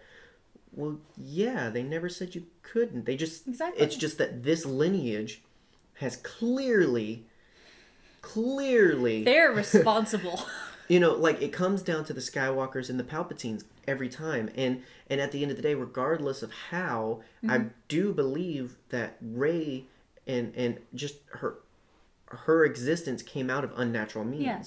Well, 0.72 0.98
yeah, 1.16 1.70
they 1.70 1.82
never 1.82 2.08
said 2.08 2.34
you 2.34 2.44
couldn't. 2.62 3.06
They 3.06 3.16
just 3.16 3.46
Exactly. 3.46 3.82
it's 3.82 3.96
just 3.96 4.18
that 4.18 4.42
this 4.42 4.64
lineage 4.66 5.42
has 5.94 6.16
clearly 6.16 7.24
clearly 8.22 9.22
They're 9.24 9.52
responsible. 9.64 10.40
you 10.88 11.00
know 11.00 11.14
like 11.14 11.40
it 11.40 11.52
comes 11.52 11.82
down 11.82 12.04
to 12.06 12.12
the 12.12 12.20
skywalkers 12.20 12.90
and 12.90 12.98
the 12.98 13.04
palpatines 13.04 13.64
every 13.86 14.08
time 14.08 14.50
and 14.56 14.82
and 15.08 15.20
at 15.20 15.32
the 15.32 15.42
end 15.42 15.50
of 15.50 15.56
the 15.56 15.62
day 15.62 15.74
regardless 15.74 16.42
of 16.42 16.50
how 16.70 17.20
i 17.48 17.58
Mm-hmm. 17.58 17.68
do 17.88 18.12
believe 18.12 18.76
that 18.90 19.16
rey 19.20 19.84
and 20.26 20.52
and 20.56 20.78
just 20.94 21.16
her 21.28 21.58
her 22.30 22.64
existence 22.64 23.22
came 23.22 23.48
out 23.48 23.62
of 23.62 23.72
unnatural 23.76 24.24
means 24.24 24.42
Yeah. 24.44 24.62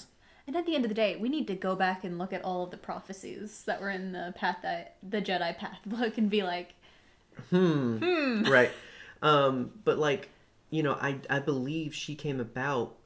And 0.50 0.56
at 0.56 0.66
the 0.66 0.74
end 0.74 0.84
of 0.84 0.88
the 0.88 0.96
day, 0.96 1.14
we 1.14 1.28
need 1.28 1.46
to 1.46 1.54
go 1.54 1.76
back 1.76 2.02
and 2.02 2.18
look 2.18 2.32
at 2.32 2.42
all 2.42 2.64
of 2.64 2.72
the 2.72 2.76
prophecies 2.76 3.62
that 3.66 3.80
were 3.80 3.88
in 3.88 4.10
the 4.10 4.34
path 4.36 4.56
that 4.62 4.96
the 5.00 5.22
Jedi 5.22 5.56
Path 5.56 5.78
book 5.86 6.18
and 6.18 6.28
be 6.28 6.42
like, 6.42 6.74
Hmm. 7.50 8.42
Right. 8.50 8.72
Um 9.22 9.70
but 9.84 9.96
like 9.96 10.28
you 10.70 10.82
know 10.82 10.94
i 11.00 11.20
i 11.30 11.38
believe 11.38 11.94
she 11.94 12.16
came 12.16 12.40
about 12.40 12.96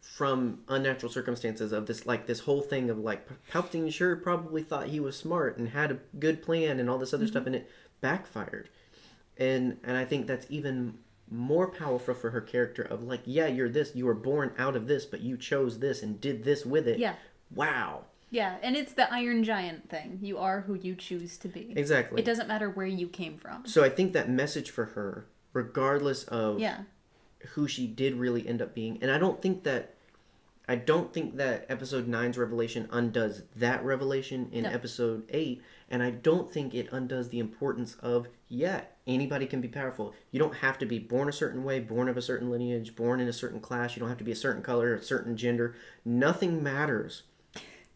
from 0.00 0.60
unnatural 0.68 1.12
circumstances 1.12 1.70
of 1.70 1.84
this 1.86 2.06
like 2.06 2.26
this 2.26 2.40
whole 2.40 2.62
thing 2.62 2.88
of 2.88 2.98
like 2.98 3.28
palpatine 3.52 3.92
sure 3.92 4.16
probably 4.16 4.62
thought 4.62 4.86
he 4.86 5.00
was 5.00 5.16
smart 5.16 5.58
and 5.58 5.68
had 5.68 5.90
a 5.90 5.98
good 6.18 6.42
plan 6.42 6.80
and 6.80 6.88
all 6.88 6.96
this 6.96 7.12
other 7.12 7.26
stuff 7.26 7.44
and 7.44 7.56
it 7.56 7.70
backfired. 8.00 8.70
And 9.36 9.76
and 9.84 9.98
i 9.98 10.06
think 10.06 10.26
that's 10.26 10.46
even 10.48 10.96
more 11.30 11.68
powerful 11.68 12.14
for 12.14 12.30
her 12.30 12.40
character 12.40 12.82
of 12.82 13.02
like 13.02 13.20
yeah 13.24 13.46
you're 13.46 13.68
this 13.68 13.94
you 13.96 14.06
were 14.06 14.14
born 14.14 14.52
out 14.58 14.76
of 14.76 14.86
this 14.86 15.04
but 15.04 15.20
you 15.20 15.36
chose 15.36 15.78
this 15.80 16.02
and 16.02 16.20
did 16.20 16.44
this 16.44 16.64
with 16.64 16.86
it 16.86 16.98
Yeah. 16.98 17.14
wow 17.54 18.04
yeah, 18.28 18.56
and 18.60 18.76
it's 18.76 18.92
the 18.92 19.10
Iron 19.14 19.44
Giant 19.44 19.88
thing. 19.88 20.18
You 20.20 20.38
are 20.38 20.62
who 20.62 20.74
you 20.74 20.96
choose 20.96 21.36
to 21.38 21.48
be. 21.48 21.72
exactly 21.76 22.20
It 22.20 22.24
doesn't 22.24 22.48
matter 22.48 22.68
where 22.68 22.86
you 22.86 23.06
came 23.06 23.38
from. 23.38 23.64
So 23.66 23.84
I 23.84 23.88
think 23.88 24.12
that 24.14 24.28
message 24.28 24.68
for 24.70 24.84
her, 24.86 25.26
regardless 25.52 26.24
of 26.24 26.58
Yeah. 26.58 26.80
who 27.50 27.68
she 27.68 27.86
did 27.86 28.14
really 28.16 28.46
end 28.46 28.60
up 28.60 28.74
being. 28.74 28.98
And 29.00 29.12
I 29.12 29.18
don't 29.18 29.40
think 29.40 29.62
that 29.62 29.94
I 30.68 30.74
don't 30.74 31.12
think 31.14 31.36
that 31.36 31.66
episode 31.68 32.08
9's 32.08 32.36
revelation 32.36 32.88
undoes 32.90 33.42
that 33.54 33.84
revelation 33.84 34.48
in 34.50 34.64
No. 34.64 34.70
episode 34.70 35.22
8 35.28 35.62
and 35.88 36.02
I 36.02 36.10
don't 36.10 36.50
think 36.52 36.74
it 36.74 36.88
undoes 36.90 37.28
the 37.28 37.38
importance 37.38 37.94
of 38.02 38.26
yeah, 38.48 38.82
anybody 39.06 39.46
can 39.46 39.60
be 39.60 39.68
powerful. 39.68 40.14
You 40.30 40.38
don't 40.38 40.56
have 40.56 40.78
to 40.78 40.86
be 40.86 40.98
born 40.98 41.28
a 41.28 41.32
certain 41.32 41.64
way, 41.64 41.80
born 41.80 42.08
of 42.08 42.16
a 42.16 42.22
certain 42.22 42.50
lineage, 42.50 42.96
born 42.96 43.20
in 43.20 43.28
a 43.28 43.32
certain 43.32 43.60
class, 43.60 43.96
you 43.96 44.00
don't 44.00 44.08
have 44.08 44.18
to 44.18 44.24
be 44.24 44.32
a 44.32 44.36
certain 44.36 44.62
color, 44.62 44.94
a 44.94 45.02
certain 45.02 45.36
gender. 45.36 45.74
Nothing 46.04 46.62
matters. 46.62 47.22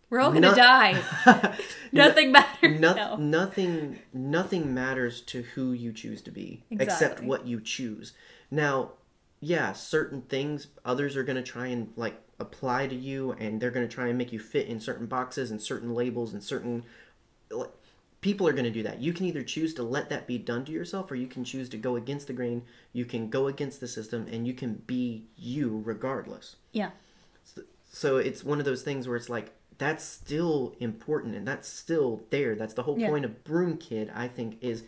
We're 0.08 0.20
all 0.20 0.32
gonna 0.32 0.48
Not- 0.48 0.56
die. 0.56 1.56
Nothing 1.92 2.32
matters. 2.32 2.80
No, 2.80 2.94
no. 2.94 3.16
Nothing 3.16 4.00
nothing 4.12 4.74
matters 4.74 5.20
to 5.22 5.42
who 5.42 5.72
you 5.72 5.92
choose 5.92 6.20
to 6.22 6.32
be 6.32 6.64
except 6.70 7.22
what 7.22 7.46
you 7.46 7.60
choose. 7.60 8.12
Now, 8.50 8.92
yeah, 9.40 9.72
certain 9.72 10.22
things 10.22 10.66
others 10.84 11.16
are 11.16 11.22
going 11.22 11.36
to 11.36 11.42
try 11.42 11.68
and 11.68 11.92
like 11.96 12.20
apply 12.40 12.88
to 12.88 12.94
you 12.94 13.32
and 13.32 13.60
they're 13.60 13.70
going 13.70 13.88
to 13.88 13.94
try 13.94 14.08
and 14.08 14.18
make 14.18 14.32
you 14.32 14.38
fit 14.40 14.66
in 14.66 14.80
certain 14.80 15.06
boxes 15.06 15.50
and 15.50 15.62
certain 15.62 15.94
labels 15.94 16.32
and 16.32 16.42
certain 16.42 16.84
like, 17.50 17.70
people 18.20 18.46
are 18.46 18.52
going 18.52 18.64
to 18.64 18.70
do 18.70 18.82
that. 18.82 19.00
You 19.00 19.12
can 19.12 19.26
either 19.26 19.42
choose 19.42 19.72
to 19.74 19.82
let 19.82 20.10
that 20.10 20.26
be 20.26 20.36
done 20.38 20.64
to 20.66 20.72
yourself 20.72 21.10
or 21.10 21.14
you 21.14 21.26
can 21.26 21.42
choose 21.44 21.68
to 21.70 21.76
go 21.78 21.96
against 21.96 22.26
the 22.26 22.32
grain. 22.34 22.62
You 22.92 23.04
can 23.04 23.30
go 23.30 23.46
against 23.46 23.80
the 23.80 23.88
system 23.88 24.26
and 24.30 24.46
you 24.46 24.52
can 24.52 24.74
be 24.86 25.24
you 25.36 25.82
regardless 25.84 26.56
Yeah. 26.72 26.90
so 27.92 28.18
it's 28.18 28.44
one 28.44 28.58
of 28.58 28.64
those 28.64 28.82
things 28.82 29.08
where 29.08 29.16
it's 29.16 29.28
like 29.28 29.52
that's 29.78 30.04
still 30.04 30.76
important 30.80 31.34
and 31.34 31.48
that's 31.48 31.66
still 31.68 32.22
there 32.30 32.54
that's 32.54 32.74
the 32.74 32.82
whole 32.82 32.98
Yeah. 32.98 33.08
point 33.08 33.24
of 33.24 33.42
broom 33.44 33.78
kid 33.78 34.12
i 34.14 34.28
think 34.28 34.58
is 34.60 34.84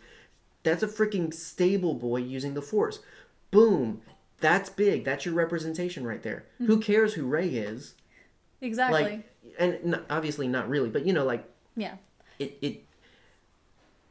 that's 0.61 0.83
a 0.83 0.87
freaking 0.87 1.33
stable 1.33 1.95
boy 1.95 2.17
using 2.17 2.53
the 2.53 2.61
force 2.61 2.99
boom 3.51 4.01
that's 4.39 4.69
big 4.69 5.03
that's 5.03 5.25
your 5.25 5.33
representation 5.33 6.05
right 6.05 6.21
there 6.23 6.45
mm-hmm. 6.55 6.67
who 6.67 6.79
cares 6.79 7.15
who 7.15 7.25
rey 7.25 7.47
is 7.49 7.95
Exactly. 8.61 9.03
like 9.03 9.33
and 9.59 9.79
n- 9.95 10.03
obviously 10.09 10.47
not 10.47 10.69
really 10.69 10.89
but 10.89 11.05
you 11.05 11.11
know 11.11 11.25
like 11.25 11.43
yeah. 11.75 11.95
it 12.39 12.57
it 12.61 12.83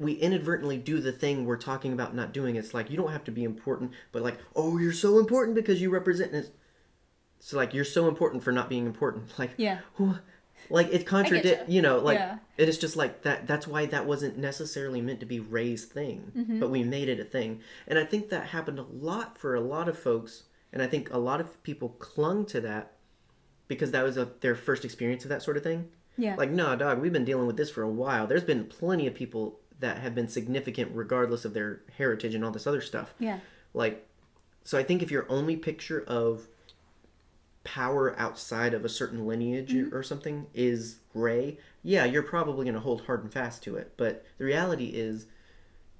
we 0.03 0.13
inadvertently 0.15 0.77
do 0.79 1.01
the 1.01 1.13
thing 1.13 1.45
we're 1.45 1.57
talking 1.57 1.93
about 1.93 2.15
not 2.15 2.33
doing. 2.33 2.57
It's 2.57 2.75
like 2.75 2.91
you 2.91 2.97
don't 2.97 3.13
have 3.13 3.25
to 3.25 3.31
be 3.31 3.45
important, 3.45 3.93
but 4.13 4.23
like, 4.23 4.39
oh, 4.57 4.79
you're 4.79 4.93
so 4.93 5.19
important 5.19 5.55
because 5.55 5.81
you 5.81 5.91
represent 5.91 6.33
this. 6.33 6.51
So 7.41 7.57
like 7.57 7.75
you're 7.75 7.85
so 7.85 8.09
important 8.09 8.43
for 8.45 8.53
not 8.53 8.69
being 8.69 8.87
important. 8.87 9.33
Like 9.39 9.53
Yeah. 9.57 9.79
wh- 9.99 10.19
like 10.71 10.93
it 10.93 11.05
contradict 11.07 11.63
ya. 11.63 11.65
you 11.75 11.83
know 11.83 11.99
like 11.99 12.19
Yeah. 12.19 12.39
it 12.57 12.69
is 12.69 12.79
just 12.79 12.95
like 12.97 13.23
that 13.23 13.49
that's 13.49 13.67
why 13.67 13.85
that 13.87 14.07
wasn't 14.07 14.39
necessarily 14.39 15.01
meant 15.01 15.19
to 15.21 15.27
be 15.27 15.41
rey's 15.41 15.85
thing 15.87 16.31
Mm-hmm. 16.37 16.61
but 16.61 16.71
we 16.71 16.85
made 16.85 17.09
it 17.09 17.19
a 17.19 17.25
thing 17.25 17.61
and 17.89 17.99
i 17.99 18.05
think 18.05 18.29
that 18.29 18.47
happened 18.47 18.79
a 18.79 18.83
lot 18.85 19.37
for 19.37 19.57
a 19.57 19.61
lot 19.61 19.89
of 19.89 19.99
folks 19.99 20.45
and 20.73 20.81
i 20.81 20.87
think 20.87 21.11
a 21.13 21.19
lot 21.19 21.41
of 21.41 21.61
people 21.65 21.89
clung 21.99 22.47
to 22.47 22.61
that 22.61 22.93
because 23.67 23.91
that 23.91 24.05
was 24.05 24.17
a, 24.17 24.29
their 24.41 24.55
first 24.55 24.85
experience 24.85 25.25
of 25.25 25.31
that 25.31 25.43
sort 25.43 25.57
of 25.57 25.65
thing 25.65 25.89
Yeah. 26.17 26.37
like 26.37 26.53
nah 26.53 26.77
dog 26.77 27.01
we've 27.01 27.13
been 27.13 27.25
dealing 27.25 27.49
with 27.49 27.57
this 27.57 27.71
for 27.71 27.83
a 27.83 27.91
while 27.91 28.29
there's 28.29 28.45
been 28.45 28.65
plenty 28.67 29.09
of 29.09 29.15
people 29.15 29.59
that 29.83 29.99
have 29.99 30.15
been 30.15 30.29
significant 30.29 30.91
regardless 30.95 31.45
of 31.45 31.53
their 31.53 31.81
heritage 31.99 32.35
and 32.35 32.45
all 32.45 32.51
this 32.51 32.67
other 32.67 32.81
stuff 32.81 33.13
yeah. 33.19 33.39
like 33.75 34.07
so 34.65 34.79
i 34.79 34.83
think 34.83 35.03
if 35.03 35.11
your 35.11 35.27
only 35.29 35.57
picture 35.57 36.03
of 36.07 36.47
power 37.65 38.19
outside 38.19 38.75
of 38.75 38.85
a 38.85 38.89
certain 38.89 39.27
lineage 39.27 39.73
mm-hmm. 39.73 39.95
or 39.95 40.03
something 40.03 40.47
is 40.55 40.97
Rey, 41.15 41.59
yeah 41.83 42.05
you're 42.05 42.23
probably 42.23 42.65
going 42.65 42.75
to 42.75 42.81
hold 42.81 43.03
hard 43.03 43.23
and 43.23 43.33
fast 43.33 43.63
to 43.65 43.77
it 43.77 43.93
but 43.97 44.25
the 44.39 44.45
reality 44.45 44.87
is 44.87 45.27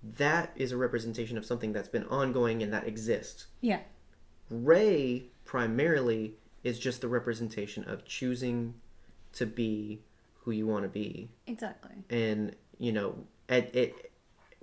that 0.03 0.51
is 0.57 0.73
a 0.73 0.77
representation 0.77 1.37
of 1.37 1.45
something 1.45 1.73
that's 1.73 1.89
been 1.89 2.07
ongoing 2.07 2.63
and 2.63 2.73
that 2.73 2.87
exists 2.87 3.47
Yeah. 3.61 3.81
Rey 4.51 5.25
primarily 5.45 6.35
is 6.63 6.79
just 6.79 7.01
the 7.01 7.09
representation 7.09 7.85
of 7.85 8.05
choosing 8.05 8.75
to 9.35 9.47
be 9.47 10.01
who 10.41 10.51
you 10.51 10.67
want 10.67 10.83
to 10.83 10.89
be 10.89 11.29
Exactly. 11.47 11.93
and 12.11 12.55
you 12.79 12.93
know 12.93 13.15
at 13.49 13.75
it 13.75 14.13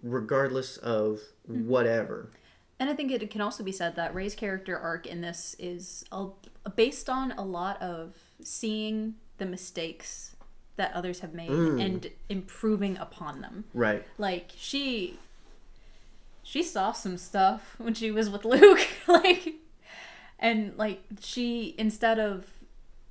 regardless 0.02 0.78
of 0.78 1.22
hmm. 1.46 1.68
whatever. 1.68 2.32
And 2.80 2.90
I 2.90 2.94
think 2.94 3.12
it 3.12 3.30
can 3.30 3.42
also 3.42 3.64
be 3.64 3.74
said 3.74 3.96
that 3.98 4.16
Rey's 4.16 4.36
character 4.36 4.78
arc 4.78 5.06
in 5.06 5.22
this 5.22 5.56
is 5.60 6.06
a, 6.12 6.28
based 6.76 7.10
on 7.10 7.34
a 7.34 7.44
lot 7.44 7.82
of 7.82 8.16
seeing 8.42 9.16
the 9.38 9.46
mistakes 9.46 10.36
that 10.78 10.94
others 10.94 11.20
have 11.20 11.34
made 11.34 11.50
hmm. 11.50 11.80
and 11.80 12.10
improving 12.30 12.98
upon 12.98 13.42
them. 13.42 13.66
right. 13.74 14.06
Like 14.18 14.52
she 14.56 15.20
she 16.42 16.64
saw 16.64 16.94
some 16.94 17.18
stuff 17.18 17.76
when 17.78 17.94
she 17.94 18.12
was 18.12 18.30
with 18.30 18.46
Luke. 18.46 18.88
Like 19.08 19.56
and 20.40 20.78
like 20.78 21.02
she 21.20 21.76
instead 21.78 22.20
of 22.20 22.46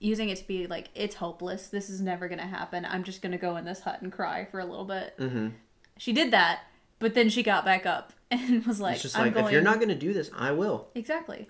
using 0.00 0.28
it 0.28 0.38
to 0.38 0.46
be 0.46 0.66
like 0.66 0.88
it's 0.94 1.16
hopeless 1.16 1.68
this 1.68 1.90
is 1.90 2.00
never 2.00 2.28
gonna 2.28 2.46
happen 2.46 2.86
i'm 2.88 3.02
just 3.02 3.20
gonna 3.20 3.38
go 3.38 3.56
in 3.56 3.64
this 3.64 3.80
hut 3.80 4.00
and 4.00 4.12
cry 4.12 4.44
for 4.44 4.60
a 4.60 4.64
little 4.64 4.84
bit 4.84 5.16
mm-hmm. 5.18 5.48
she 5.96 6.12
did 6.12 6.30
that 6.32 6.60
but 6.98 7.14
then 7.14 7.28
she 7.28 7.42
got 7.42 7.64
back 7.64 7.84
up 7.84 8.12
and 8.30 8.64
was 8.66 8.80
like 8.80 8.94
it's 8.94 9.02
just 9.02 9.18
I'm 9.18 9.26
like 9.26 9.34
going... 9.34 9.46
if 9.46 9.52
you're 9.52 9.62
not 9.62 9.76
going 9.76 9.88
to 9.88 9.94
do 9.94 10.12
this 10.12 10.30
i 10.36 10.52
will 10.52 10.88
exactly 10.94 11.48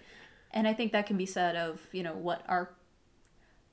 and 0.53 0.67
i 0.67 0.73
think 0.73 0.93
that 0.93 1.07
can 1.07 1.17
be 1.17 1.27
said 1.27 1.57
of 1.57 1.81
you 1.93 2.03
know 2.03 2.15
what 2.15 2.43
our 2.49 2.71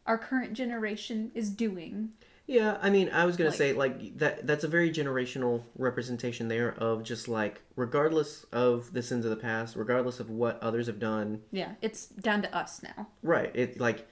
our 0.05 0.17
current 0.17 0.53
generation 0.53 1.31
is 1.33 1.49
doing 1.49 2.11
Yeah, 2.47 2.77
I 2.79 2.91
mean, 2.91 3.09
I 3.09 3.25
was 3.25 3.37
gonna 3.37 3.49
Like- 3.49 3.57
say 3.57 3.73
like 3.73 4.19
that. 4.19 4.45
That's 4.45 4.63
a 4.63 4.67
very 4.67 4.91
generational 4.91 5.63
representation 5.75 6.47
there 6.47 6.75
of 6.75 7.01
just 7.01 7.27
like, 7.27 7.63
regardless 7.75 8.43
of 8.51 8.93
the 8.93 9.01
sins 9.01 9.25
of 9.25 9.31
the 9.31 9.35
past, 9.35 9.75
regardless 9.75 10.19
of 10.19 10.29
what 10.29 10.61
others 10.61 10.85
have 10.85 10.99
done, 10.99 11.41
yeah 11.51 11.71
it's 11.81 12.05
down 12.05 12.43
to 12.43 12.55
us 12.55 12.83
now 12.83 13.07
right? 13.23 13.49
It 13.55 13.79
like, 13.79 14.07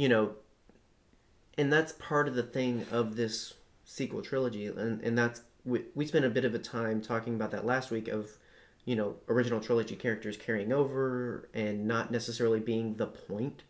you 0.00 0.08
know, 0.08 0.30
and 1.58 1.70
that's 1.70 1.92
part 1.92 2.26
of 2.26 2.34
the 2.34 2.42
thing 2.42 2.86
of 2.90 3.16
this 3.16 3.52
sequel 3.84 4.22
trilogy, 4.22 4.64
and 4.64 5.02
and 5.02 5.18
that's 5.18 5.42
we 5.66 5.84
we 5.94 6.06
spent 6.06 6.24
a 6.24 6.30
bit 6.30 6.46
of 6.46 6.54
a 6.54 6.58
time 6.58 7.02
talking 7.02 7.34
about 7.34 7.50
that 7.50 7.66
last 7.66 7.90
week 7.90 8.08
of, 8.08 8.30
you 8.86 8.96
know, 8.96 9.16
original 9.28 9.60
trilogy 9.60 9.96
characters 9.96 10.38
carrying 10.38 10.72
over 10.72 11.50
and 11.52 11.86
not 11.86 12.10
necessarily 12.10 12.60
being 12.60 12.94
the 12.94 13.08
point. 13.08 13.62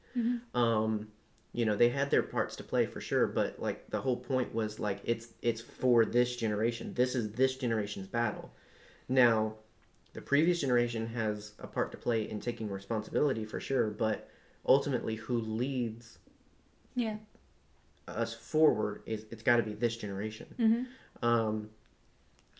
Um, 0.54 1.08
you 1.52 1.64
know 1.64 1.74
they 1.74 1.88
had 1.88 2.12
their 2.12 2.22
parts 2.22 2.54
to 2.54 2.62
play 2.62 2.86
for 2.86 3.00
sure 3.00 3.26
but 3.26 3.58
like 3.58 3.90
the 3.90 4.00
whole 4.00 4.16
point 4.16 4.54
was 4.54 4.78
like 4.78 5.00
it's 5.02 5.30
it's 5.42 5.60
for 5.60 6.04
this 6.04 6.36
generation. 6.36 6.94
This 6.94 7.16
is 7.16 7.32
this 7.32 7.56
generation's 7.56 8.06
battle. 8.06 8.52
Now 9.08 9.54
the 10.12 10.22
previous 10.22 10.60
generation 10.60 11.08
has 11.08 11.54
a 11.58 11.66
part 11.66 11.90
to 11.90 11.98
play 11.98 12.30
in 12.30 12.38
taking 12.38 12.70
responsibility 12.70 13.44
for 13.44 13.58
sure 13.58 13.90
but 13.90 14.29
ultimately 14.66 15.16
who 15.16 15.38
leads 15.40 16.18
yeah. 16.94 17.16
us 18.08 18.34
forward 18.34 19.02
is 19.06 19.24
it's 19.30 19.42
got 19.42 19.56
to 19.56 19.62
be 19.62 19.72
this 19.74 19.96
generation. 19.96 20.86
Um 21.22 21.70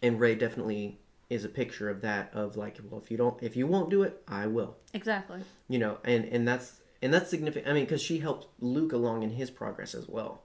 and 0.03 0.19
rey 0.19 0.35
definitely 0.35 0.99
is 1.29 1.45
a 1.45 1.49
picture 1.49 1.89
of 1.91 2.01
that 2.03 2.31
of 2.35 2.57
like 2.57 2.79
well 2.91 3.01
if 3.01 3.11
you 3.11 3.17
don't 3.17 3.41
if 3.43 3.55
you 3.57 3.67
won't 3.67 3.91
do 3.91 4.03
it 4.03 4.23
i 4.29 4.47
will. 4.47 4.77
Exactly. 4.95 5.41
You 5.69 5.79
know 5.79 5.99
and 6.05 6.25
and 6.27 6.47
that's 6.49 6.81
and 7.03 7.13
that's 7.15 7.31
significant 7.31 7.69
i 7.71 7.73
mean 7.73 7.85
because 7.85 8.03
she 8.03 8.19
helped 8.19 8.47
luke 8.61 8.93
along 8.93 9.23
in 9.23 9.31
his 9.31 9.51
progress 9.51 9.95
as 9.95 10.09
well. 10.09 10.43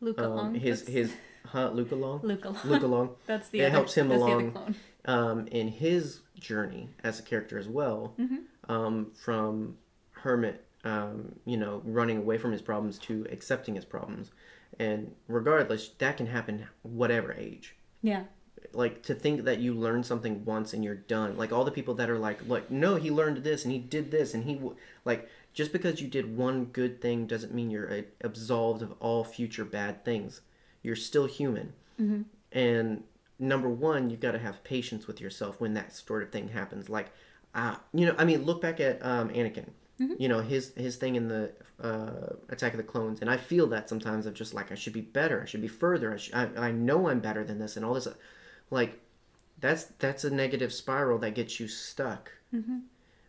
Luke 0.00 0.18
um, 0.20 0.24
along? 0.32 0.54
his 0.54 0.80
that's- 0.82 0.94
his 1.10 1.12
huh 1.46 1.70
luke 1.74 1.92
along? 1.92 2.20
Luke 2.22 2.44
along. 2.44 2.58
Luke 2.64 2.82
along. 2.82 3.10
That's 3.26 3.48
the 3.50 3.60
It 3.60 3.64
other, 3.64 3.70
helps 3.72 3.94
him 3.94 4.08
that's 4.08 4.22
the 4.22 4.26
other 4.32 4.44
along. 4.48 4.74
um 5.04 5.46
in 5.48 5.68
his 5.68 6.20
journey 6.38 6.88
as 7.02 7.18
a 7.20 7.22
character 7.22 7.58
as 7.58 7.68
well 7.68 8.14
um 8.68 9.10
from 9.14 9.76
hermit 10.12 10.64
um 10.84 11.32
you 11.44 11.56
know 11.56 11.82
running 11.84 12.18
away 12.18 12.38
from 12.38 12.52
his 12.52 12.62
problems 12.62 12.98
to 12.98 13.26
accepting 13.30 13.74
his 13.74 13.84
problems. 13.84 14.30
And 14.78 15.14
regardless 15.28 15.88
that 15.98 16.16
can 16.16 16.26
happen 16.26 16.66
whatever 16.82 17.32
age. 17.32 17.76
Yeah. 18.02 18.24
Like 18.72 19.02
to 19.04 19.14
think 19.14 19.44
that 19.44 19.60
you 19.60 19.72
learn 19.74 20.02
something 20.02 20.44
once 20.44 20.72
and 20.72 20.84
you're 20.84 20.94
done. 20.94 21.36
Like 21.36 21.52
all 21.52 21.64
the 21.64 21.70
people 21.70 21.94
that 21.94 22.10
are 22.10 22.18
like 22.18 22.40
like 22.46 22.70
no 22.70 22.96
he 22.96 23.10
learned 23.10 23.38
this 23.38 23.64
and 23.64 23.72
he 23.72 23.78
did 23.78 24.10
this 24.10 24.34
and 24.34 24.44
he 24.44 24.54
w-. 24.54 24.76
like 25.04 25.28
just 25.52 25.72
because 25.72 26.00
you 26.00 26.08
did 26.08 26.36
one 26.36 26.66
good 26.66 27.00
thing 27.00 27.26
doesn't 27.26 27.54
mean 27.54 27.70
you're 27.70 27.92
uh, 27.92 28.02
absolved 28.22 28.82
of 28.82 28.92
all 29.00 29.22
future 29.24 29.64
bad 29.64 30.04
things. 30.04 30.40
You're 30.82 30.96
still 30.96 31.26
human. 31.26 31.72
And 32.52 33.04
number 33.38 33.68
one 33.68 34.10
you've 34.10 34.20
got 34.20 34.32
to 34.32 34.38
have 34.38 34.64
patience 34.64 35.06
with 35.06 35.20
yourself 35.20 35.60
when 35.60 35.74
that 35.74 35.94
sort 35.94 36.22
of 36.22 36.30
thing 36.30 36.48
happens. 36.48 36.88
Like 36.88 37.10
ah 37.54 37.80
you 37.92 38.04
know 38.06 38.14
i 38.18 38.24
mean 38.24 38.42
look 38.44 38.60
back 38.60 38.80
at 38.80 39.04
um 39.04 39.28
anakin 39.30 39.68
Mm-hmm. 40.00 40.14
you 40.18 40.28
know 40.28 40.40
his 40.40 40.74
his 40.74 40.96
thing 40.96 41.14
in 41.14 41.28
the 41.28 41.52
uh, 41.80 42.34
attack 42.48 42.72
of 42.72 42.78
the 42.78 42.82
clones. 42.82 43.20
And 43.20 43.30
i 43.30 43.36
feel 43.36 43.68
that 43.68 43.88
sometimes 43.88 44.26
of 44.26 44.34
just 44.34 44.52
like 44.52 44.72
i 44.72 44.74
should 44.74 44.92
be 44.92 45.00
better 45.00 45.40
i 45.40 45.46
should 45.46 45.62
be 45.62 45.68
further 45.68 46.12
i, 46.12 46.16
sh- 46.16 46.32
I, 46.34 46.48
I 46.56 46.72
know 46.72 47.08
i'm 47.08 47.20
better 47.20 47.44
than 47.44 47.60
this 47.60 47.76
and 47.76 47.84
all 47.84 47.94
this 47.94 48.08
uh, 48.08 48.14
like 48.70 49.00
that's 49.60 49.84
that's 50.00 50.24
a 50.24 50.30
negative 50.30 50.72
spiral 50.72 51.18
that 51.18 51.34
gets 51.34 51.60
you 51.60 51.68
stuck. 51.68 52.32
Mm-hmm. 52.52 52.78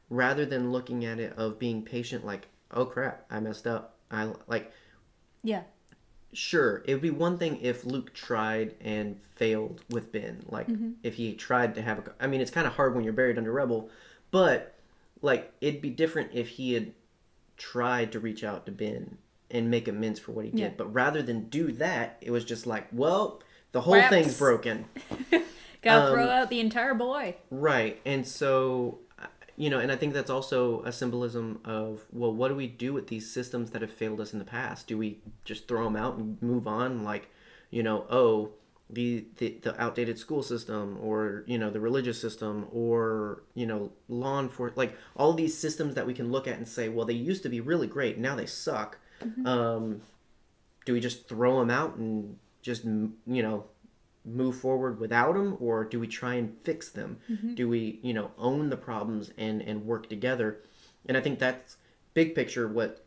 Rather 0.09 0.45
than 0.45 0.72
looking 0.72 1.05
at 1.05 1.20
it 1.20 1.34
of 1.38 1.59
being 1.59 1.84
patient 1.84 2.26
like 2.26 2.47
oh 2.72 2.86
crap 2.86 3.26
i 3.30 3.39
messed 3.39 3.66
up 3.66 3.95
i 4.11 4.30
like 4.47 4.72
yeah. 5.43 5.61
sure 6.34 6.84
it 6.86 6.93
would 6.93 7.01
be 7.01 7.09
one 7.09 7.38
thing 7.38 7.59
if 7.61 7.86
luke 7.86 8.13
tried 8.13 8.76
and 8.82 9.20
failed 9.36 9.84
with 9.89 10.11
ben 10.11 10.43
like 10.47 10.68
mm-hmm. 10.68 10.91
if 11.03 11.16
he 11.16 11.34
tried 11.34 11.76
to 11.76 11.82
have 11.82 11.99
a 11.99 12.03
i 12.20 12.28
mean 12.28 12.41
it's 12.41 12.51
kind 12.51 12.68
of 12.68 12.74
hard 12.74 12.95
when 12.95 13.03
you're 13.03 13.13
buried 13.13 13.38
under 13.38 13.51
rebel 13.51 13.89
but 14.32 14.74
like 15.26 15.51
it'd 15.61 15.82
be 15.82 15.89
different 15.89 16.32
if 16.34 16.47
he 16.49 16.73
had 16.73 16.93
tried 17.57 18.11
to 18.13 18.19
reach 18.19 18.43
out 18.43 18.65
to 18.65 18.71
Ben 18.71 19.17
and 19.51 19.69
make 19.69 19.88
amends 19.88 20.19
for 20.19 20.32
what 20.32 20.45
he 20.45 20.51
did. 20.51 20.59
Yeah. 20.59 20.69
But 20.78 20.93
rather 20.93 21.21
than 21.21 21.49
do 21.49 21.71
that, 21.73 22.17
it 22.21 22.32
was 22.32 22.43
just 22.45 22.65
like, 22.65 22.88
well, 22.91 23.41
the 23.71 23.82
whole 23.82 23.93
Wraps. 23.95 24.09
thing's 24.09 24.38
broken. 24.38 24.86
Gotta 25.82 26.07
Um, 26.07 26.13
throw 26.13 26.28
out 26.30 26.49
the 26.49 26.59
entire 26.59 26.93
boy. 26.93 27.36
Right. 27.51 28.01
And 28.05 28.26
so, 28.28 28.99
you 29.55 29.69
know, 29.69 29.80
and 29.80 29.91
I 29.91 29.95
think 29.95 30.13
that's 30.13 30.30
also 30.32 30.82
a 30.84 30.91
symbolism 30.91 31.59
of, 31.63 32.05
well, 32.11 32.34
what 32.34 32.47
do 32.49 32.55
we 32.55 32.67
do 32.67 32.91
with 32.93 33.07
these 33.07 33.32
systems 33.32 33.69
that 33.71 33.82
have 33.82 33.91
failed 33.91 34.19
us 34.19 34.34
in 34.34 34.39
the 34.39 34.45
past? 34.45 34.88
Do 34.88 34.97
we 34.97 35.19
just 35.45 35.67
throw 35.67 35.84
them 35.84 35.95
out 35.95 36.17
and 36.17 36.41
move 36.41 36.67
on? 36.67 37.03
Like, 37.03 37.30
you 37.69 37.84
know, 37.84 38.05
oh, 38.09 38.51
the, 38.89 39.25
the, 39.38 39.59
the 39.63 39.81
outdated 39.81 40.19
school 40.19 40.43
system 40.43 40.97
or, 41.01 41.43
you 41.47 41.57
know, 41.57 41.69
the 41.69 41.79
religious 41.79 42.19
system 42.19 42.67
or, 42.71 43.43
you 43.53 43.65
know, 43.65 43.91
law 44.07 44.39
enforcement, 44.39 44.77
like 44.77 44.97
all 45.15 45.33
these 45.33 45.57
systems 45.57 45.95
that 45.95 46.05
we 46.05 46.13
can 46.13 46.31
look 46.31 46.47
at 46.47 46.57
and 46.57 46.67
say, 46.67 46.89
well, 46.89 47.05
they 47.05 47.13
used 47.13 47.43
to 47.43 47.49
be 47.49 47.59
really 47.59 47.88
great. 47.88 48.17
Now 48.17 48.36
they 48.36 48.45
suck. 48.45 48.99
Mm-hmm. 49.23 49.47
Um, 49.47 50.01
do 50.86 50.93
we 50.93 50.99
just 50.99 51.27
throw 51.27 51.59
them 51.59 51.71
out 51.71 51.95
and 51.95 52.38
just, 52.61 52.83
you 52.83 53.17
know, 53.25 53.65
move 54.25 54.55
forward 54.55 54.99
without 54.99 55.33
them 55.33 55.55
or 55.59 55.83
do 55.83 55.99
we 55.99 56.07
try 56.07 56.33
and 56.36 56.55
fix 56.63 56.89
them? 56.89 57.17
Mm-hmm. 57.29 57.53
Do 57.53 57.69
we 57.69 57.99
you 58.01 58.13
know 58.13 58.31
own 58.38 58.69
the 58.69 58.77
problems 58.77 59.31
and 59.38 59.61
and 59.61 59.86
work 59.86 60.09
together? 60.09 60.61
And 61.07 61.15
i 61.15 61.21
think 61.21 61.38
that's 61.38 61.77
big 62.13 62.33
picture 62.33 62.67
what 62.67 63.05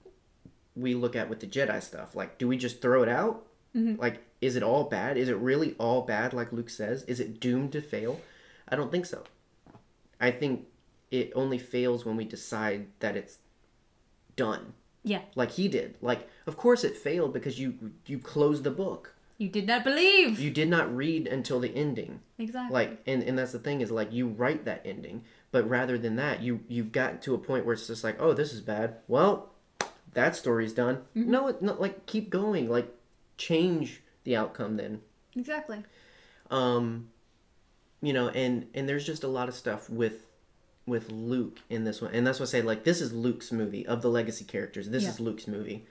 we 0.76 0.95
look 0.95 1.16
at 1.16 1.29
with 1.29 1.41
the 1.41 1.47
jedi 1.47 1.83
stuff. 1.83 2.14
Like 2.14 2.39
do 2.39 2.47
we 2.47 2.57
just 2.57 2.81
throw 2.81 3.03
it 3.03 3.09
out? 3.09 3.47
Mm-hmm. 3.74 4.01
Like 4.01 4.22
is 4.41 4.57
it 4.57 4.62
all 4.62 4.84
bad? 4.84 5.16
Is 5.16 5.28
it 5.28 5.36
really 5.36 5.74
all 5.78 6.03
bad 6.03 6.32
like 6.32 6.53
luke 6.53 6.70
says? 6.70 7.03
Is 7.05 7.20
it 7.20 7.41
doomed 7.41 7.72
to 7.72 7.80
fail? 7.80 8.20
I 8.68 8.76
don't 8.76 8.93
think 8.93 9.07
so. 9.07 9.24
I 10.20 10.30
think 10.30 10.66
it 11.11 11.32
only 11.34 11.59
fails 11.59 12.05
when 12.05 12.16
we 12.16 12.24
decide 12.24 12.86
that 13.01 13.16
it's 13.16 13.39
done. 14.36 14.74
Yeah. 15.05 15.22
like 15.34 15.53
he 15.53 15.68
did. 15.68 15.95
Like 16.03 16.28
of 16.47 16.57
course 16.57 16.84
it 16.84 16.97
failed 16.97 17.32
because 17.32 17.59
you 17.59 17.93
you 18.07 18.18
closed 18.18 18.64
the 18.64 18.70
book. 18.70 19.14
You 19.39 19.49
did 19.49 19.66
not 19.68 19.84
believe. 19.84 20.39
you 20.41 20.51
did 20.51 20.68
not 20.68 20.95
read 20.95 21.28
until 21.28 21.61
the 21.61 21.74
ending. 21.74 22.20
Exactly. 22.39 22.74
like 22.74 23.01
and, 23.07 23.22
and 23.22 23.39
that's 23.39 23.53
the 23.53 23.59
thing 23.59 23.80
is 23.80 23.91
like 23.91 24.12
you 24.12 24.28
write 24.28 24.64
that 24.64 24.82
ending 24.84 25.22
but 25.51 25.68
rather 25.68 25.97
than 25.97 26.16
that 26.16 26.43
you 26.43 26.61
you've 26.68 26.93
gotten 26.93 27.20
to 27.20 27.34
a 27.34 27.39
point 27.39 27.64
where 27.64 27.72
it's 27.72 27.86
just 27.86 28.05
like 28.05 28.20
oh 28.20 28.32
this 28.34 28.53
is 28.53 28.61
bad. 28.61 28.97
Well 29.07 29.51
that 30.14 30.36
story's 30.36 30.72
done. 30.74 30.97
Mm-hmm. 31.16 31.30
No 31.30 31.49
it 31.49 31.62
not 31.62 31.80
like 31.80 32.07
keep 32.07 32.28
going. 32.28 32.68
Like 32.68 32.93
change 33.39 34.03
the 34.29 34.37
outcome 34.37 34.76
then. 34.76 35.01
Exactly. 35.35 35.83
um 36.51 37.09
you 38.01 38.12
know 38.12 38.29
and 38.29 38.66
and 38.74 38.89
there's 38.89 39.05
just 39.05 39.24
a 39.24 39.29
lot 39.29 39.49
of 39.49 39.55
stuff 39.55 39.89
with 39.91 40.26
with 40.87 41.11
luke 41.11 41.59
in 41.70 41.85
this 41.85 42.01
one. 42.03 42.12
And 42.14 42.26
that's 42.26 42.39
what 42.41 42.49
i 42.49 42.53
say 42.53 42.62
like 42.62 42.85
this 42.85 43.01
is 43.01 43.12
luke's 43.12 43.51
movie 43.51 43.87
of 43.87 44.03
the 44.03 44.09
legacy 44.11 44.45
characters. 44.45 44.89
This 44.91 45.05
Yeah. 45.05 45.11
is 45.11 45.20
luke's 45.20 45.47
movie. 45.49 45.87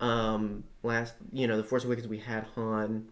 Um 0.00 0.64
last 0.82 1.14
you 1.32 1.46
know 1.48 1.56
the 1.56 1.64
force 1.64 1.84
awakens 1.84 2.06
we 2.08 2.18
had 2.18 2.44
han. 2.54 3.08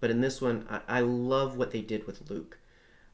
But 0.00 0.10
in 0.10 0.20
this 0.20 0.40
one 0.40 0.64
i, 0.70 0.80
I 0.98 1.00
love 1.00 1.56
what 1.56 1.72
they 1.72 1.80
did 1.82 2.06
with 2.06 2.30
luke. 2.30 2.58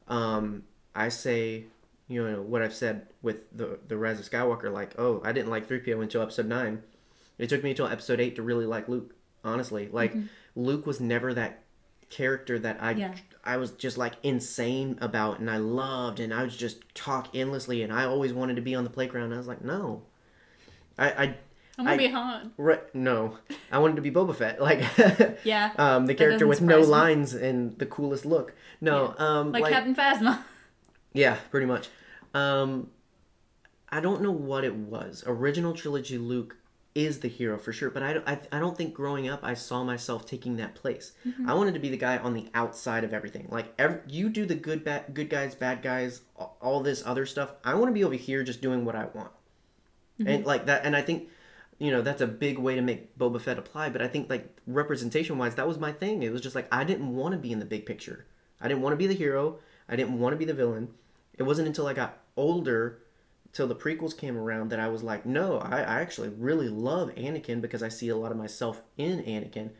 Um 0.07 0.63
i 0.95 1.09
say 1.09 1.65
you 2.07 2.23
know 2.27 2.41
what 2.41 2.61
i've 2.61 2.73
said 2.73 3.07
with 3.21 3.45
the 3.55 3.79
the 3.87 3.97
rise 3.97 4.19
of 4.19 4.29
skywalker 4.29 4.71
like 4.71 4.91
oh 4.97 5.21
i 5.25 5.31
didn't 5.33 5.49
like 5.49 5.67
3po 5.67 6.01
until 6.01 6.21
episode 6.21 6.47
9 6.47 6.81
it 7.37 7.49
took 7.49 7.61
me 7.63 7.71
until 7.71 7.85
episode 7.87 8.19
8 8.21 8.35
to 8.37 8.41
really 8.41 8.65
like 8.65 8.87
luke 8.87 9.13
honestly. 9.43 9.87
Like 9.91 10.13
luke 10.57 10.85
was 10.85 10.99
never 10.99 11.33
that 11.33 11.63
character 12.09 12.57
that 12.57 12.77
i 12.81 12.91
Yeah. 12.91 13.13
i 13.43 13.57
was 13.57 13.71
just 13.71 13.97
like 13.97 14.13
insane 14.23 14.97
about 15.01 15.39
and 15.39 15.49
i 15.51 15.57
loved 15.57 16.19
and 16.19 16.33
i 16.33 16.41
would 16.41 16.51
just 16.51 16.83
talk 16.95 17.29
endlessly 17.35 17.83
and 17.83 17.91
i 17.93 18.05
always 18.05 18.33
wanted 18.33 18.55
to 18.55 18.61
be 18.61 18.73
on 18.75 18.83
the 18.83 18.89
playground 18.89 19.33
i 19.33 19.37
was 19.37 19.47
like 19.47 19.63
no 19.63 20.03
i 20.97 21.11
i 21.11 21.35
I'm 21.79 21.85
gonna 21.85 21.91
I- 21.91 21.97
be 21.97 22.07
Han. 22.07 22.53
Right, 22.57 22.95
no, 22.95 23.37
I 23.71 23.77
wanted 23.77 23.97
to 23.97 24.01
be 24.01 24.09
Boba 24.09 24.35
Fett, 24.35 24.59
like 24.69 24.81
Yeah. 25.43 25.71
um, 25.77 26.07
the 26.07 26.15
character 26.15 26.47
with 26.47 26.59
no 26.59 26.79
me. 26.79 26.85
lines 26.87 27.35
and 27.35 27.77
the 27.77 27.85
coolest 27.85 28.25
look. 28.25 28.55
No, 28.81 29.13
um, 29.19 29.51
Like, 29.51 29.61
like, 29.61 29.73
Captain 29.73 29.93
Phasma. 29.95 30.39
yeah, 31.13 31.35
pretty 31.51 31.67
much. 31.67 31.89
Um, 32.33 32.89
I 33.89 33.99
don't 33.99 34.23
know 34.23 34.31
what 34.31 34.63
it 34.63 34.73
was. 34.75 35.23
Original 35.27 35.73
trilogy 35.75 36.17
Luke 36.17 36.57
is 36.97 37.19
the 37.19 37.27
hero 37.27 37.59
for 37.59 37.71
sure, 37.71 37.91
but 37.91 38.01
I 38.01 38.13
don't, 38.13 38.27
I, 38.27 38.39
I 38.51 38.59
don't 38.59 38.75
think 38.75 38.95
growing 38.95 39.29
up 39.29 39.41
I 39.43 39.53
saw 39.53 39.83
myself 39.83 40.25
taking 40.25 40.57
that 40.57 40.73
place. 40.73 41.11
Mm-hmm. 41.25 41.47
I 41.47 41.53
wanted 41.53 41.75
to 41.75 41.79
be 41.79 41.89
the 41.89 41.97
guy 41.97 42.17
on 42.17 42.33
the 42.33 42.47
outside 42.55 43.03
of 43.03 43.13
everything. 43.13 43.47
Like 43.51 43.71
ev 43.77 44.01
you 44.07 44.29
do 44.29 44.47
the 44.47 44.55
good 44.55 44.83
bad 44.83 45.13
good 45.13 45.29
guys, 45.29 45.53
bad 45.53 45.83
guys, 45.83 46.21
all, 46.35 46.57
all 46.59 46.81
this 46.81 47.05
other 47.05 47.27
stuff. 47.27 47.51
I 47.63 47.75
want 47.75 47.89
to 47.89 47.93
be 47.93 48.03
over 48.03 48.15
here 48.15 48.43
just 48.43 48.61
doing 48.61 48.83
what 48.83 48.95
I 48.95 49.05
want. 49.13 49.31
Mm-hmm. 50.19 50.27
And 50.27 50.45
like 50.45 50.65
that 50.65 50.85
and 50.85 50.95
I 50.95 51.03
think 51.03 51.29
you 51.77 51.91
know, 51.91 52.01
that's 52.01 52.21
a 52.21 52.27
big 52.27 52.57
way 52.57 52.73
to 52.73 52.81
make 52.81 53.15
Boba 53.19 53.39
Fett 53.39 53.59
apply, 53.59 53.89
but 53.89 54.01
I 54.01 54.07
think 54.07 54.31
like 54.31 54.57
representation 54.65 55.37
wise 55.37 55.53
that 55.55 55.67
was 55.67 55.77
my 55.77 55.91
thing. 55.91 56.23
It 56.23 56.31
was 56.31 56.41
just 56.41 56.55
like 56.55 56.67
I 56.71 56.83
didn't 56.83 57.15
want 57.15 57.33
to 57.33 57.37
be 57.37 57.51
in 57.51 57.59
the 57.59 57.65
big 57.65 57.85
picture. 57.85 58.25
I 58.59 58.67
didn't 58.67 58.81
want 58.81 58.93
to 58.93 58.97
be 58.97 59.05
the 59.05 59.13
hero. 59.13 59.59
I 59.87 59.95
didn't 59.95 60.19
want 60.19 60.33
to 60.33 60.37
be 60.37 60.45
the 60.45 60.55
villain. 60.55 60.89
It 61.37 61.43
wasn't 61.43 61.67
until 61.67 61.85
I 61.85 61.93
got 61.93 62.17
older 62.35 62.97
till 63.53 63.67
the 63.67 63.75
prequels 63.75 64.17
came 64.17 64.37
around 64.37 64.69
that 64.69 64.79
I 64.79 64.87
was 64.87 65.03
like, 65.03 65.25
no, 65.25 65.57
I, 65.57 65.79
I 65.79 66.01
actually 66.01 66.29
really 66.29 66.69
love 66.69 67.09
Anakin 67.15 67.61
because 67.61 67.83
I 67.83 67.89
see 67.89 68.09
a 68.09 68.15
lot 68.15 68.31
of 68.31 68.37
myself 68.37 68.81
in 68.97 69.23
Anakin. 69.23 69.71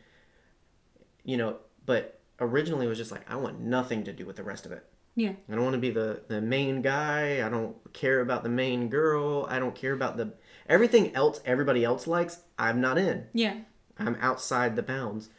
You 1.24 1.36
know, 1.36 1.56
but 1.86 2.20
originally 2.40 2.86
it 2.86 2.88
was 2.88 2.98
just 2.98 3.12
like 3.12 3.30
I 3.30 3.36
want 3.36 3.60
nothing 3.60 4.04
to 4.04 4.12
do 4.12 4.26
with 4.26 4.36
the 4.36 4.42
rest 4.42 4.66
of 4.66 4.72
it. 4.72 4.84
Yeah. 5.14 5.32
I 5.50 5.54
don't 5.54 5.64
want 5.64 5.74
to 5.74 5.80
be 5.80 5.90
the 5.90 6.22
the 6.28 6.40
main 6.40 6.80
guy. 6.80 7.44
I 7.44 7.48
don't 7.48 7.76
care 7.92 8.20
about 8.20 8.42
the 8.42 8.48
main 8.48 8.88
girl. 8.88 9.46
I 9.48 9.58
don't 9.58 9.74
care 9.74 9.92
about 9.92 10.16
the 10.16 10.34
everything 10.68 11.14
else 11.14 11.40
everybody 11.44 11.84
else 11.84 12.06
likes. 12.06 12.42
I'm 12.58 12.80
not 12.80 12.98
in. 12.98 13.26
Yeah. 13.32 13.56
I'm 13.98 14.16
outside 14.20 14.76
the 14.76 14.82
bounds. 14.82 15.30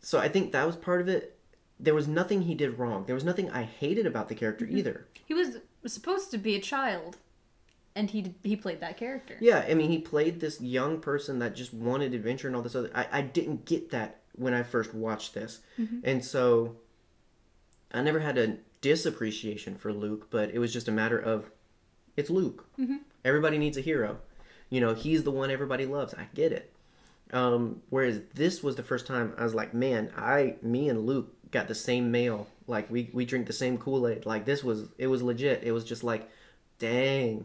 So 0.00 0.18
I 0.18 0.28
think 0.28 0.50
that 0.50 0.66
was 0.66 0.76
part 0.76 1.00
of 1.00 1.08
it. 1.08 1.38
There 1.78 1.94
was 1.94 2.08
nothing 2.08 2.42
he 2.42 2.54
did 2.54 2.78
wrong. 2.78 3.04
There 3.06 3.14
was 3.14 3.24
nothing 3.24 3.50
I 3.50 3.62
hated 3.62 4.04
about 4.04 4.28
the 4.28 4.34
character 4.34 4.64
mm-hmm. 4.64 4.78
either. 4.78 5.06
He 5.26 5.34
was 5.34 5.58
supposed 5.86 6.30
to 6.30 6.38
be 6.38 6.54
a 6.54 6.60
child, 6.60 7.18
and 7.94 8.10
he 8.10 8.34
he 8.42 8.56
played 8.56 8.80
that 8.80 8.96
character. 8.96 9.36
Yeah, 9.40 9.64
I 9.68 9.74
mean, 9.74 9.90
he 9.90 9.98
played 9.98 10.40
this 10.40 10.60
young 10.60 11.00
person 11.00 11.38
that 11.40 11.54
just 11.54 11.74
wanted 11.74 12.14
adventure 12.14 12.46
and 12.46 12.56
all 12.56 12.62
this 12.62 12.74
other. 12.74 12.90
I, 12.94 13.06
I 13.12 13.22
didn't 13.22 13.64
get 13.64 13.90
that 13.90 14.20
when 14.34 14.54
I 14.54 14.62
first 14.62 14.94
watched 14.94 15.34
this, 15.34 15.60
and 16.04 16.24
so 16.24 16.76
I 17.92 18.02
never 18.02 18.20
had 18.20 18.38
a 18.38 18.56
disappreciation 18.80 19.76
for 19.76 19.92
Luke, 19.92 20.28
but 20.30 20.50
it 20.50 20.58
was 20.58 20.72
just 20.72 20.88
a 20.88 20.92
matter 20.92 21.18
of 21.18 21.50
it's 22.16 22.30
Luke. 22.30 22.66
Everybody 23.24 23.58
needs 23.58 23.76
a 23.76 23.80
hero. 23.80 24.18
You 24.70 24.80
know, 24.80 24.94
he's 24.94 25.22
the 25.22 25.30
one 25.30 25.50
everybody 25.50 25.86
loves. 25.86 26.14
I 26.14 26.28
get 26.34 26.52
it. 26.52 26.72
Um, 27.32 27.82
whereas 27.88 28.20
this 28.34 28.62
was 28.62 28.76
the 28.76 28.82
first 28.82 29.06
time 29.06 29.34
I 29.38 29.44
was 29.44 29.54
like, 29.54 29.72
man, 29.72 30.10
I, 30.16 30.56
me 30.62 30.88
and 30.88 31.06
Luke 31.06 31.32
got 31.50 31.68
the 31.68 31.74
same 31.74 32.10
mail. 32.10 32.46
Like 32.66 32.90
we 32.90 33.10
we 33.12 33.24
drink 33.24 33.46
the 33.46 33.52
same 33.52 33.78
Kool 33.78 34.06
Aid. 34.08 34.26
Like 34.26 34.44
this 34.44 34.62
was 34.62 34.88
it 34.98 35.06
was 35.06 35.22
legit. 35.22 35.62
It 35.62 35.72
was 35.72 35.84
just 35.84 36.04
like, 36.04 36.28
dang, 36.78 37.44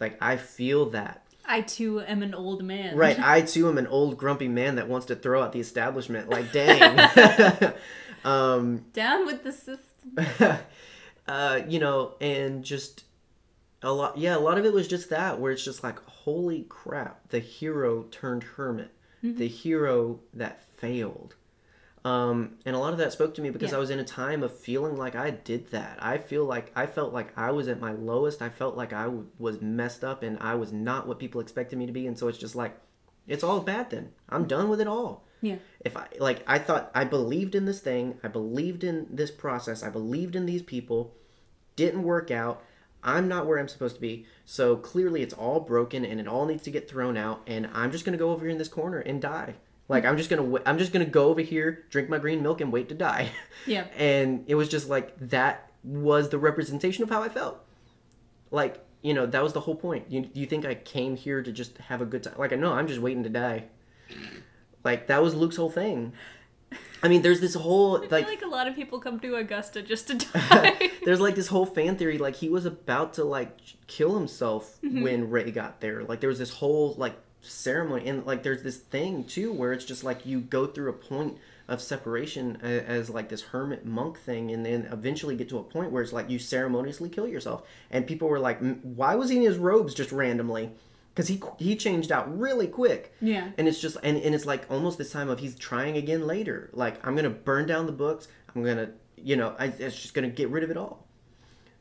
like 0.00 0.16
I 0.20 0.36
feel 0.36 0.90
that. 0.90 1.22
I 1.48 1.60
too 1.60 2.00
am 2.00 2.22
an 2.22 2.34
old 2.34 2.64
man. 2.64 2.96
Right, 2.96 3.18
I 3.18 3.40
too 3.42 3.68
am 3.68 3.78
an 3.78 3.86
old 3.86 4.16
grumpy 4.16 4.48
man 4.48 4.76
that 4.76 4.88
wants 4.88 5.06
to 5.06 5.16
throw 5.16 5.42
out 5.42 5.52
the 5.52 5.60
establishment. 5.60 6.28
Like, 6.28 6.50
dang. 6.52 6.98
um, 8.24 8.84
Down 8.92 9.26
with 9.26 9.44
the 9.44 9.52
system. 9.52 10.58
uh, 11.28 11.60
you 11.68 11.78
know, 11.78 12.14
and 12.20 12.64
just 12.64 13.04
a 13.82 13.92
lot. 13.92 14.18
Yeah, 14.18 14.36
a 14.36 14.40
lot 14.40 14.58
of 14.58 14.64
it 14.64 14.72
was 14.72 14.88
just 14.88 15.10
that, 15.10 15.38
where 15.38 15.52
it's 15.52 15.64
just 15.64 15.84
like, 15.84 16.02
holy 16.04 16.66
crap, 16.68 17.28
the 17.28 17.38
hero 17.38 18.02
turned 18.10 18.42
hermit, 18.42 18.90
the 19.22 19.46
hero 19.46 20.18
that 20.34 20.64
failed. 20.76 21.35
Um, 22.06 22.58
and 22.64 22.76
a 22.76 22.78
lot 22.78 22.92
of 22.92 22.98
that 23.00 23.12
spoke 23.12 23.34
to 23.34 23.42
me 23.42 23.50
because 23.50 23.70
Yeah. 23.72 23.78
I 23.78 23.80
was 23.80 23.90
in 23.90 23.98
a 23.98 24.04
time 24.04 24.42
of 24.44 24.56
feeling 24.56 24.96
like 24.96 25.16
I 25.16 25.30
did 25.30 25.70
that. 25.72 25.98
I 26.00 26.18
feel 26.18 26.44
like 26.44 26.70
I 26.76 26.86
felt 26.86 27.12
like 27.12 27.36
I 27.36 27.50
was 27.50 27.66
at 27.66 27.80
my 27.80 27.92
lowest. 27.92 28.40
I 28.42 28.48
felt 28.48 28.76
like 28.76 28.92
I 28.92 29.04
w- 29.04 29.26
was 29.38 29.60
messed 29.60 30.04
up 30.04 30.22
and 30.22 30.38
I 30.40 30.54
was 30.54 30.72
not 30.72 31.08
what 31.08 31.18
people 31.18 31.40
expected 31.40 31.78
me 31.78 31.86
to 31.86 31.92
be. 31.92 32.06
And 32.06 32.16
so 32.16 32.28
it's 32.28 32.38
just 32.38 32.54
like, 32.54 32.78
it's 33.26 33.42
all 33.42 33.58
bad 33.60 33.90
then. 33.90 34.12
I'm 34.28 34.46
done 34.46 34.68
with 34.68 34.80
it 34.80 34.86
all 34.86 35.24
Yeah. 35.40 35.56
if 35.80 35.96
I 35.96 36.06
like 36.20 36.44
I 36.46 36.58
thought 36.60 36.92
I 36.94 37.02
believed 37.02 37.56
in 37.56 37.64
this 37.64 37.80
thing, 37.80 38.20
I 38.22 38.28
believed 38.28 38.84
in 38.84 39.08
this 39.10 39.32
process, 39.32 39.82
I 39.82 39.90
believed 39.90 40.36
in 40.36 40.46
these 40.46 40.62
people, 40.62 41.12
didn't 41.74 42.04
work 42.04 42.30
out. 42.30 42.62
I'm 43.02 43.26
not 43.26 43.46
where 43.46 43.58
I'm 43.58 43.68
supposed 43.68 43.96
to 43.96 44.00
be. 44.00 44.26
So 44.44 44.76
clearly 44.76 45.22
it's 45.22 45.34
all 45.34 45.58
broken 45.60 46.04
and 46.04 46.20
it 46.20 46.28
all 46.28 46.46
needs 46.46 46.62
to 46.64 46.70
get 46.70 46.88
thrown 46.88 47.16
out 47.16 47.42
and 47.48 47.68
I'm 47.74 47.90
just 47.90 48.04
going 48.04 48.12
to 48.16 48.24
go 48.24 48.30
over 48.30 48.42
here 48.44 48.50
in 48.52 48.58
this 48.58 48.68
corner 48.68 49.00
and 49.00 49.20
die. 49.20 49.56
Like 49.88 50.04
I'm 50.04 50.16
just 50.16 50.28
going 50.30 50.50
to 50.50 50.62
I'm 50.68 50.78
just 50.78 50.92
going 50.92 51.04
to 51.04 51.10
go 51.10 51.28
over 51.28 51.40
here, 51.40 51.84
drink 51.90 52.08
my 52.08 52.18
green 52.18 52.42
milk 52.42 52.60
and 52.60 52.72
wait 52.72 52.88
to 52.88 52.94
die. 52.94 53.30
Yeah. 53.66 53.86
and 53.96 54.44
it 54.46 54.54
was 54.54 54.68
just 54.68 54.88
like 54.88 55.16
that 55.30 55.70
was 55.82 56.28
the 56.28 56.38
representation 56.38 57.02
of 57.02 57.10
how 57.10 57.22
I 57.22 57.28
felt. 57.28 57.64
Like, 58.52 58.84
you 59.02 59.12
know, 59.14 59.26
that 59.26 59.42
was 59.42 59.52
the 59.52 59.60
whole 59.60 59.74
point. 59.76 60.06
You 60.10 60.28
you 60.34 60.46
think 60.46 60.64
I 60.64 60.74
came 60.74 61.16
here 61.16 61.42
to 61.42 61.50
just 61.52 61.78
have 61.78 62.00
a 62.00 62.04
good 62.06 62.22
time? 62.22 62.34
Like, 62.38 62.56
no, 62.58 62.72
I'm 62.72 62.86
just 62.86 63.00
waiting 63.00 63.22
to 63.24 63.28
die. 63.30 63.64
Like 64.84 65.06
that 65.08 65.22
was 65.22 65.34
Luke's 65.34 65.56
whole 65.56 65.70
thing. 65.70 66.12
I 67.02 67.08
mean, 67.08 67.22
there's 67.22 67.40
this 67.40 67.54
whole 67.54 67.98
I 67.98 68.00
feel 68.00 68.10
like 68.10 68.26
like 68.28 68.42
a 68.42 68.48
lot 68.48 68.66
of 68.66 68.74
people 68.74 68.98
come 69.00 69.20
to 69.20 69.36
Augusta 69.36 69.82
just 69.82 70.08
to 70.08 70.14
die. 70.50 70.90
there's 71.04 71.20
like 71.20 71.34
this 71.34 71.46
whole 71.48 71.66
fan 71.66 71.96
theory 71.96 72.18
like 72.18 72.36
he 72.36 72.48
was 72.48 72.66
about 72.66 73.14
to 73.14 73.24
like 73.24 73.56
kill 73.86 74.16
himself 74.16 74.78
Mm-hmm. 74.84 75.02
when 75.02 75.30
Rey 75.30 75.50
got 75.50 75.80
there. 75.80 76.02
Like 76.04 76.20
there 76.20 76.28
was 76.28 76.38
this 76.38 76.50
whole 76.50 76.94
like 76.98 77.14
ceremony 77.42 78.08
and 78.08 78.26
like 78.26 78.42
there's 78.42 78.62
this 78.62 78.76
thing 78.78 79.22
too 79.24 79.52
where 79.52 79.72
it's 79.72 79.84
just 79.84 80.02
like 80.02 80.26
you 80.26 80.40
go 80.40 80.66
through 80.66 80.88
a 80.90 80.92
point 80.92 81.38
of 81.68 81.80
separation 81.80 82.56
as, 82.62 82.82
as 82.82 83.10
like 83.10 83.28
this 83.28 83.42
hermit 83.42 83.84
monk 83.84 84.18
thing 84.18 84.50
and 84.52 84.64
then 84.66 84.88
eventually 84.90 85.36
get 85.36 85.48
to 85.48 85.58
a 85.58 85.62
point 85.62 85.90
where 85.92 86.02
it's 86.02 86.12
like 86.12 86.28
you 86.30 86.38
ceremoniously 86.38 87.08
kill 87.08 87.26
yourself. 87.26 87.62
And 87.90 88.06
people 88.06 88.28
were 88.28 88.38
like 88.38 88.58
"M- 88.60 88.80
why 88.82 89.14
was 89.16 89.30
he 89.30 89.36
in 89.36 89.42
his 89.42 89.58
robes 89.58 89.94
just 89.94 90.12
randomly? 90.12 90.70
Because 91.14 91.28
he 91.28 91.40
he 91.58 91.76
changed 91.76 92.12
out 92.12 92.38
really 92.38 92.66
quick. 92.68 93.14
Yeah. 93.20 93.50
and 93.58 93.66
it's 93.68 93.80
just 93.80 93.96
and, 94.02 94.16
and 94.16 94.34
it's 94.34 94.46
like 94.46 94.70
almost 94.70 94.98
this 94.98 95.10
time 95.12 95.28
of 95.28 95.38
he's 95.40 95.56
trying 95.56 95.96
again 95.96 96.26
later. 96.26 96.70
Like 96.72 97.04
i'm 97.06 97.16
gonna 97.16 97.30
burn 97.30 97.66
down 97.66 97.86
the 97.86 97.92
books. 97.92 98.28
I'm 98.54 98.62
gonna 98.62 98.90
you 99.16 99.36
know 99.36 99.54
I, 99.58 99.66
it's 99.66 100.00
just 100.00 100.14
gonna 100.14 100.28
get 100.30 100.48
rid 100.50 100.62
of 100.64 100.70
it 100.70 100.76
all. 100.76 101.06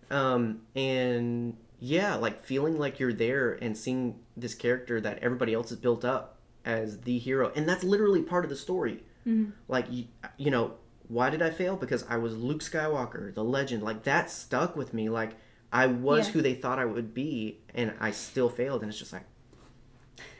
Um 0.10 0.62
and 0.76 1.58
yeah 1.86 2.16
like 2.16 2.44
feeling 2.44 2.80
like 2.80 3.00
you're 3.00 3.14
there 3.14 3.54
and 3.62 3.78
seeing 3.78 4.20
this 4.36 4.56
character 4.56 5.00
that 5.00 5.20
everybody 5.20 5.54
else 5.54 5.70
has 5.70 5.78
built 5.78 6.04
up 6.04 6.38
as 6.66 7.02
the 7.02 7.20
hero 7.20 7.52
and 7.56 7.70
that's 7.70 7.84
literally 7.84 8.24
part 8.24 8.44
of 8.44 8.50
the 8.50 8.56
story 8.56 9.04
mm-hmm. 9.28 9.52
like 9.68 9.86
you, 9.92 10.06
you 10.38 10.50
know 10.50 10.74
why 11.10 11.30
did 11.30 11.42
i 11.44 11.50
fail 11.52 11.76
because 11.76 12.04
i 12.10 12.18
was 12.18 12.36
luke 12.36 12.62
skywalker 12.62 13.34
the 13.36 13.44
legend 13.44 13.84
like 13.84 14.02
that 14.04 14.32
stuck 14.32 14.76
with 14.76 14.94
me 14.96 15.10
like 15.10 15.36
i 15.72 15.86
was 15.86 16.28
Yeah. 16.28 16.34
who 16.34 16.42
they 16.42 16.56
thought 16.56 16.80
i 16.80 16.86
would 16.86 17.14
be 17.14 17.60
and 17.76 17.94
i 18.00 18.10
still 18.10 18.50
failed 18.50 18.82
and 18.82 18.90
it's 18.90 18.98
just 18.98 19.14
like 19.14 19.26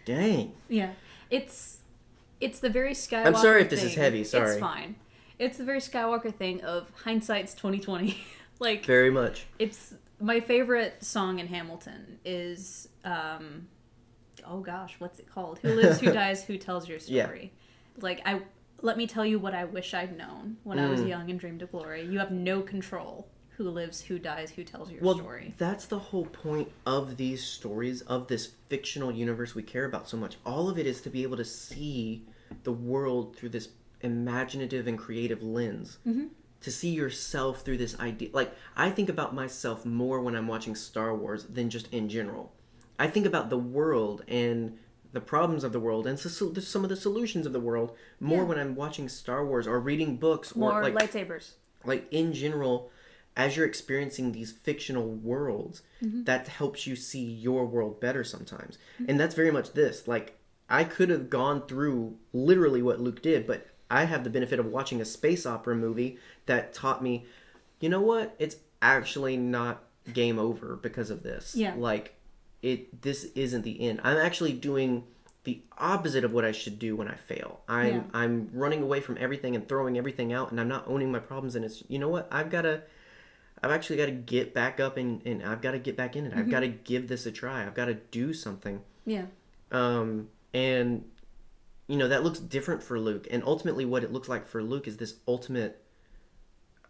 dang 0.06 0.54
Yeah, 0.68 0.92
it's 1.30 1.80
it's 2.42 2.60
the 2.60 2.70
very 2.70 2.94
Skywalker. 2.94 3.28
I'm 3.28 3.36
sorry 3.36 3.62
if 3.62 3.70
this 3.70 3.84
is 3.84 3.96
heavy, 3.96 4.24
sorry. 4.24 4.52
it's 4.52 4.60
fine. 4.60 4.98
It's 5.40 5.58
the 5.58 5.64
very 5.64 5.80
Skywalker 5.80 6.34
thing 6.34 6.62
of 6.64 6.92
hindsight's 7.04 7.54
twenty 7.54 7.80
twenty. 7.80 8.18
like 8.60 8.86
very 8.86 9.10
much 9.10 9.48
it's 9.60 9.94
my 10.20 10.40
favorite 10.40 11.04
song 11.04 11.40
in 11.40 11.48
Hamilton 11.48 12.20
is 12.26 12.88
um, 13.04 13.68
oh 14.46 14.60
gosh, 14.60 14.96
what's 15.00 15.20
it 15.20 15.30
called? 15.30 15.60
Who 15.60 15.74
lives? 15.74 16.00
Who 16.00 16.12
dies? 16.14 16.44
Who 16.44 16.58
tells 16.58 16.88
your 16.88 17.00
Yeah. 17.06 17.26
story? 17.26 17.52
Like 17.98 18.22
I 18.26 18.42
let 18.82 18.98
me 18.98 19.08
tell 19.08 19.26
you 19.26 19.40
what 19.40 19.54
I 19.54 19.64
wish 19.66 19.94
I'd 19.94 20.18
known 20.18 20.58
when 20.64 20.80
I 20.80 20.90
was 20.90 21.00
Mm. 21.02 21.08
young 21.08 21.30
and 21.32 21.40
dreamed 21.40 21.62
of 21.62 21.72
glory. 21.72 22.06
You 22.06 22.20
have 22.20 22.32
no 22.32 22.62
control. 22.62 23.28
Who 23.58 23.70
lives? 23.70 24.02
Who 24.02 24.20
dies? 24.20 24.52
Who 24.52 24.66
tells 24.66 24.92
your 24.92 25.02
well 25.02 25.16
story? 25.16 25.54
that's 25.58 25.86
the 25.86 25.98
whole 26.00 26.26
point 26.26 26.70
of 26.86 27.16
these 27.16 27.42
stories 27.44 28.02
of 28.02 28.28
this 28.28 28.52
fictional 28.68 29.12
universe 29.14 29.56
we 29.56 29.64
care 29.64 29.86
about 29.86 30.10
so 30.10 30.18
much 30.18 30.36
all 30.46 30.68
of 30.70 30.78
it 30.78 30.86
is 30.86 31.00
to 31.02 31.10
be 31.10 31.24
able 31.24 31.38
to 31.38 31.46
see 31.46 32.26
the 32.64 32.74
world 32.74 33.34
through 33.38 33.48
this 33.50 33.70
imaginative 34.02 34.88
and 34.88 34.98
creative 35.00 35.42
lens 35.42 36.00
Mm-hmm. 36.06 36.26
To 36.66 36.72
see 36.72 36.90
yourself 36.90 37.62
through 37.62 37.78
this 37.78 37.98
idea 38.00 38.30
like 38.34 38.52
i 38.76 38.90
think 38.90 39.08
about 39.10 39.36
myself 39.36 39.86
more 39.86 40.20
when 40.22 40.36
i'm 40.36 40.48
watching 40.48 40.76
star 40.76 41.16
wars 41.16 41.44
than 41.46 41.70
just 41.70 41.88
in 41.94 42.10
general 42.10 42.52
i 42.98 43.08
think 43.08 43.26
about 43.26 43.50
the 43.52 43.58
world 43.78 44.24
and 44.28 44.78
the 45.14 45.22
problems 45.22 45.64
of 45.64 45.72
the 45.72 45.80
world 45.80 46.08
and 46.08 46.18
so, 46.20 46.28
so, 46.28 46.54
some 46.56 46.84
of 46.84 46.90
the 46.90 46.96
solutions 46.96 47.46
of 47.46 47.54
the 47.54 47.60
world 47.70 47.96
more 48.20 48.40
Yeah. 48.40 48.50
when 48.50 48.60
i'm 48.60 48.76
watching 48.76 49.08
star 49.08 49.46
wars 49.46 49.68
or 49.68 49.80
reading 49.80 50.18
books 50.18 50.52
or 50.54 50.60
More 50.60 50.82
like 50.82 50.96
lightsabers. 50.96 51.52
like 51.92 52.08
in 52.12 52.34
general 52.34 52.90
as 53.38 53.56
you're 53.56 53.66
experiencing 53.74 54.32
these 54.32 54.52
fictional 54.52 55.08
worlds 55.30 55.84
Mm-hmm. 56.04 56.24
that 56.24 56.48
helps 56.48 56.88
you 56.88 56.96
see 56.96 57.24
your 57.48 57.66
world 57.68 58.00
better 58.02 58.24
sometimes 58.24 58.78
and 59.08 59.20
that's 59.20 59.36
very 59.36 59.52
much 59.52 59.74
this 59.74 60.08
like 60.08 60.28
i 60.68 60.84
could 60.84 61.10
have 61.10 61.30
gone 61.30 61.60
through 61.68 62.18
literally 62.34 62.82
what 62.82 63.00
luke 63.00 63.22
did 63.22 63.46
but 63.46 63.68
i 63.96 64.04
have 64.06 64.24
the 64.24 64.30
benefit 64.30 64.60
of 64.60 64.66
watching 64.66 65.00
a 65.02 65.06
space 65.06 65.46
opera 65.46 65.76
movie 65.76 66.18
that 66.46 66.74
taught 66.74 67.02
me 67.02 67.26
you 67.82 67.90
know 67.90 68.02
what? 68.02 68.34
It's 68.40 68.56
actually 68.82 69.36
not 69.36 69.84
game 70.14 70.40
over 70.40 70.78
because 70.78 71.10
of 71.10 71.24
this. 71.24 71.56
Yeah. 71.56 71.74
like 71.78 72.16
it 72.62 73.02
this 73.02 73.26
isn't 73.36 73.64
the 73.64 73.76
end. 73.88 74.00
I'm 74.04 74.18
actually 74.18 74.54
doing 74.54 75.04
the 75.44 75.62
opposite 75.78 76.24
of 76.24 76.32
what 76.34 76.44
i 76.46 76.52
should 76.52 76.80
do 76.80 76.96
when 76.96 77.08
i 77.08 77.16
fail. 77.16 77.60
I'm 77.68 77.94
Yeah. 77.96 78.02
i'm 78.14 78.50
running 78.54 78.82
away 78.82 79.00
from 79.02 79.18
everything 79.20 79.56
and 79.56 79.68
throwing 79.68 79.98
everything 79.98 80.32
out 80.34 80.50
and 80.52 80.60
i'm 80.62 80.68
not 80.76 80.86
owning 80.88 81.12
my 81.12 81.20
problems 81.20 81.56
and 81.56 81.64
it's 81.66 81.84
you 81.88 82.00
know 82.00 82.10
what? 82.10 82.28
I've 82.32 82.50
got 82.50 82.62
to 82.64 82.82
i've 83.62 83.72
actually 83.72 83.98
got 83.98 84.06
to 84.08 84.12
get 84.36 84.54
back 84.54 84.80
up 84.80 84.96
and, 84.98 85.22
and 85.28 85.44
i've 85.44 85.62
got 85.62 85.72
to 85.72 85.80
get 85.80 85.96
back 85.98 86.16
in 86.16 86.26
it. 86.26 86.34
I've 86.36 86.50
got 86.50 86.62
to 86.62 86.70
give 86.70 87.08
this 87.08 87.26
a 87.26 87.32
try. 87.32 87.58
I've 87.66 87.76
got 87.76 87.86
to 87.86 87.96
do 87.96 88.34
something. 88.34 88.82
Yeah. 89.06 89.26
um 89.72 90.30
and 90.54 91.04
you 91.88 91.98
know 91.98 92.08
that 92.08 92.24
looks 92.24 92.40
different 92.40 92.82
for 92.84 93.00
luke 93.00 93.28
and 93.32 93.44
ultimately 93.44 93.86
what 93.86 94.04
it 94.04 94.12
looks 94.12 94.28
like 94.30 94.48
for 94.48 94.64
luke 94.64 94.88
is 94.88 94.98
this 94.98 95.16
ultimate 95.28 95.84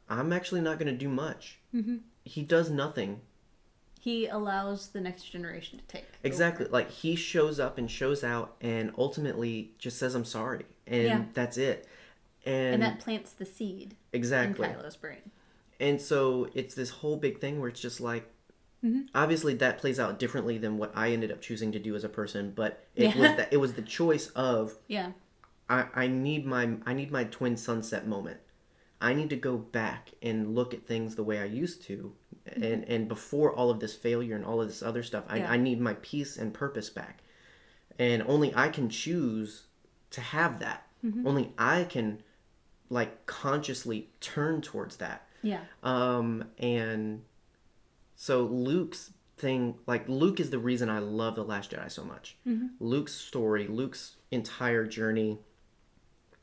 i'm 0.09 0.31
actually 0.31 0.61
not 0.61 0.77
going 0.79 0.91
to 0.91 0.97
do 0.97 1.09
much 1.09 1.59
Mm-hmm. 1.73 1.97
he 2.23 2.41
does 2.41 2.69
nothing 2.69 3.19
He 3.99 4.27
allows 4.27 4.89
the 4.89 5.01
next 5.01 5.23
generation 5.31 5.79
to 5.79 5.85
take. 5.85 6.05
Exactly. 6.23 6.67
Like 6.67 6.89
he 6.91 7.15
shows 7.15 7.59
up 7.59 7.77
and 7.79 7.89
shows 7.89 8.23
out 8.23 8.55
and 8.61 8.91
ultimately 8.97 9.71
just 9.79 9.97
says 9.97 10.13
I'm 10.15 10.25
sorry. 10.25 10.65
And 10.87 11.03
Yeah. 11.03 11.23
that's 11.33 11.57
it. 11.57 11.87
And, 12.45 12.75
And 12.75 12.83
that 12.83 12.99
plants 12.99 13.31
the 13.33 13.45
seed 13.45 13.95
exactly. 14.13 14.67
in 14.69 14.75
Kylo's 14.75 14.95
brain. 14.95 15.31
And 15.79 15.99
so 15.99 16.47
it's 16.53 16.75
this 16.75 16.91
whole 16.91 17.17
big 17.17 17.39
thing 17.39 17.59
where 17.59 17.67
it's 17.67 17.81
just 17.81 17.99
like 17.99 18.29
Mm-hmm. 18.86 19.01
obviously 19.15 19.55
that 19.55 19.79
plays 19.79 19.99
out 19.99 20.19
differently 20.19 20.57
than 20.59 20.77
what 20.77 20.91
I 20.95 21.09
ended 21.11 21.31
up 21.31 21.41
choosing 21.41 21.71
to 21.71 21.79
do 21.79 21.95
as 21.95 22.03
a 22.03 22.09
person, 22.09 22.51
but 22.55 22.86
it 22.95 23.15
Yeah. 23.15 23.19
was 23.21 23.38
that 23.38 23.51
it 23.51 23.57
was 23.57 23.73
the 23.73 23.81
choice 23.81 24.27
of 24.36 24.77
Yeah. 24.88 25.11
I, 25.69 25.88
I 25.95 26.07
need 26.07 26.45
my 26.45 26.77
I 26.86 26.93
need 26.93 27.11
my 27.11 27.23
twin 27.23 27.57
sunset 27.57 28.05
moment. 28.07 28.39
I 29.01 29.13
need 29.13 29.29
to 29.31 29.36
go 29.36 29.57
back 29.57 30.11
and 30.21 30.53
look 30.55 30.73
at 30.73 30.86
things 30.86 31.15
the 31.15 31.23
way 31.23 31.39
I 31.39 31.45
used 31.45 31.81
to, 31.83 32.13
and 32.45 32.83
and 32.86 33.07
before 33.07 33.51
all 33.53 33.69
of 33.71 33.79
this 33.79 33.95
failure 33.95 34.36
and 34.36 34.45
all 34.45 34.61
of 34.61 34.67
this 34.67 34.83
other 34.83 35.03
stuff, 35.03 35.23
I, 35.27 35.38
Yeah. 35.38 35.51
I 35.51 35.57
need 35.57 35.81
my 35.81 35.95
peace 36.01 36.38
and 36.38 36.53
purpose 36.53 36.89
back, 36.89 37.23
and 37.97 38.21
only 38.27 38.53
I 38.55 38.69
can 38.69 38.89
choose 38.89 39.63
to 40.11 40.21
have 40.21 40.59
that. 40.59 40.88
Only 41.25 41.51
I 41.57 41.83
can, 41.83 42.23
like, 42.89 43.25
consciously 43.27 44.09
turn 44.21 44.61
towards 44.61 44.95
that. 44.97 45.27
Yeah. 45.43 45.59
Um, 45.83 46.45
and 46.57 47.21
so 48.16 48.43
Luke's 48.43 49.11
thing, 49.38 49.76
like 49.86 50.07
Luke 50.07 50.39
is 50.39 50.49
the 50.49 50.59
reason 50.59 50.89
I 50.89 50.99
love 50.99 51.36
the 51.36 51.43
Last 51.43 51.72
Jedi 51.72 51.91
so 51.91 52.03
much. 52.03 52.38
Luke's 52.80 53.13
story, 53.13 53.68
Luke's 53.68 54.16
entire 54.32 54.86
journey, 54.86 55.39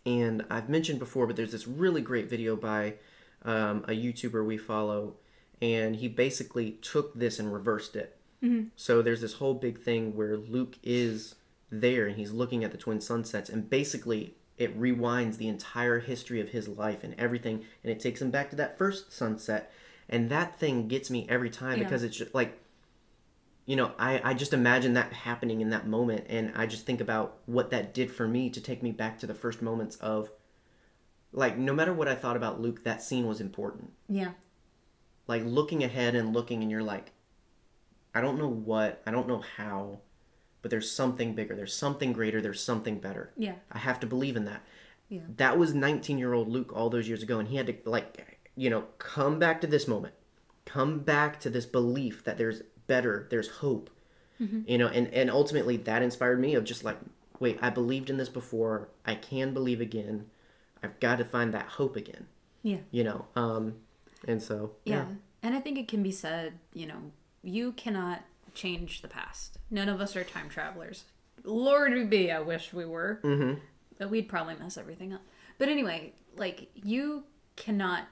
and 0.05 0.45
I've 0.51 0.69
mentioned 0.69 0.99
before, 0.99 1.27
but 1.27 1.37
there's 1.37 1.53
this 1.53 1.67
really 1.69 2.01
great 2.03 2.29
video 2.29 2.57
by 2.57 2.95
um, 3.45 3.85
a 3.89 3.93
YouTuber 3.93 4.45
we 4.45 4.59
follow, 4.59 5.15
and 5.61 5.97
he 5.97 6.09
basically 6.09 6.73
took 6.83 7.15
this 7.15 7.39
and 7.39 7.53
reversed 7.53 7.97
it. 7.97 8.17
So 8.77 9.03
there's 9.03 9.21
this 9.21 9.35
whole 9.35 9.55
big 9.55 9.81
thing 9.81 10.17
where 10.17 10.37
Luke 10.37 10.77
is 10.83 11.37
there 11.71 12.07
and 12.07 12.17
he's 12.17 12.33
looking 12.33 12.65
at 12.65 12.73
the 12.73 12.79
twin 12.79 13.01
sunsets, 13.01 13.49
and 13.49 13.71
basically 13.71 14.35
it 14.59 14.79
rewinds 14.79 15.39
the 15.39 15.49
entire 15.49 16.01
history 16.01 16.41
of 16.41 16.51
his 16.51 16.69
life 16.69 17.03
and 17.05 17.15
everything, 17.19 17.65
and 17.83 17.91
it 17.93 18.01
takes 18.01 18.21
him 18.21 18.31
back 18.31 18.51
to 18.51 18.57
that 18.57 18.77
first 18.77 19.13
sunset. 19.13 19.73
And 20.13 20.29
that 20.31 20.59
thing 20.61 20.87
gets 20.89 21.11
me 21.11 21.27
every 21.29 21.51
time 21.51 21.79
Yeah. 21.79 21.85
because 21.85 22.03
it's 22.05 22.17
just 22.17 22.35
like, 22.35 22.61
you 23.67 23.77
know, 23.77 23.93
I, 23.99 24.21
I 24.23 24.35
just 24.35 24.53
imagine 24.53 24.95
that 24.95 25.13
happening 25.13 25.61
in 25.61 25.71
that 25.71 25.87
moment, 25.87 26.27
and 26.29 26.53
I 26.55 26.67
just 26.67 26.85
think 26.85 27.01
about 27.01 27.39
what 27.47 27.71
that 27.71 27.95
did 27.95 28.11
for 28.13 28.29
me 28.29 28.51
to 28.51 28.61
take 28.61 28.83
me 28.83 28.93
back 28.93 29.19
to 29.21 29.27
the 29.27 29.35
first 29.35 29.63
moments 29.63 29.97
of, 29.97 30.31
like, 31.33 31.57
no 31.57 31.73
matter 31.73 31.93
what 31.95 32.09
I 32.09 32.15
thought 32.15 32.37
about 32.37 32.61
Luke, 32.61 32.85
that 32.85 33.03
scene 33.03 33.27
was 33.27 33.41
important 33.41 33.93
Yeah. 34.09 34.33
like 35.27 35.43
looking 35.45 35.83
ahead 35.83 36.15
and 36.15 36.35
looking 36.35 36.61
and 36.63 36.71
you're 36.71 36.83
like 36.83 37.13
i 38.15 38.21
don't 38.21 38.37
know 38.39 38.49
what 38.49 39.01
i 39.07 39.11
don't 39.11 39.27
know 39.29 39.43
how 39.57 40.01
but 40.61 40.71
there's 40.71 40.91
something 40.91 41.35
bigger 41.35 41.55
there's 41.57 41.73
something 41.75 42.13
greater 42.13 42.43
there's 42.43 42.63
something 42.63 42.99
better 42.99 43.33
Yeah. 43.39 43.55
i 43.71 43.79
have 43.79 43.99
to 44.01 44.07
believe 44.07 44.37
in 44.37 44.45
that 44.45 44.63
Yeah. 45.09 45.21
that 45.37 45.57
was 45.57 45.73
19 45.73 46.19
year 46.19 46.35
old 46.35 46.49
luke 46.49 46.73
all 46.75 46.91
those 46.91 47.09
years 47.09 47.23
ago 47.23 47.39
and 47.39 47.49
he 47.49 47.57
had 47.57 47.67
to 47.69 47.77
like 47.89 48.13
you 48.57 48.69
know 48.71 48.83
come 48.99 49.39
back 49.39 49.61
to 49.61 49.67
this 49.67 49.87
moment 49.89 50.15
come 50.65 51.01
back 51.01 51.41
to 51.41 51.51
this 51.51 51.67
belief 51.67 52.25
that 52.25 52.39
there's 52.39 52.63
better 52.87 53.27
there's 53.31 53.49
hope 53.49 53.91
you 54.67 54.77
know 54.77 54.89
and 54.89 55.07
and 55.15 55.31
ultimately 55.31 55.77
that 55.77 56.03
inspired 56.03 56.41
me 56.41 56.55
of 56.57 56.65
just 56.65 56.83
like 56.83 56.97
wait 57.39 57.57
i 57.63 57.71
believed 57.71 58.11
in 58.11 58.17
this 58.17 58.29
before 58.29 58.89
i 59.07 59.15
can 59.15 59.55
believe 59.55 59.81
again 59.81 60.27
i've 60.83 60.99
got 60.99 61.19
to 61.19 61.25
find 61.25 61.55
that 61.55 61.67
hope 61.67 61.95
again 61.95 62.27
Yeah. 62.65 62.79
you 62.91 63.05
know 63.05 63.27
um 63.37 63.75
and 64.27 64.43
so 64.43 64.73
Yeah. 64.85 65.07
And 65.45 65.55
I 65.57 65.61
think 65.61 65.77
it 65.79 65.89
can 65.89 66.05
be 66.05 66.13
said, 66.13 66.53
you 66.73 66.87
know, 66.87 67.11
you 67.43 67.73
cannot 67.73 68.23
change 68.55 69.03
the 69.03 69.09
past. 69.09 69.59
None 69.73 69.89
of 69.89 70.01
us 70.01 70.15
are 70.15 70.23
time 70.23 70.49
travelers. 70.49 71.03
Lord 71.43 72.09
be, 72.09 72.31
I 72.31 72.39
wish 72.39 72.73
we 72.73 72.85
were. 72.85 73.19
mm-hmm. 73.25 73.59
But 73.99 74.09
we'd 74.11 74.29
probably 74.29 74.55
mess 74.55 74.77
everything 74.79 75.13
up. 75.13 75.23
But 75.59 75.69
anyway, 75.69 76.13
like 76.37 76.69
you 76.75 77.25
cannot 77.57 78.07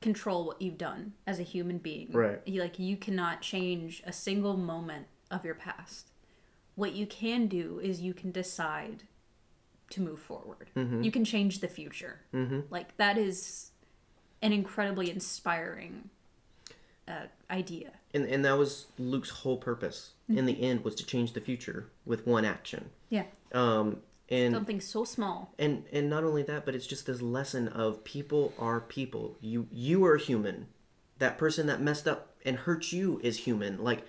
control 0.00 0.46
what 0.46 0.60
you've 0.62 0.78
done 0.78 1.12
as 1.26 1.38
a 1.38 1.42
human 1.42 1.78
being. 1.78 2.08
Right. 2.12 2.40
You, 2.46 2.60
like 2.60 2.78
you 2.78 2.96
cannot 2.96 3.42
change 3.42 4.02
a 4.06 4.12
single 4.12 4.56
moment 4.56 5.06
of 5.30 5.44
your 5.44 5.54
past. 5.54 6.10
What 6.74 6.92
you 6.92 7.06
can 7.06 7.46
do 7.46 7.80
is 7.82 8.00
you 8.00 8.14
can 8.14 8.30
decide 8.30 9.04
to 9.90 10.00
move 10.00 10.20
forward. 10.20 10.70
Mm-hmm. 10.76 11.02
You 11.02 11.10
can 11.10 11.24
change 11.24 11.60
the 11.60 11.68
future. 11.68 12.20
Mm-hmm. 12.32 12.60
Like 12.70 12.96
that 12.96 13.18
is 13.18 13.70
an 14.40 14.52
incredibly 14.52 15.10
inspiring 15.10 16.08
uh, 17.06 17.26
idea. 17.50 17.90
And 18.14 18.24
and 18.24 18.44
that 18.44 18.56
was 18.56 18.86
Luke's 18.98 19.30
whole 19.30 19.56
purpose 19.56 20.12
in 20.28 20.46
the 20.46 20.62
end 20.62 20.84
was 20.84 20.94
to 20.94 21.04
change 21.04 21.32
the 21.32 21.40
future 21.40 21.90
with 22.06 22.26
one 22.26 22.44
action. 22.44 22.90
Yeah. 23.08 23.24
Um 23.52 23.98
and 24.30 24.54
Something 24.54 24.80
so 24.80 25.04
small. 25.04 25.52
and 25.58 25.84
and 25.92 26.08
not 26.08 26.24
only 26.24 26.42
that 26.44 26.64
but 26.64 26.74
it's 26.74 26.86
just 26.86 27.06
this 27.06 27.20
lesson 27.20 27.68
of 27.68 28.04
people 28.04 28.52
are 28.58 28.80
people. 28.80 29.36
You 29.40 29.66
you 29.72 30.04
are 30.04 30.16
human. 30.16 30.68
That 31.18 31.36
person 31.36 31.66
that 31.66 31.80
messed 31.80 32.06
up 32.06 32.36
and 32.44 32.56
hurt 32.56 32.92
you 32.92 33.20
is 33.22 33.38
human. 33.38 33.82
Like 33.82 34.02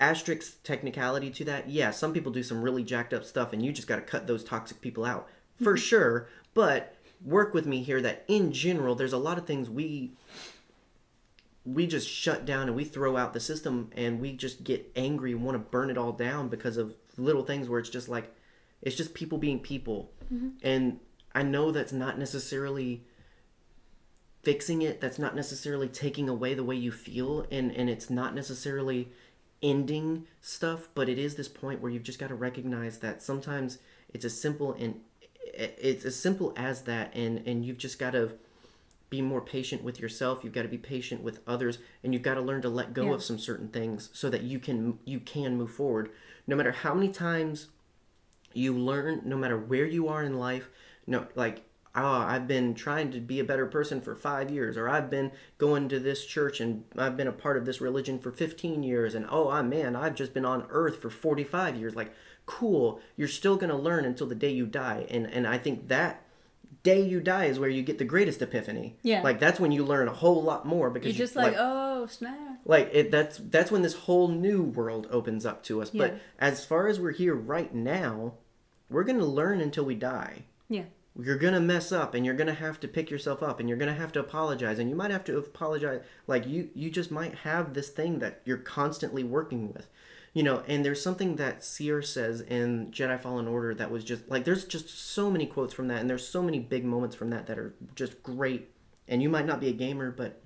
asterisk 0.00 0.62
technicality 0.62 1.30
to 1.30 1.44
that. 1.44 1.68
Yeah 1.68 1.90
some 1.92 2.12
people 2.12 2.32
do 2.32 2.42
some 2.42 2.62
really 2.62 2.82
jacked 2.82 3.14
up 3.14 3.24
stuff 3.24 3.52
and 3.52 3.64
you 3.64 3.72
just 3.72 3.88
got 3.88 3.96
to 3.96 4.02
cut 4.02 4.26
those 4.26 4.44
toxic 4.44 4.80
people 4.80 5.04
out. 5.04 5.28
For 5.62 5.74
mm-hmm. 5.74 5.82
sure 5.82 6.28
but 6.54 6.96
work 7.24 7.54
with 7.54 7.66
me 7.66 7.82
here 7.82 8.00
that 8.00 8.24
in 8.28 8.52
general 8.52 8.94
there's 8.94 9.12
a 9.12 9.18
lot 9.18 9.38
of 9.38 9.46
things 9.46 9.68
we 9.68 10.12
we 11.64 11.86
just 11.86 12.08
shut 12.08 12.46
down 12.46 12.68
and 12.68 12.76
we 12.76 12.84
throw 12.84 13.16
out 13.16 13.32
the 13.32 13.40
system 13.40 13.90
and 13.94 14.20
we 14.20 14.32
just 14.32 14.64
get 14.64 14.90
angry 14.96 15.32
and 15.32 15.44
want 15.44 15.54
to 15.54 15.58
burn 15.58 15.90
it 15.90 15.98
all 15.98 16.12
down 16.12 16.48
because 16.48 16.76
of 16.76 16.94
little 17.16 17.44
things 17.44 17.68
where 17.68 17.78
it's 17.78 17.90
just 17.90 18.08
like 18.08 18.32
it's 18.82 18.96
just 18.96 19.14
people 19.14 19.38
being 19.38 19.60
people. 19.60 20.10
Mm-hmm. 20.32 20.48
And 20.62 21.00
i 21.34 21.42
know 21.42 21.70
that's 21.70 21.92
not 21.92 22.18
necessarily 22.18 23.04
fixing 24.42 24.82
it 24.82 25.00
that's 25.00 25.18
not 25.18 25.34
necessarily 25.36 25.88
taking 25.88 26.28
away 26.28 26.54
the 26.54 26.64
way 26.64 26.74
you 26.76 26.90
feel 26.90 27.46
and 27.50 27.70
and 27.72 27.90
it's 27.90 28.08
not 28.08 28.34
necessarily 28.34 29.08
ending 29.62 30.26
stuff 30.40 30.88
but 30.94 31.08
it 31.08 31.18
is 31.18 31.34
this 31.34 31.48
point 31.48 31.80
where 31.80 31.90
you've 31.90 32.02
just 32.04 32.18
got 32.18 32.28
to 32.28 32.34
recognize 32.34 32.98
that 32.98 33.20
sometimes 33.22 33.78
it's 34.14 34.24
as 34.24 34.40
simple 34.40 34.72
and 34.74 35.00
it's 35.52 36.04
as 36.04 36.16
simple 36.16 36.52
as 36.56 36.82
that 36.82 37.14
and 37.14 37.46
and 37.46 37.64
you've 37.64 37.78
just 37.78 37.98
got 37.98 38.12
to 38.12 38.30
be 39.10 39.20
more 39.20 39.40
patient 39.40 39.82
with 39.82 39.98
yourself 40.00 40.44
you've 40.44 40.52
got 40.54 40.62
to 40.62 40.68
be 40.68 40.78
patient 40.78 41.22
with 41.22 41.40
others 41.46 41.78
and 42.04 42.12
you've 42.14 42.22
got 42.22 42.34
to 42.34 42.40
learn 42.40 42.62
to 42.62 42.68
let 42.68 42.94
go 42.94 43.06
Yeah. 43.06 43.14
of 43.14 43.22
some 43.22 43.38
certain 43.38 43.68
things 43.68 44.08
so 44.12 44.30
that 44.30 44.42
you 44.42 44.58
can 44.58 44.98
you 45.04 45.20
can 45.20 45.56
move 45.56 45.72
forward. 45.72 46.10
No 46.46 46.56
matter 46.56 46.72
how 46.72 46.94
many 46.94 47.08
times 47.10 47.68
you 48.54 48.72
learn 48.72 49.22
no 49.24 49.36
matter 49.36 49.56
where 49.58 49.86
you 49.86 50.08
are 50.08 50.22
in 50.22 50.38
life 50.38 50.68
no 51.06 51.26
like 51.34 51.62
oh 51.94 52.18
i've 52.20 52.46
been 52.46 52.74
trying 52.74 53.10
to 53.10 53.20
be 53.20 53.40
a 53.40 53.44
better 53.44 53.66
person 53.66 54.00
for 54.00 54.14
five 54.14 54.50
years 54.50 54.76
or 54.76 54.88
i've 54.88 55.10
been 55.10 55.30
going 55.58 55.88
to 55.88 55.98
this 55.98 56.24
church 56.26 56.60
and 56.60 56.84
i've 56.96 57.16
been 57.16 57.26
a 57.28 57.32
part 57.32 57.56
of 57.56 57.64
this 57.64 57.80
religion 57.80 58.18
for 58.18 58.30
15 58.30 58.82
years 58.82 59.14
and 59.14 59.26
oh 59.30 59.48
i 59.48 59.62
man 59.62 59.96
i've 59.96 60.14
just 60.14 60.34
been 60.34 60.44
on 60.44 60.66
earth 60.70 61.00
for 61.00 61.10
45 61.10 61.76
years 61.76 61.94
like 61.96 62.12
cool 62.46 63.00
you're 63.16 63.28
still 63.28 63.56
going 63.56 63.70
to 63.70 63.76
learn 63.76 64.04
until 64.04 64.26
the 64.26 64.34
day 64.34 64.50
you 64.50 64.66
die 64.66 65.06
and 65.10 65.26
and 65.26 65.46
i 65.46 65.58
think 65.58 65.88
that 65.88 66.22
day 66.82 67.02
you 67.02 67.20
die 67.20 67.46
is 67.46 67.58
where 67.58 67.68
you 67.68 67.82
get 67.82 67.98
the 67.98 68.04
greatest 68.04 68.40
epiphany 68.40 68.96
Yeah. 69.02 69.22
like 69.22 69.40
that's 69.40 69.58
when 69.60 69.72
you 69.72 69.84
learn 69.84 70.08
a 70.08 70.12
whole 70.12 70.42
lot 70.42 70.64
more 70.66 70.88
because 70.90 71.08
You're 71.08 71.14
you, 71.14 71.24
just 71.24 71.36
like, 71.36 71.54
oh 71.58 72.06
snap. 72.06 72.47
Like 72.68 72.90
it 72.92 73.10
that's 73.10 73.38
that's 73.38 73.72
when 73.72 73.82
this 73.82 73.94
whole 73.94 74.28
new 74.28 74.62
world 74.62 75.08
opens 75.10 75.44
up 75.44 75.64
to 75.64 75.82
us. 75.82 75.90
Yeah. 75.92 76.06
but 76.06 76.20
as 76.38 76.64
far 76.64 76.86
as 76.86 77.00
we're 77.00 77.10
here 77.12 77.34
right 77.34 77.74
now 77.74 78.34
we're 78.90 79.04
going 79.04 79.18
to 79.18 79.24
learn 79.24 79.60
until 79.60 79.84
we 79.84 79.94
die. 79.94 80.44
Yeah. 80.68 80.84
you're 81.18 81.38
going 81.38 81.54
to 81.54 81.60
mess 81.60 81.92
up 81.92 82.14
and 82.14 82.24
you're 82.24 82.34
going 82.34 82.46
to 82.46 82.54
have 82.54 82.78
to 82.80 82.88
pick 82.88 83.10
yourself 83.10 83.42
up 83.42 83.58
and 83.58 83.68
you're 83.68 83.78
going 83.78 83.92
to 83.92 84.00
have 84.00 84.12
to 84.12 84.20
apologize 84.20 84.78
and 84.78 84.90
you 84.90 84.96
might 84.96 85.10
have 85.10 85.24
to 85.24 85.38
apologize. 85.38 86.02
Like 86.26 86.46
you 86.46 86.68
you 86.74 86.90
just 86.90 87.10
might 87.10 87.36
have 87.36 87.72
this 87.72 87.88
thing 87.88 88.18
that 88.20 88.42
you're 88.44 88.58
constantly 88.58 89.24
working 89.24 89.72
with 89.72 89.88
you 90.34 90.42
know 90.42 90.62
and 90.68 90.84
there's 90.84 91.02
something 91.02 91.36
that 91.36 91.64
Cere 91.64 92.02
says 92.02 92.42
in 92.42 92.90
jedi 92.90 93.18
fallen 93.18 93.48
order 93.48 93.74
that 93.74 93.90
was 93.90 94.04
just 94.04 94.28
like 94.28 94.44
there's 94.44 94.66
just 94.66 94.90
so 94.90 95.30
many 95.30 95.46
quotes 95.46 95.72
from 95.72 95.88
that 95.88 96.00
and 96.00 96.08
there's 96.10 96.28
so 96.28 96.42
many 96.42 96.58
big 96.58 96.84
moments 96.84 97.16
from 97.16 97.30
that 97.30 97.46
that 97.46 97.58
are 97.58 97.74
just 97.94 98.22
great. 98.22 98.70
And 99.08 99.22
you 99.22 99.30
might 99.30 99.46
not 99.46 99.58
be 99.58 99.68
a 99.68 99.72
gamer 99.72 100.10
but 100.10 100.42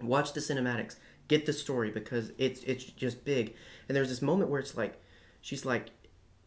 watch 0.00 0.32
the 0.32 0.40
cinematics 0.40 0.96
get 1.28 1.46
the 1.46 1.52
story 1.52 1.90
because 1.90 2.32
it's 2.38 2.62
it's 2.64 2.84
just 2.84 3.24
big. 3.24 3.54
And 3.88 3.96
there's 3.96 4.08
this 4.08 4.22
moment 4.22 4.50
where 4.50 4.60
it's 4.60 4.76
like 4.76 5.00
she's 5.40 5.64
like 5.64 5.90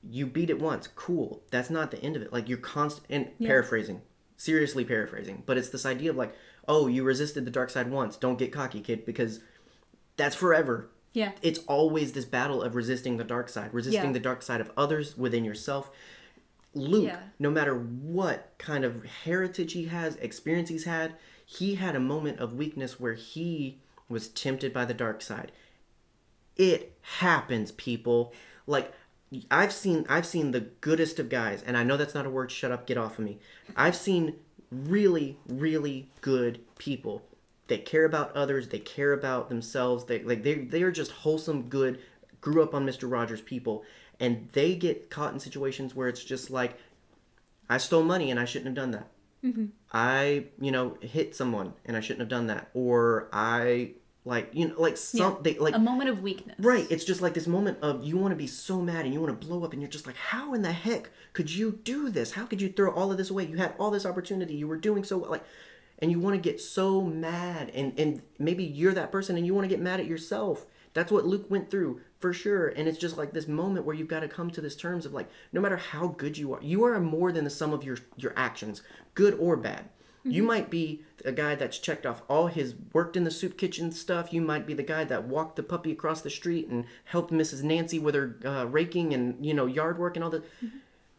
you 0.10 0.26
beat 0.26 0.50
it 0.50 0.60
once. 0.60 0.88
Cool. 0.88 1.42
That's 1.52 1.70
not 1.70 1.92
the 1.92 2.02
end 2.02 2.16
of 2.16 2.22
it. 2.22 2.32
Like 2.32 2.48
you're 2.48 2.58
constant 2.60 3.06
and 3.10 3.48
paraphrasing 3.48 4.02
seriously 4.40 4.86
paraphrasing 4.86 5.42
but 5.48 5.58
it's 5.58 5.70
this 5.70 5.84
idea 5.84 6.12
of 6.12 6.16
like 6.16 6.32
oh 6.68 6.86
you 6.86 7.04
resisted 7.04 7.44
the 7.44 7.52
dark 7.52 7.70
side 7.72 7.90
once. 7.90 8.16
Don't 8.18 8.38
get 8.38 8.52
cocky 8.52 8.82
kid 8.82 9.04
because 9.06 9.40
that's 10.16 10.36
forever. 10.36 10.90
Yeah. 11.14 11.32
it's 11.42 11.60
always 11.68 12.12
this 12.12 12.26
battle 12.26 12.62
of 12.62 12.76
resisting 12.76 13.18
the 13.18 13.24
dark 13.24 13.50
side 13.50 13.74
resisting 13.74 14.10
Yeah. 14.10 14.12
the 14.14 14.20
dark 14.20 14.44
side 14.44 14.62
of 14.62 14.72
others 14.78 15.18
within 15.18 15.44
yourself. 15.44 15.90
Luke 16.76 17.06
Yeah. 17.06 17.20
no 17.40 17.50
matter 17.50 17.74
what 17.76 18.54
kind 18.60 18.86
of 18.86 19.04
heritage 19.24 19.74
he 19.74 19.86
has 19.86 20.16
experience 20.18 20.70
he's 20.70 20.84
had 20.84 21.16
he 21.44 21.76
had 21.76 21.96
a 21.96 22.00
moment 22.00 22.40
of 22.40 22.54
weakness 22.54 23.00
where 23.00 23.14
he 23.16 23.80
was 24.10 24.30
tempted 24.30 24.74
by 24.74 24.86
the 24.86 24.94
dark 24.94 25.22
side. 25.22 25.52
It 26.56 26.98
happens 27.20 27.72
people. 27.72 28.34
Like 28.66 28.94
i've 29.52 29.74
seen 29.74 30.06
i've 30.08 30.26
seen 30.26 30.52
the 30.52 30.62
goodest 30.80 31.20
of 31.20 31.28
guys 31.28 31.62
and 31.62 31.76
i 31.76 31.84
know 31.84 31.98
that's 31.98 32.16
not 32.16 32.26
a 32.26 32.30
word 32.30 32.50
shut 32.50 32.72
up 32.72 32.88
get 32.88 32.98
off 32.98 33.20
of 33.20 33.26
me. 33.26 33.40
I've 33.76 33.96
seen 33.96 34.36
really 34.72 35.38
really 35.48 36.10
good 36.22 36.60
people. 36.78 37.24
They 37.68 37.80
care 37.80 38.06
about 38.06 38.34
others. 38.34 38.70
They 38.70 38.80
care 38.80 39.12
about 39.12 39.50
themselves. 39.50 40.06
They 40.06 40.24
like 40.24 40.44
they 40.44 40.56
they 40.56 40.82
are 40.84 40.92
just 40.92 41.12
wholesome 41.12 41.64
good 41.64 42.00
grew 42.42 42.62
up 42.62 42.74
on 42.74 42.86
mr 42.86 43.10
rogers 43.12 43.42
people 43.42 43.84
and 44.20 44.48
they 44.54 44.76
get 44.76 45.10
caught 45.10 45.34
in 45.34 45.40
situations 45.40 45.96
where 45.96 46.08
it's 46.08 46.24
just 46.24 46.50
like 46.50 46.78
i 47.70 47.78
stole 47.78 48.04
money 48.04 48.32
and 48.32 48.40
i 48.40 48.46
shouldn't 48.46 48.68
have 48.68 48.76
done 48.76 48.92
that 48.92 49.08
Mm-hmm. 49.44 49.66
I, 49.92 50.46
you 50.60 50.72
know, 50.72 50.98
hit 51.02 51.36
someone 51.36 51.74
and 51.86 51.96
I 51.96 52.00
shouldn't 52.02 52.22
have 52.22 52.30
done 52.30 52.48
that, 52.48 52.70
or 52.74 53.30
I 53.32 53.92
like, 54.26 54.50
you 54.52 54.68
know, 54.68 54.76
like 54.78 54.98
something 54.98 55.44
they 55.44 55.58
like 55.60 55.76
A 55.76 55.80
moment 55.80 56.10
of 56.10 56.22
weakness. 56.22 56.56
right. 56.60 56.86
It's 56.90 57.06
just 57.06 57.22
like 57.22 57.34
this 57.34 57.48
moment 57.48 57.78
of 57.82 58.04
you 58.04 58.18
want 58.18 58.32
to 58.34 58.36
be 58.36 58.48
so 58.48 58.82
mad 58.82 59.06
and 59.06 59.14
you 59.14 59.22
want 59.22 59.40
to 59.40 59.48
blow 59.48 59.64
up, 59.64 59.74
and 59.74 59.82
you're 59.82 59.90
just 59.92 60.06
like, 60.06 60.18
how 60.18 60.54
in 60.54 60.64
the 60.64 60.72
heck 60.72 61.10
could 61.34 61.54
you 61.54 61.80
do 61.84 62.10
this? 62.10 62.32
How 62.32 62.46
could 62.46 62.62
you 62.62 62.70
throw 62.70 62.92
all 62.92 63.12
of 63.12 63.18
this 63.18 63.30
away? 63.30 63.46
You 63.46 63.58
had 63.58 63.74
all 63.80 63.92
this 63.92 64.06
opportunity. 64.06 64.56
You 64.56 64.68
were 64.68 64.78
doing 64.78 65.04
so 65.04 65.20
well, 65.20 65.32
like, 65.32 65.46
and 66.00 66.12
you 66.12 66.20
want 66.20 66.36
to 66.36 66.42
get 66.42 66.60
so 66.60 67.02
mad, 67.02 67.72
and 67.74 67.98
and 67.98 68.22
maybe 68.38 68.64
you're 68.64 68.94
that 68.94 69.12
person, 69.12 69.38
and 69.38 69.46
you 69.46 69.54
want 69.54 69.66
to 69.66 69.70
get 69.70 69.80
mad 69.80 70.00
at 70.00 70.08
yourself. 70.08 70.66
That's 70.98 71.12
what 71.12 71.28
Luke 71.28 71.46
went 71.48 71.70
through 71.70 72.02
for 72.18 72.34
sure, 72.34 72.70
and 72.70 72.88
it's 72.88 72.98
just 72.98 73.20
like 73.20 73.32
this 73.32 73.48
moment 73.48 73.86
where 73.86 73.96
you've 73.96 74.08
got 74.08 74.22
to 74.22 74.28
come 74.28 74.50
to 74.50 74.62
this 74.62 74.76
terms 74.76 75.06
of 75.06 75.14
like, 75.14 75.30
no 75.54 75.62
matter 75.62 75.78
how 75.78 76.08
good 76.08 76.40
you 76.40 76.54
are, 76.54 76.60
you 76.64 76.86
are 76.86 77.00
more 77.00 77.32
than 77.32 77.44
the 77.44 77.52
sum 77.52 77.72
of 77.72 77.84
your 77.84 78.00
your 78.16 78.34
actions, 78.36 78.82
good 79.14 79.36
or 79.36 79.56
bad. 79.56 79.90
You 80.24 80.42
might 80.42 80.72
be 80.72 81.04
a 81.24 81.32
guy 81.32 81.54
that's 81.54 81.78
checked 81.78 82.08
off 82.08 82.24
all 82.28 82.48
his 82.48 82.74
worked 82.94 83.16
in 83.16 83.26
the 83.26 83.30
soup 83.32 83.60
kitchen 83.60 83.92
stuff. 83.92 84.34
You 84.34 84.42
might 84.42 84.66
be 84.66 84.74
the 84.74 84.82
guy 84.82 85.04
that 85.04 85.26
walked 85.26 85.56
the 85.56 85.62
puppy 85.62 85.92
across 85.92 86.22
the 86.22 86.32
street 86.32 86.68
and 86.68 86.86
helped 87.06 87.32
Mrs. 87.32 87.62
Nancy 87.62 88.00
with 88.00 88.16
her 88.16 88.40
uh, 88.44 88.66
raking 88.66 89.14
and 89.14 89.46
you 89.46 89.54
know 89.54 89.68
yard 89.68 90.00
work 90.00 90.18
and 90.18 90.24
all 90.24 90.32
that. 90.32 90.44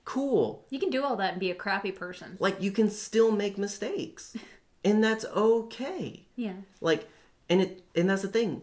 Cool. 0.04 0.64
You 0.70 0.80
can 0.80 0.90
do 0.90 1.04
all 1.04 1.14
that 1.14 1.34
and 1.34 1.40
be 1.40 1.52
a 1.52 1.54
crappy 1.54 1.92
person. 1.92 2.36
Like 2.40 2.60
you 2.60 2.72
can 2.72 2.90
still 2.90 3.30
make 3.30 3.56
mistakes, 3.56 4.36
and 4.84 5.04
that's 5.04 5.24
okay. 5.24 6.26
Yeah. 6.34 6.54
Like, 6.80 7.08
and 7.48 7.60
it 7.60 7.84
and 7.94 8.10
that's 8.10 8.22
the 8.22 8.28
thing. 8.28 8.62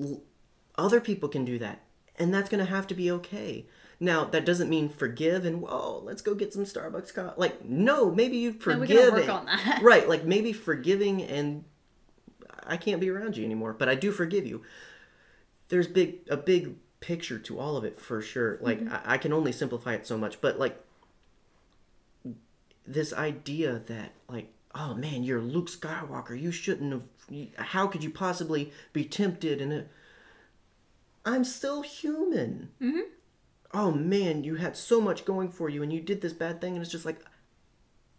L- 0.00 0.22
other 0.78 1.00
people 1.00 1.28
can 1.28 1.44
do 1.44 1.58
that, 1.58 1.82
and 2.16 2.32
that's 2.32 2.48
gonna 2.48 2.64
have 2.64 2.86
to 2.86 2.94
be 2.94 3.10
okay. 3.10 3.66
Now 4.00 4.24
that 4.24 4.46
doesn't 4.46 4.70
mean 4.70 4.88
forgive 4.88 5.44
and 5.44 5.60
whoa, 5.60 6.00
let's 6.04 6.22
go 6.22 6.34
get 6.34 6.52
some 6.52 6.64
Starbucks 6.64 7.12
coffee. 7.12 7.34
Like, 7.36 7.64
no, 7.64 8.10
maybe 8.10 8.36
you 8.36 8.52
forgive. 8.52 9.14
and- 9.14 9.30
on 9.30 9.46
that. 9.46 9.80
right? 9.82 10.08
Like 10.08 10.24
maybe 10.24 10.52
forgiving 10.52 11.22
and 11.22 11.64
I 12.64 12.76
can't 12.76 13.00
be 13.00 13.10
around 13.10 13.36
you 13.36 13.44
anymore, 13.44 13.72
but 13.72 13.88
I 13.88 13.96
do 13.96 14.12
forgive 14.12 14.46
you. 14.46 14.62
There's 15.68 15.88
big 15.88 16.20
a 16.30 16.36
big 16.36 16.76
picture 17.00 17.38
to 17.40 17.58
all 17.58 17.76
of 17.76 17.84
it 17.84 17.98
for 17.98 18.20
sure. 18.22 18.58
Like 18.60 18.80
mm-hmm. 18.80 18.94
I, 18.94 19.14
I 19.14 19.18
can 19.18 19.32
only 19.32 19.52
simplify 19.52 19.94
it 19.94 20.06
so 20.06 20.16
much, 20.16 20.40
but 20.40 20.60
like 20.60 20.80
this 22.88 23.12
idea 23.12 23.82
that 23.86 24.12
like 24.28 24.50
oh 24.74 24.94
man 24.94 25.22
you're 25.22 25.40
luke 25.40 25.68
skywalker 25.68 26.38
you 26.38 26.50
shouldn't 26.50 26.92
have 26.92 27.66
how 27.66 27.86
could 27.86 28.02
you 28.02 28.10
possibly 28.10 28.72
be 28.94 29.04
tempted 29.04 29.60
and 29.60 29.72
it, 29.72 29.88
i'm 31.28 31.44
still 31.44 31.82
human 31.82 32.70
mm-hmm. 32.80 33.00
oh 33.74 33.90
man 33.92 34.44
you 34.44 34.54
had 34.56 34.76
so 34.76 35.00
much 35.00 35.24
going 35.24 35.48
for 35.48 35.68
you 35.68 35.82
and 35.82 35.92
you 35.92 36.00
did 36.00 36.20
this 36.20 36.32
bad 36.32 36.60
thing 36.60 36.74
and 36.74 36.82
it's 36.82 36.90
just 36.92 37.04
like 37.06 37.20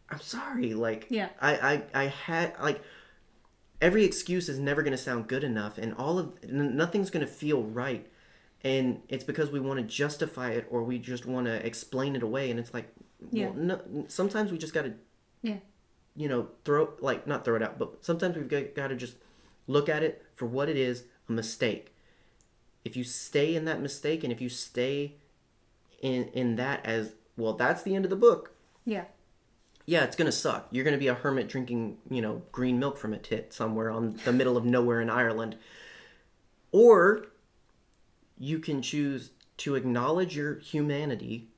i'm 0.09 0.19
sorry 0.21 0.73
like 0.73 1.07
Yeah. 1.09 1.29
i 1.41 1.53
i, 1.93 2.03
I 2.03 2.03
had 2.07 2.53
like 2.61 2.81
every 3.81 4.03
excuse 4.03 4.49
is 4.49 4.59
never 4.59 4.81
going 4.81 4.91
to 4.91 4.97
sound 4.97 5.27
good 5.27 5.43
enough 5.43 5.77
and 5.77 5.93
all 5.95 6.19
of 6.19 6.33
n- 6.43 6.75
nothing's 6.75 7.09
going 7.09 7.25
to 7.25 7.31
feel 7.31 7.63
right 7.63 8.05
and 8.63 9.01
it's 9.07 9.23
because 9.23 9.51
we 9.51 9.59
want 9.59 9.79
to 9.79 9.85
justify 9.85 10.49
it 10.51 10.67
or 10.69 10.83
we 10.83 10.99
just 10.99 11.25
want 11.25 11.45
to 11.47 11.65
explain 11.65 12.15
it 12.15 12.23
away 12.23 12.51
and 12.51 12.59
it's 12.59 12.73
like 12.73 12.89
Yeah. 13.31 13.49
well, 13.51 13.53
no, 13.55 14.05
sometimes 14.07 14.51
we 14.51 14.57
just 14.57 14.73
got 14.73 14.83
to 14.83 14.93
Yeah. 15.41 15.57
you 16.15 16.27
know 16.27 16.49
throw 16.65 16.89
like 16.99 17.25
not 17.25 17.45
throw 17.45 17.55
it 17.55 17.63
out 17.63 17.79
but 17.79 18.03
sometimes 18.03 18.35
we've 18.35 18.49
got, 18.49 18.75
got 18.75 18.87
to 18.89 18.95
just 18.95 19.15
look 19.67 19.87
at 19.87 20.03
it 20.03 20.25
for 20.35 20.45
what 20.45 20.67
it 20.67 20.75
is 20.77 21.05
a 21.29 21.31
mistake 21.31 21.95
if 22.83 22.95
you 22.95 23.03
stay 23.03 23.55
in 23.55 23.65
that 23.65 23.81
mistake 23.81 24.23
and 24.23 24.31
if 24.31 24.41
you 24.41 24.49
stay 24.49 25.15
in 26.01 26.25
in 26.29 26.55
that 26.55 26.85
as 26.85 27.13
well, 27.37 27.53
that's 27.53 27.83
the 27.83 27.95
end 27.95 28.05
of 28.05 28.09
the 28.09 28.15
book. 28.15 28.51
Yeah. 28.85 29.05
Yeah, 29.85 30.03
it's 30.03 30.15
gonna 30.15 30.31
suck. 30.31 30.67
You're 30.71 30.85
gonna 30.85 30.97
be 30.97 31.07
a 31.07 31.15
hermit 31.15 31.49
drinking, 31.49 31.97
you 32.09 32.21
know, 32.21 32.43
green 32.51 32.79
milk 32.79 32.97
from 32.97 33.13
a 33.13 33.17
tit 33.17 33.53
somewhere 33.53 33.89
on 33.89 34.19
the 34.23 34.33
middle 34.33 34.55
of 34.55 34.65
nowhere 34.65 35.01
in 35.01 35.09
Ireland. 35.09 35.57
Or 36.71 37.27
you 38.37 38.59
can 38.59 38.81
choose 38.81 39.31
to 39.57 39.75
acknowledge 39.75 40.35
your 40.35 40.59
humanity, 40.59 41.49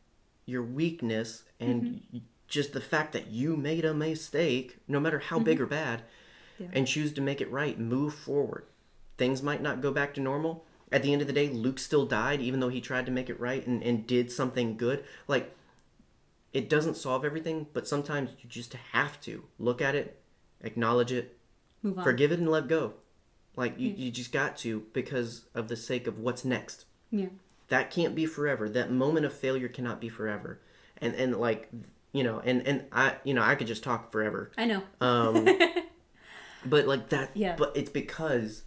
your 0.45 0.63
weakness, 0.63 1.43
and 1.59 1.84
mm-hmm. 1.84 2.17
just 2.47 2.74
the 2.74 2.82
fact 2.82 3.13
that 3.13 3.28
you 3.28 3.55
made 3.55 3.86
a 3.86 3.93
mistake, 3.93 4.78
no 4.88 4.99
matter 4.99 5.19
how 5.19 5.38
big 5.38 5.57
mm-hmm. 5.57 5.63
or 5.65 5.67
bad, 5.67 6.03
Yeah. 6.57 6.67
and 6.74 6.88
choose 6.88 7.13
to 7.13 7.22
make 7.22 7.41
it 7.41 7.51
right. 7.51 7.80
Move 7.80 8.13
forward. 8.13 8.63
Things 9.17 9.43
might 9.43 9.61
not 9.61 9.82
go 9.82 9.91
back 9.91 10.13
to 10.15 10.22
normal. 10.22 10.65
At 10.91 11.03
the 11.03 11.13
end 11.13 11.21
of 11.21 11.27
the 11.27 11.33
day, 11.33 11.47
Luke 11.49 11.79
still 11.79 12.05
died, 12.05 12.41
even 12.41 12.59
though 12.59 12.69
he 12.69 12.81
tried 12.81 13.05
to 13.05 13.11
make 13.11 13.29
it 13.29 13.39
right 13.39 13.65
and, 13.65 13.81
and 13.81 14.05
did 14.05 14.31
something 14.31 14.75
good. 14.75 15.03
Like, 15.27 15.55
it 16.53 16.69
doesn't 16.69 16.97
solve 16.97 17.23
everything, 17.23 17.67
but 17.73 17.87
sometimes 17.87 18.31
you 18.41 18.49
just 18.49 18.73
have 18.91 19.19
to 19.21 19.45
look 19.57 19.81
at 19.81 19.95
it, 19.95 20.19
acknowledge 20.61 21.11
it, 21.13 21.37
Move 21.81 21.97
on. 21.99 22.03
forgive 22.03 22.31
it, 22.33 22.39
and 22.39 22.49
let 22.51 22.67
go. 22.67 22.93
Like, 23.55 23.79
you, 23.79 23.93
you 23.95 24.11
just 24.11 24.31
got 24.33 24.57
to 24.57 24.85
because 24.91 25.45
of 25.55 25.67
the 25.69 25.75
sake 25.77 26.07
of 26.07 26.19
what's 26.19 26.43
next 26.45 26.85
yeah. 27.09 27.27
that 27.67 27.91
can't 27.91 28.15
be 28.15 28.25
forever 28.25 28.69
that 28.69 28.91
moment 28.91 29.25
of 29.25 29.33
failure 29.33 29.67
cannot 29.67 29.99
be 29.99 30.07
forever 30.07 30.59
and 30.97 31.13
and 31.15 31.35
like 31.35 31.69
you 32.13 32.23
know 32.23 32.39
and 32.45 32.65
and 32.65 32.85
i 32.93 33.15
you 33.25 33.33
know 33.33 33.41
i 33.41 33.55
could 33.55 33.67
just 33.67 33.83
talk 33.83 34.09
forever 34.11 34.51
I 34.57 34.65
know. 34.65 34.83
um 35.01 35.45
but 36.65 36.87
like 36.87 37.09
that 37.09 37.31
Yeah. 37.33 37.55
but 37.57 37.75
it's 37.75 37.89
because 37.89 38.63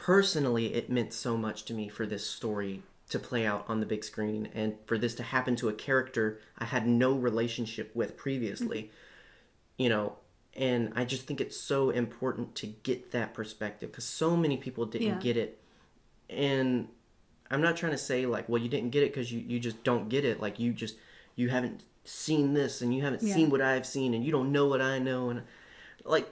personally 0.00 0.72
it 0.74 0.88
meant 0.88 1.12
so 1.12 1.36
much 1.36 1.64
to 1.66 1.74
me 1.74 1.86
for 1.88 2.06
this 2.06 2.26
story 2.26 2.82
to 3.10 3.18
play 3.18 3.44
out 3.44 3.64
on 3.68 3.80
the 3.80 3.86
big 3.86 4.02
screen 4.02 4.48
and 4.54 4.74
for 4.86 4.96
this 4.96 5.14
to 5.14 5.22
happen 5.22 5.54
to 5.54 5.68
a 5.68 5.74
character 5.74 6.40
i 6.58 6.64
had 6.64 6.86
no 6.86 7.12
relationship 7.12 7.90
with 7.94 8.16
previously 8.16 8.90
you 9.76 9.90
know 9.90 10.16
and 10.56 10.90
i 10.96 11.04
just 11.04 11.26
think 11.26 11.38
it's 11.38 11.56
so 11.60 11.90
important 11.90 12.54
to 12.54 12.66
get 12.66 13.10
that 13.10 13.34
perspective 13.34 13.90
because 13.90 14.04
so 14.06 14.34
many 14.34 14.56
people 14.56 14.86
didn't 14.86 15.06
Yeah. 15.08 15.18
get 15.20 15.36
it 15.36 15.60
and 16.30 16.88
i'm 17.50 17.60
not 17.60 17.76
trying 17.76 17.92
to 17.92 17.98
say 17.98 18.24
like 18.24 18.48
well 18.48 18.62
you 18.62 18.70
didn't 18.70 18.90
get 18.90 19.02
it 19.02 19.12
because 19.12 19.30
you, 19.30 19.40
you 19.40 19.60
just 19.60 19.84
don't 19.84 20.08
get 20.08 20.24
it 20.24 20.40
like 20.40 20.58
you 20.58 20.72
just 20.72 20.96
you 21.36 21.50
haven't 21.50 21.82
seen 22.04 22.54
this 22.54 22.80
and 22.80 22.94
you 22.94 23.02
haven't 23.02 23.22
Yeah. 23.22 23.34
seen 23.34 23.50
what 23.50 23.60
i've 23.60 23.84
seen 23.84 24.14
and 24.14 24.24
you 24.24 24.32
don't 24.32 24.50
know 24.50 24.66
what 24.66 24.80
i 24.80 24.98
know 24.98 25.28
and 25.28 25.42
like 26.04 26.26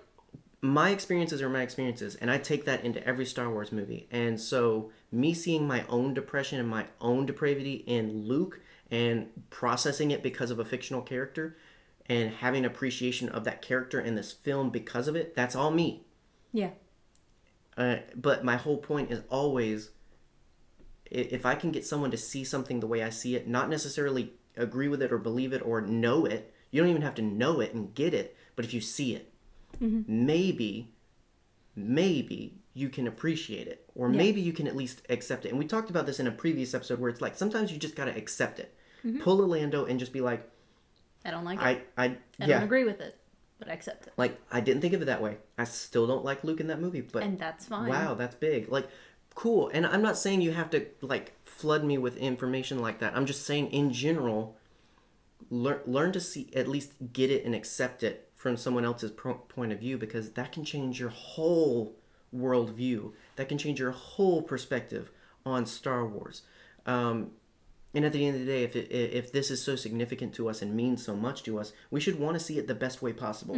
my 0.61 0.90
experiences 0.90 1.40
are 1.40 1.48
my 1.48 1.62
experiences 1.62 2.16
and 2.16 2.30
i 2.30 2.38
take 2.38 2.64
that 2.64 2.84
into 2.84 3.04
every 3.06 3.24
star 3.24 3.48
wars 3.50 3.70
movie 3.70 4.09
and 4.11 4.40
so 4.40 4.90
me 5.12 5.32
seeing 5.32 5.66
my 5.66 5.84
own 5.88 6.12
depression 6.12 6.59
and 6.59 6.68
my 6.68 6.84
own 7.00 7.24
depravity 7.26 7.84
in 7.86 8.26
luke 8.26 8.61
and 8.90 9.28
processing 9.50 10.11
it 10.11 10.22
because 10.22 10.50
of 10.50 10.59
a 10.59 10.64
fictional 10.64 11.02
character 11.02 11.56
and 12.06 12.30
having 12.34 12.64
appreciation 12.64 13.28
of 13.28 13.44
that 13.44 13.62
character 13.62 14.00
in 14.00 14.14
this 14.16 14.32
film 14.32 14.70
because 14.70 15.06
of 15.06 15.14
it 15.14 15.34
that's 15.36 15.54
all 15.54 15.70
me 15.70 16.02
Yeah. 16.52 16.70
uh, 17.76 17.98
but 18.16 18.44
my 18.44 18.56
whole 18.56 18.78
point 18.78 19.12
is 19.12 19.22
always 19.28 19.90
if 21.11 21.46
I 21.46 21.54
can 21.54 21.70
get 21.70 21.86
someone 21.86 22.11
to 22.11 22.16
see 22.16 22.44
something 22.44 22.80
the 22.80 22.86
way 22.86 23.02
I 23.02 23.11
see 23.11 23.34
it, 23.34 23.48
not 23.48 23.70
necessarily 23.70 24.34
agree 24.56 24.88
with 24.88 25.00
it 25.00 25.12
or 25.12 25.18
believe 25.18 25.52
it 25.52 25.62
or 25.64 25.80
know 25.80 26.26
it, 26.26 26.52
you 26.70 26.80
don't 26.80 26.90
even 26.90 27.02
have 27.02 27.14
to 27.14 27.22
know 27.22 27.61
it 27.61 27.72
and 27.72 27.94
get 27.94 28.12
it, 28.12 28.36
but 28.56 28.64
if 28.64 28.74
you 28.74 28.80
see 28.82 29.14
it, 29.14 29.28
Mm-hmm. 29.83 30.26
maybe, 30.26 30.91
maybe 31.76 32.59
you 32.74 32.89
can 32.89 33.07
appreciate 33.07 33.66
it 33.66 33.89
or 33.95 34.09
maybe 34.09 34.41
you 34.41 34.53
can 34.53 34.68
at 34.68 34.76
least 34.76 35.03
accept 35.09 35.45
it. 35.45 35.49
And 35.49 35.59
we 35.59 35.64
talked 35.66 35.91
about 35.91 36.07
this 36.07 36.20
in 36.20 36.26
a 36.29 36.31
previous 36.31 36.74
episode 36.74 37.01
where 37.01 37.11
it's 37.11 37.20
like 37.20 37.37
sometimes 37.37 37.72
you 37.72 37.79
just 37.79 37.97
got 37.97 38.05
to 38.05 38.16
accept 38.16 38.61
it. 38.61 38.74
Mm-hmm. 39.05 39.20
Pull 39.20 39.43
a 39.43 39.47
Lando 39.47 39.85
and 39.85 39.99
just 39.99 40.12
be 40.12 40.20
like, 40.20 40.49
I 41.24 41.31
don't 41.33 41.45
like 41.45 41.59
it. 41.59 41.64
I, 41.64 41.70
I, 41.97 42.05
I 42.05 42.16
yeah, 42.39 42.47
don't 42.47 42.62
agree 42.62 42.85
with 42.85 43.01
it, 43.01 43.16
but 43.59 43.68
I 43.68 43.72
accept 43.72 44.07
it. 44.07 44.12
like 44.16 44.41
I 44.51 44.61
didn't 44.61 44.81
think 44.81 44.95
of 44.95 45.03
it 45.03 45.07
that 45.07 45.20
way. 45.20 45.39
I 45.59 45.64
still 45.64 46.07
don't 46.07 46.24
like 46.24 46.45
Luke 46.45 46.61
in 46.61 46.68
that 46.68 46.81
movie, 46.81 47.01
but 47.01 47.24
And 47.24 47.39
that's 47.39 47.66
fine. 47.66 47.89
Wow, 47.89 48.14
that's 48.14 48.37
big. 48.37 48.70
Like, 48.70 48.89
cool. 49.35 49.68
And 49.74 49.85
I'm 49.85 50.03
not 50.03 50.16
saying 50.16 50.41
you 50.41 50.53
have 50.53 50.70
to 50.70 50.87
like 51.01 51.33
flood 51.45 51.85
me 51.85 51.99
with 51.99 52.16
information 52.16 52.79
like 52.79 53.01
that. 53.01 53.16
I'm 53.16 53.26
just 53.26 53.45
saying 53.45 53.72
in 53.72 53.93
general, 53.93 54.57
learn 55.51 55.81
learn 55.87 56.12
to 56.12 56.20
see 56.20 56.51
at 56.55 56.68
least 56.68 56.93
get 57.12 57.31
it 57.31 57.45
and 57.45 57.55
accept 57.55 58.05
it 58.05 58.28
from 58.39 58.57
someone 58.57 58.84
else's 58.84 59.11
pro- 59.11 59.34
point 59.34 59.72
of 59.72 59.80
view 59.80 59.99
because 59.99 60.30
that 60.30 60.53
can 60.53 60.64
change 60.64 60.99
your 60.99 61.11
whole 61.11 61.95
worldview. 62.34 63.12
That 63.36 63.49
can 63.49 63.59
change 63.59 63.78
your 63.80 63.91
whole 63.91 64.41
perspective 64.41 65.11
on 65.45 65.66
Star 65.66 66.07
Wars. 66.07 66.43
Um, 66.86 67.32
and 67.95 68.05
at 68.05 68.12
the 68.12 68.24
end 68.24 68.36
of 68.36 68.41
the 68.41 68.47
day, 68.47 68.62
if 68.62 68.76
it, 68.76 68.91
if 68.93 69.32
this 69.32 69.51
is 69.51 69.62
so 69.62 69.74
significant 69.74 70.34
to 70.34 70.49
us 70.49 70.62
and 70.62 70.74
means 70.74 71.05
so 71.05 71.16
much 71.16 71.43
to 71.43 71.59
us, 71.59 71.72
we 71.91 72.01
should 72.01 72.18
want 72.18 72.39
to 72.39 72.41
see 72.41 72.59
it 72.59 72.66
the 72.68 72.74
best 72.74 73.03
way 73.03 73.12
possible. 73.12 73.57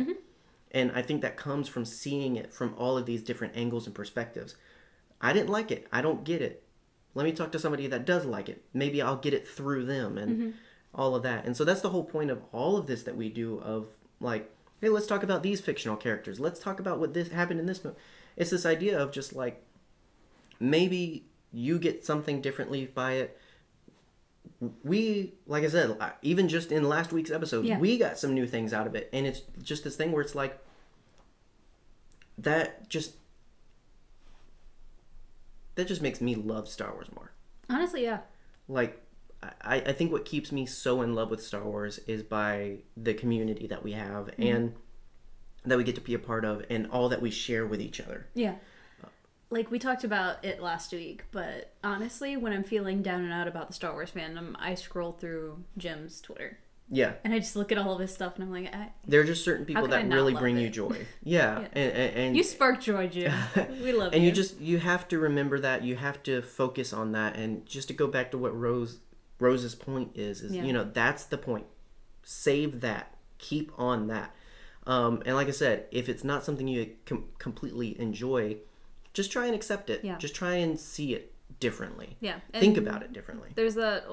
And 0.73 0.93
I 0.93 1.03
think 1.03 1.21
that 1.23 1.37
comes 1.37 1.69
from 1.69 1.85
seeing 1.85 2.37
it 2.37 2.53
from 2.53 2.75
all 2.79 2.97
of 2.97 3.05
these 3.05 3.23
different 3.23 3.57
angles 3.57 3.87
and 3.87 3.95
perspectives. 3.95 4.55
I 5.21 5.33
didn't 5.33 5.51
like 5.51 5.71
it. 5.71 5.87
I 5.93 6.01
don't 6.01 6.25
get 6.25 6.41
it. 6.41 6.63
Let 7.15 7.25
me 7.25 7.33
talk 7.33 7.51
to 7.53 7.59
somebody 7.59 7.89
that 7.89 8.07
does 8.07 8.25
like 8.25 8.49
it. 8.49 8.63
Maybe 8.73 9.03
I'll 9.03 9.17
get 9.17 9.35
it 9.35 9.47
through 9.47 9.85
them 9.85 10.17
and 10.17 10.55
all 10.95 11.17
of 11.17 11.25
that. 11.25 11.45
And 11.45 11.57
so 11.57 11.65
that's 11.65 11.81
the 11.81 11.91
whole 11.91 12.05
point 12.05 12.31
of 12.31 12.41
all 12.53 12.77
of 12.77 12.87
this 12.87 13.03
that 13.03 13.17
we 13.17 13.29
do 13.29 13.61
of 13.61 13.89
like, 14.21 14.49
hey, 14.81 14.89
let's 14.89 15.07
talk 15.07 15.23
about 15.23 15.43
these 15.43 15.61
fictional 15.61 15.97
characters. 15.97 16.41
Let's 16.41 16.61
talk 16.61 16.81
about 16.81 16.99
what 16.99 17.15
this 17.15 17.29
happened 17.31 17.61
in 17.61 17.67
this 17.67 17.85
movie. 17.85 17.97
It's 18.37 18.51
this 18.51 18.65
idea 18.67 18.99
of 18.99 19.13
just 19.13 19.35
like 19.35 19.63
maybe 20.59 21.27
you 21.53 21.79
get 21.79 22.05
something 22.05 22.41
differently 22.41 22.87
by 22.87 23.13
it. 23.15 23.39
We, 24.85 25.35
like 25.47 25.65
I 25.65 25.69
said, 25.69 25.97
even 26.23 26.49
just 26.49 26.71
in 26.71 26.89
last 26.89 27.13
week's 27.13 27.31
episode, 27.31 27.65
Yeah. 27.65 27.79
we 27.79 27.99
got 27.99 28.19
some 28.19 28.35
new 28.35 28.47
things 28.47 28.73
out 28.73 28.87
of 28.87 28.95
it. 28.95 29.09
And 29.13 29.27
it's 29.27 29.41
just 29.63 29.85
this 29.85 29.97
thing 29.97 30.13
where 30.13 30.23
it's 30.23 30.35
like, 30.35 30.59
that 32.39 32.89
just 32.89 33.15
that 35.75 35.87
just 35.87 36.03
makes 36.03 36.21
me 36.21 36.35
love 36.35 36.69
Star 36.69 36.93
Wars 36.93 37.09
more. 37.15 37.33
Honestly, 37.69 38.03
yeah. 38.03 38.21
Like 38.69 39.01
I, 39.43 39.77
I 39.77 39.93
think 39.93 40.13
what 40.13 40.25
keeps 40.25 40.53
me 40.53 40.67
so 40.67 41.03
in 41.03 41.15
love 41.15 41.31
with 41.31 41.43
Star 41.43 41.65
Wars 41.65 41.99
is 42.07 42.23
by 42.23 42.79
the 42.97 43.15
community 43.15 43.67
that 43.69 43.83
we 43.83 43.93
have 43.93 44.27
mm-hmm. 44.27 44.43
and 44.43 44.75
that 45.65 45.79
we 45.79 45.85
get 45.85 45.95
to 45.95 46.01
be 46.01 46.15
a 46.15 46.19
part 46.19 46.45
of 46.45 46.65
and 46.71 46.89
all 46.91 47.09
that 47.09 47.23
we 47.23 47.31
share 47.31 47.67
with 47.67 47.81
each 47.81 48.01
other. 48.01 48.27
Yeah. 48.35 48.55
Like 49.53 49.71
we 49.71 49.79
talked 49.79 50.05
about 50.05 50.45
it 50.45 50.63
last 50.63 50.93
week, 50.93 51.25
but 51.33 51.75
honestly, 51.83 52.37
when 52.37 52.53
I'm 52.53 52.63
feeling 52.63 53.03
down 53.03 53.25
and 53.25 53.33
out 53.33 53.49
about 53.49 53.67
the 53.69 53.75
Star 53.75 53.93
Wars 53.93 54.11
fandom, 54.11 54.55
I 54.59 54.75
scroll 54.77 55.13
through 55.13 55.65
Jim's 55.77 56.21
Twitter 56.21 56.59
Yeah. 56.89 57.15
and 57.25 57.35
I 57.35 57.41
just 57.41 57.57
look 57.57 57.73
at 57.73 57.79
all 57.79 57.95
of 57.95 57.99
his 57.99 58.15
stuff 58.15 58.37
and 58.37 58.45
I'm 58.45 58.53
like, 58.53 58.73
I, 58.73 58.91
There 59.09 59.21
are 59.21 59.25
just 59.25 59.45
certain 59.45 59.65
people 59.65 59.89
that 59.89 60.07
really 60.07 60.35
bring 60.35 60.57
you 60.57 60.71
joy. 60.71 60.97
Yeah. 61.25 61.61
Yeah. 61.61 61.69
And, 61.73 61.93
and, 61.93 62.17
and 62.17 62.37
"You 62.37 62.45
spark 62.45 62.81
joy, 62.81 63.09
Jim. 63.09 63.33
We 63.83 63.93
love 63.93 64.13
and 64.13 64.15
you." 64.15 64.19
And 64.19 64.25
you 64.25 64.33
just 64.33 64.61
you 64.61 64.79
have 64.79 65.09
to 65.09 65.19
remember 65.19 65.59
that 65.59 65.83
you 65.83 65.97
have 65.97 66.23
to 66.25 66.43
focus 66.43 66.93
on 66.93 67.13
that 67.13 67.37
and 67.37 67.67
just 67.67 67.89
to 67.89 67.95
go 67.95 68.07
back 68.07 68.31
to 68.31 68.39
what 68.39 68.57
rose 68.57 68.99
rose's 69.41 69.75
point 69.75 70.11
is 70.15 70.43
is 70.43 70.55
Yeah. 70.55 70.65
you 70.65 70.73
know 70.73 70.85
that's 70.85 71.25
the 71.25 71.39
point 71.39 71.67
save 72.23 72.81
that 72.81 73.17
keep 73.39 73.73
on 73.79 74.07
that 74.09 74.35
um, 74.87 75.23
and 75.27 75.35
like 75.37 75.49
i 75.49 75.53
said 75.53 75.87
if 75.91 76.09
it's 76.09 76.25
not 76.25 76.45
something 76.45 76.69
you 76.69 76.91
com- 77.07 77.29
completely 77.39 77.99
enjoy 78.01 78.57
just 79.13 79.33
try 79.33 79.47
and 79.47 79.55
accept 79.55 79.91
it 79.91 80.05
Yeah. 80.05 80.19
just 80.19 80.35
try 80.35 80.55
and 80.57 80.79
see 80.79 81.15
it 81.15 81.33
differently 81.59 82.17
yeah. 82.21 82.41
think 82.53 82.77
about 82.77 83.03
it 83.03 83.13
differently 83.13 83.51
There's 83.55 83.75
that 83.75 84.05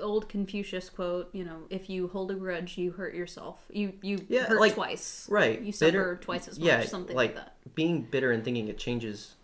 old 0.00 0.28
Confucius 0.28 0.90
quote, 0.90 1.28
you 1.32 1.44
know, 1.44 1.58
if 1.70 1.88
you 1.88 2.08
hold 2.08 2.28
a 2.32 2.34
grudge, 2.34 2.76
you 2.76 2.90
hurt 2.90 3.14
yourself. 3.14 3.64
You 3.70 3.92
you 4.02 4.24
Yeah, 4.28 4.44
hurt 4.46 4.58
like- 4.58 4.74
twice. 4.74 5.26
right 5.30 5.60
You 5.60 5.70
suffer 5.70 5.90
bitter- 5.92 6.16
twice 6.20 6.48
as 6.48 6.58
much, 6.58 6.66
yeah 6.66 6.82
something 6.84 7.14
like, 7.14 7.36
that. 7.36 7.54
being 7.76 8.02
bitter 8.02 8.32
and 8.32 8.42
thinking 8.44 8.66
it 8.66 8.76
changes 8.76 9.34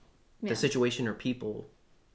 Yeah. 0.43 0.49
the 0.51 0.57
situation 0.57 1.07
or 1.07 1.15
people 1.15 1.69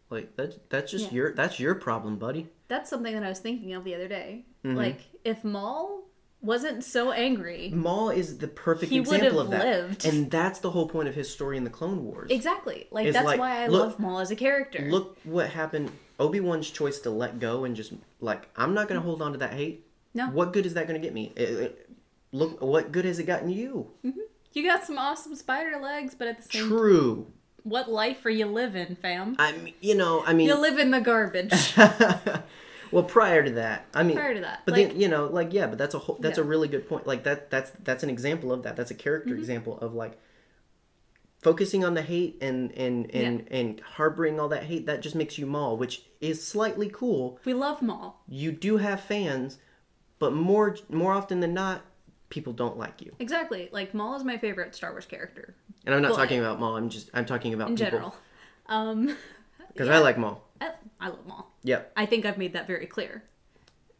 like 0.10 0.36
that's 0.36 0.58
that's 0.70 0.92
just 0.92 1.06
Yeah. 1.12 1.16
your 1.18 1.34
that's 1.34 1.60
your 1.60 1.76
problem 1.76 2.18
buddy 2.18 2.48
That's 2.68 2.90
something 2.90 3.14
that 3.14 3.24
I 3.24 3.30
was 3.30 3.40
thinking 3.40 3.74
of 3.74 3.84
the 3.84 3.94
other 3.96 4.08
day. 4.08 4.46
Mm-hmm. 4.64 4.76
Like, 4.78 5.02
if 5.24 5.44
Maul 5.44 6.04
wasn't 6.42 6.84
so 6.84 7.12
angry, 7.12 7.72
Maul 7.74 8.10
is 8.10 8.38
the 8.40 8.48
perfect 8.48 8.92
example 8.92 9.40
of 9.40 9.50
that. 9.52 9.64
lived. 9.66 10.06
And 10.06 10.30
that's 10.32 10.60
the 10.60 10.72
whole 10.72 10.88
point 10.88 11.08
of 11.08 11.16
his 11.16 11.30
story 11.32 11.58
in 11.58 11.64
the 11.64 11.70
Clone 11.70 12.04
Wars. 12.06 12.30
exactly. 12.32 12.88
Like 12.92 13.12
that's 13.14 13.26
like, 13.26 13.40
why 13.40 13.64
I 13.64 13.68
look- 13.68 13.82
love 13.82 14.00
Maul 14.00 14.20
as 14.20 14.32
a 14.32 14.36
character. 14.36 14.88
Look 14.90 15.18
what 15.24 15.50
happened. 15.50 15.92
Obi 16.20 16.40
Wan's 16.40 16.70
choice 16.70 17.00
to 17.00 17.10
let 17.10 17.40
go 17.40 17.64
and 17.66 17.76
just 17.76 17.94
like 18.22 18.48
I'm 18.56 18.74
not 18.74 18.88
going 18.88 19.00
to 19.00 19.06
hold 19.06 19.22
on 19.22 19.32
to 19.34 19.38
that 19.40 19.54
hate. 19.54 19.86
No. 20.14 20.28
What 20.30 20.54
good 20.54 20.66
is 20.66 20.74
that 20.76 20.88
going 20.88 21.00
to 21.00 21.06
get 21.06 21.14
me? 21.14 21.34
It- 21.36 21.50
it- 21.50 21.90
look, 22.32 22.62
what 22.62 22.92
good 22.92 23.06
has 23.06 23.20
it 23.20 23.26
gotten 23.26 23.50
you? 23.50 23.92
you 24.54 24.64
got 24.66 24.84
some 24.86 24.98
awesome 24.98 25.36
spider 25.36 25.78
legs, 25.82 26.16
but 26.16 26.28
at 26.30 26.38
the 26.38 26.44
same 26.44 26.68
True. 26.70 27.28
What 27.66 27.92
life 27.92 28.26
are 28.26 28.30
you 28.30 28.46
living, 28.46 28.96
fam? 28.96 29.36
I'm. 29.38 29.68
You 29.82 29.96
know. 29.96 30.24
I 30.26 30.32
mean. 30.34 30.48
You 30.48 30.56
live 30.56 30.80
in 30.80 30.92
the 30.92 31.02
garbage. 31.02 31.76
well, 32.92 33.04
prior 33.04 33.44
to 33.44 33.52
that, 33.52 33.86
I 33.94 34.04
mean. 34.04 34.16
Prior 34.16 34.34
to 34.36 34.40
that, 34.42 34.62
But 34.66 34.76
like- 34.76 34.88
then 34.90 35.00
you 35.02 35.10
know, 35.10 35.26
like 35.26 35.52
yeah, 35.52 35.68
but 35.68 35.78
that's 35.78 35.94
a 35.94 36.00
whole. 36.00 36.18
That's 36.22 36.38
a 36.38 36.44
really 36.44 36.68
good 36.70 36.88
point. 36.88 37.06
Like 37.06 37.24
that. 37.26 37.52
That's 37.52 37.72
that's 37.84 38.04
an 38.04 38.10
example 38.10 38.54
of 38.54 38.64
that. 38.64 38.76
That's 38.78 38.92
a 38.92 38.96
character 38.96 39.32
Mm-hmm. 39.32 39.40
example 39.40 39.78
of 39.80 39.94
like 39.94 40.18
focusing 41.42 41.84
on 41.84 41.94
the 41.94 42.02
hate 42.02 42.38
and 42.42 42.72
and 42.72 43.10
and 43.14 43.48
and 43.52 43.80
harboring 43.82 44.40
all 44.40 44.48
that 44.50 44.64
hate. 44.64 44.86
That 44.86 45.02
just 45.02 45.16
makes 45.16 45.38
you 45.38 45.46
Maul, 45.46 45.78
which 45.78 46.04
is 46.22 46.46
slightly 46.46 46.90
cool. 46.90 47.40
we 47.46 47.54
love 47.54 47.82
Maul. 47.82 48.22
You 48.28 48.52
do 48.52 48.78
have 48.78 49.02
fans, 49.02 49.58
but 50.20 50.34
more 50.34 50.78
more 50.90 51.14
often 51.14 51.40
than 51.42 51.54
not, 51.54 51.82
people 52.36 52.54
don't 52.54 52.78
like 52.78 53.02
you. 53.02 53.16
Exactly. 53.18 53.70
Like 53.72 53.94
Maul 53.96 54.16
is 54.16 54.24
my 54.24 54.38
favorite 54.38 54.76
Star 54.76 54.92
Wars 54.92 55.06
character 55.06 55.56
And 55.86 55.96
I'm 55.96 56.02
not 56.02 56.12
Well, 56.12 56.20
talking 56.20 56.40
about 56.40 56.60
Maul. 56.60 56.76
I'm 56.76 56.90
just 56.90 57.10
I'm 57.14 57.26
talking 57.26 57.54
about 57.54 57.70
in 57.70 57.76
people 57.76 57.90
general. 57.92 58.16
Um, 58.68 59.16
because 59.74 59.88
I 59.90 59.98
like 60.00 60.18
Maul. 60.18 60.44
I, 60.62 60.72
I 61.00 61.08
love 61.08 61.26
Maul. 61.26 61.50
Yeah. 61.64 61.82
I 61.96 62.06
think 62.06 62.26
I've 62.26 62.38
made 62.38 62.54
that 62.54 62.68
very 62.68 62.86
clear. 62.86 63.24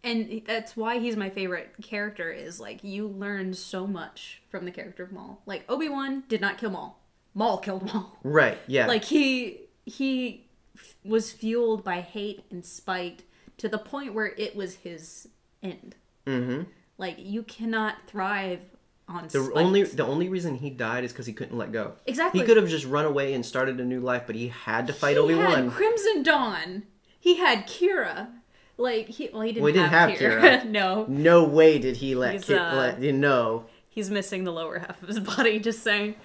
And 0.04 0.42
that's 0.46 0.78
why 0.78 1.00
he's 1.00 1.16
my 1.16 1.30
favorite 1.32 1.74
character 1.82 2.32
is 2.32 2.60
like 2.60 2.84
you 2.84 3.08
learn 3.08 3.54
so 3.56 3.88
much 3.88 4.42
from 4.50 4.66
the 4.66 4.72
character 4.72 5.04
of 5.04 5.12
Maul. 5.12 5.42
Like 5.46 5.64
Obi-Wan 5.68 6.24
did 6.28 6.42
not 6.42 6.58
kill 6.60 6.70
Maul. 6.72 7.00
Maul 7.34 7.58
killed 7.58 7.92
Maul. 7.92 8.18
Right. 8.24 8.58
Yeah. 8.68 8.86
Like 8.94 9.06
he 9.06 9.62
he 9.86 10.46
f- 10.76 10.96
was 11.06 11.32
fueled 11.32 11.84
by 11.86 12.02
hate 12.02 12.44
and 12.52 12.64
spite 12.66 13.24
to 13.58 13.70
the 13.70 13.78
point 13.78 14.14
where 14.14 14.28
it 14.38 14.56
was 14.56 14.76
his 14.76 15.30
end. 15.64 15.96
mm-hmm. 16.28 16.64
Like 16.98 17.16
you 17.20 17.44
cannot 17.44 17.96
thrive 18.08 18.62
on 19.08 19.24
The 19.28 19.44
spite. 19.44 19.56
only 19.56 19.84
the 19.84 20.06
only 20.06 20.30
reason 20.30 20.56
he 20.56 20.70
died 20.70 21.04
is 21.04 21.12
because 21.12 21.26
he 21.26 21.34
couldn't 21.34 21.58
let 21.58 21.72
go. 21.72 21.94
Exactly. 22.06 22.40
He 22.40 22.46
could 22.46 22.58
have 22.58 22.68
just 22.70 22.86
run 22.86 23.06
away 23.06 23.34
and 23.34 23.46
started 23.46 23.80
a 23.80 23.86
new 23.86 24.00
life, 24.00 24.24
but 24.26 24.36
he 24.36 24.48
had 24.48 24.88
to 24.88 24.94
fight 24.94 25.12
he 25.14 25.20
Obi 25.20 25.36
had 25.36 25.48
Wan. 25.66 25.72
Crimson 25.72 26.24
Dawn. 26.24 26.84
He 27.20 27.36
had 27.38 27.68
Qi'ra. 27.68 28.30
Like 28.78 29.08
he 29.08 29.30
well 29.32 29.42
he 29.42 29.52
didn't, 29.54 29.64
Well, 29.64 29.74
he 29.74 29.80
didn't 29.80 29.92
have, 29.92 30.10
have 30.10 30.20
Qi'ra. 30.20 30.42
Qi'ra. 30.62 30.66
no. 30.70 31.06
No 31.08 31.44
way 31.46 31.80
did 31.80 31.98
he 31.98 32.16
let 32.16 32.50
uh, 32.50 32.74
let 32.76 33.02
you 33.02 33.12
know. 33.14 33.66
He's 33.90 34.10
missing 34.10 34.44
the 34.44 34.52
lower 34.52 34.80
half 34.80 35.02
of 35.02 35.08
his 35.08 35.20
body, 35.20 35.60
just 35.70 35.82
saying. 35.84 36.16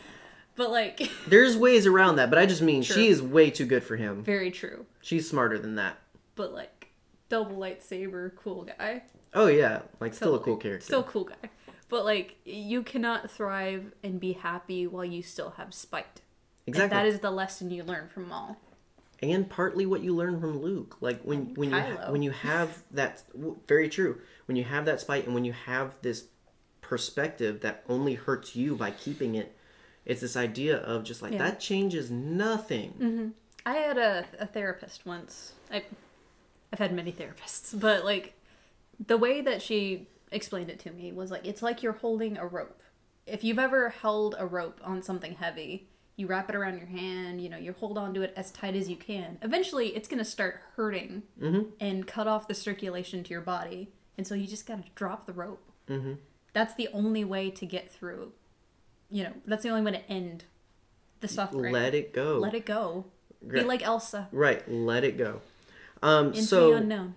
But 0.56 0.70
like 0.70 1.10
There's 1.28 1.56
ways 1.56 1.86
around 1.86 2.16
that, 2.16 2.28
but 2.30 2.38
I 2.38 2.46
just 2.46 2.62
mean 2.62 2.82
True. 2.82 2.94
she 2.96 3.08
is 3.08 3.22
way 3.22 3.50
too 3.50 3.66
good 3.66 3.84
for 3.84 3.96
him. 3.96 4.22
very 4.24 4.50
true. 4.50 4.86
She's 5.00 5.28
smarter 5.28 5.58
than 5.58 5.76
that. 5.76 5.98
But 6.34 6.52
like 6.52 6.88
double 7.28 7.56
lightsaber, 7.56 8.34
cool 8.36 8.64
guy. 8.64 9.02
Oh 9.34 9.46
yeah, 9.46 9.82
like 10.00 10.14
still 10.14 10.34
a 10.34 10.40
cool 10.40 10.56
character. 10.56 10.84
Still 10.84 11.02
cool 11.04 11.24
guy. 11.24 11.50
But 11.88 12.04
like 12.04 12.36
you 12.44 12.82
cannot 12.82 13.30
thrive 13.30 13.92
and 14.02 14.20
be 14.20 14.32
happy 14.32 14.86
while 14.86 15.04
you 15.04 15.22
still 15.22 15.50
have 15.56 15.72
spite. 15.74 16.20
exactly. 16.66 16.82
And 16.84 16.92
that 16.92 17.06
is 17.12 17.20
the 17.20 17.30
lesson 17.30 17.70
you 17.70 17.82
learn 17.84 18.08
from 18.08 18.28
Maul. 18.28 18.56
and 19.22 19.48
partly 19.50 19.86
what 19.86 20.00
you 20.02 20.14
learn 20.14 20.40
from 20.40 20.60
Luke. 20.62 20.96
Like 21.00 21.20
when 21.22 21.54
when 21.54 21.70
you 21.70 21.80
when 22.08 22.22
you 22.22 22.30
have 22.32 22.82
that 22.92 23.22
very 23.68 23.88
true. 23.88 24.20
When 24.46 24.56
you 24.56 24.64
have 24.64 24.84
that 24.86 25.00
spite 25.00 25.26
and 25.26 25.34
when 25.34 25.44
you 25.44 25.52
have 25.52 25.94
this 26.02 26.24
perspective 26.80 27.60
that 27.60 27.84
only 27.88 28.14
hurts 28.14 28.56
you 28.56 28.74
by 28.74 28.90
keeping 28.90 29.34
it, 29.36 29.56
it's 30.04 30.20
this 30.20 30.36
idea 30.36 30.76
of 30.78 31.04
just 31.04 31.22
like 31.22 31.32
Yeah. 31.32 31.38
that 31.38 31.60
changes 31.60 32.10
nothing. 32.10 32.90
Mm-hmm. 33.00 33.28
I 33.66 33.74
had 33.74 33.98
a, 33.98 34.24
a 34.40 34.46
therapist 34.46 35.04
once. 35.06 35.52
I, 35.70 35.84
I've 36.72 36.78
had 36.80 36.92
many 36.92 37.12
therapists, 37.12 37.78
but 37.80 38.04
like 38.04 38.34
the 39.06 39.16
way 39.16 39.40
that 39.40 39.62
she 39.62 40.08
explained 40.30 40.70
it 40.70 40.78
to 40.80 40.90
me 40.92 41.12
was 41.12 41.30
like 41.30 41.46
it's 41.46 41.62
like 41.62 41.82
you're 41.82 41.94
holding 41.94 42.36
a 42.36 42.46
rope. 42.46 42.82
If 43.26 43.44
you've 43.44 43.58
ever 43.58 43.90
held 43.90 44.34
a 44.38 44.46
rope 44.46 44.80
on 44.84 45.02
something 45.02 45.34
heavy, 45.34 45.88
you 46.16 46.26
wrap 46.26 46.48
it 46.48 46.54
around 46.56 46.76
your 46.78 46.86
hand, 46.86 47.40
you 47.40 47.48
know, 47.48 47.56
you 47.56 47.72
hold 47.72 47.96
on 47.96 48.12
to 48.14 48.22
it 48.22 48.32
as 48.36 48.50
tight 48.50 48.74
as 48.74 48.88
you 48.88 48.96
can. 48.96 49.38
Eventually, 49.42 49.88
it's 49.88 50.08
going 50.08 50.18
to 50.18 50.24
start 50.24 50.60
hurting 50.76 51.22
and 51.80 52.06
cut 52.06 52.26
off 52.26 52.48
the 52.48 52.54
circulation 52.54 53.22
to 53.24 53.30
your 53.30 53.40
body. 53.40 53.90
And 54.18 54.26
so 54.26 54.34
you 54.34 54.46
just 54.46 54.66
got 54.66 54.84
to 54.84 54.90
drop 54.94 55.26
the 55.26 55.32
rope. 55.32 55.62
Mhm. 55.88 56.18
That's 56.52 56.74
the 56.74 56.88
only 56.92 57.24
way 57.24 57.50
to 57.50 57.64
get 57.64 57.90
through. 57.90 58.32
You 59.10 59.24
know, 59.24 59.32
that's 59.46 59.62
the 59.62 59.70
only 59.70 59.82
way 59.82 59.92
to 59.92 60.10
end 60.10 60.44
the 61.20 61.28
suffering. 61.28 61.72
Let 61.72 61.94
it 61.94 62.12
go. 62.12 62.38
Let 62.38 62.54
it 62.54 62.66
go. 62.66 63.06
Be 63.46 63.62
like 63.62 63.82
Elsa 63.82 64.28
Right, 64.32 64.62
let 64.70 65.02
it 65.02 65.16
go. 65.16 65.40
Um, 66.02 66.28
into 66.28 66.42
so 66.42 66.70
the 66.70 66.76
unknown. 66.76 67.14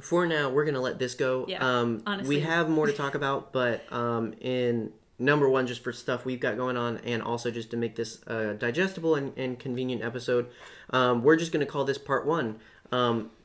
For 0.00 0.26
now, 0.26 0.50
we're 0.50 0.64
gonna 0.64 0.80
let 0.80 0.98
this 0.98 1.14
go. 1.14 1.44
Yeah, 1.48 1.58
um, 1.80 2.02
honestly. 2.06 2.36
we 2.36 2.40
have 2.42 2.68
more 2.68 2.86
to 2.86 2.92
talk 2.92 3.14
about, 3.20 3.52
but 3.52 3.90
um, 3.92 4.34
in 4.40 4.92
number 5.18 5.48
one, 5.48 5.66
just 5.66 5.82
for 5.82 5.92
stuff 5.92 6.24
we've 6.24 6.40
got 6.40 6.56
going 6.56 6.76
on, 6.76 6.98
and 6.98 7.22
also 7.22 7.50
just 7.50 7.70
to 7.70 7.76
make 7.76 7.96
this 7.96 8.20
a 8.26 8.54
digestible 8.54 9.14
and, 9.14 9.36
and 9.38 9.58
convenient 9.58 10.02
episode, 10.02 10.46
um, 10.90 11.22
we're 11.22 11.36
just 11.36 11.52
gonna 11.52 11.66
call 11.66 11.84
this 11.84 11.98
part 11.98 12.26
one. 12.26 12.56
Um, 12.92 13.30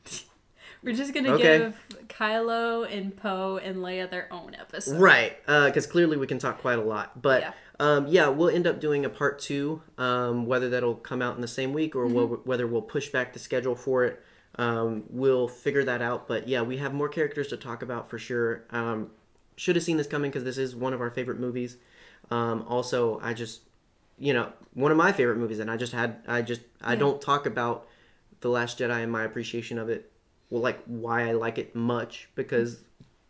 We're 0.82 0.94
just 0.94 1.12
gonna 1.12 1.32
Okay. 1.34 1.58
give 1.58 1.78
Kylo 2.08 2.90
and 2.90 3.14
Poe 3.14 3.58
and 3.62 3.76
Leia 3.76 4.08
their 4.10 4.32
own 4.32 4.56
episode. 4.58 4.98
right, 4.98 5.36
because 5.44 5.86
clearly 5.86 6.16
we 6.16 6.26
can 6.26 6.38
talk 6.38 6.60
quite 6.60 6.78
a 6.78 6.82
lot, 6.82 7.20
but. 7.20 7.42
Yeah. 7.42 7.52
Um, 7.78 8.08
yeah, 8.08 8.28
we'll 8.28 8.50
end 8.50 8.66
up 8.66 8.78
doing 8.78 9.06
a 9.06 9.08
part 9.08 9.38
two. 9.38 9.80
Um, 9.96 10.44
whether 10.44 10.68
that'll 10.68 10.96
come 10.96 11.22
out 11.22 11.36
in 11.36 11.40
the 11.40 11.48
same 11.48 11.72
week 11.72 11.96
or 11.96 12.06
we'll, 12.06 12.28
Mm-hmm. 12.28 12.46
whether 12.48 12.66
we'll 12.66 12.82
push 12.82 13.08
back 13.08 13.32
the 13.32 13.38
schedule 13.38 13.74
for 13.74 14.04
it, 14.04 14.22
um, 14.60 15.04
we'll 15.08 15.48
figure 15.48 15.84
that 15.84 16.02
out. 16.02 16.28
But 16.28 16.46
yeah, 16.46 16.60
we 16.60 16.76
have 16.76 16.92
more 16.92 17.08
characters 17.08 17.48
to 17.48 17.56
talk 17.56 17.82
about 17.82 18.10
for 18.10 18.18
sure. 18.18 18.64
Um, 18.70 19.10
should 19.56 19.74
have 19.74 19.82
seen 19.82 19.96
this 19.96 20.06
coming 20.06 20.30
because 20.30 20.44
this 20.44 20.58
is 20.58 20.76
one 20.76 20.92
of 20.92 21.00
our 21.00 21.10
favorite 21.10 21.40
movies. 21.40 21.78
Um, 22.30 22.64
also, 22.68 23.18
I 23.22 23.32
just, 23.32 23.62
you 24.18 24.34
know, 24.34 24.52
one 24.74 24.90
of 24.90 24.98
my 24.98 25.12
favorite 25.12 25.38
movies, 25.38 25.60
and 25.60 25.70
I 25.70 25.76
just 25.78 25.92
had, 25.94 26.16
I 26.28 26.42
just, 26.42 26.60
I 26.82 26.94
don't 26.94 27.20
talk 27.22 27.46
about 27.46 27.88
the 28.40 28.50
Last 28.50 28.78
Jedi 28.78 29.02
and 29.02 29.10
my 29.10 29.24
appreciation 29.24 29.78
of 29.78 29.88
it. 29.88 30.12
Well, 30.50 30.62
like 30.62 30.82
why 30.84 31.28
I 31.28 31.32
like 31.32 31.56
it 31.56 31.74
much 31.74 32.28
because 32.34 32.74
it 32.74 32.80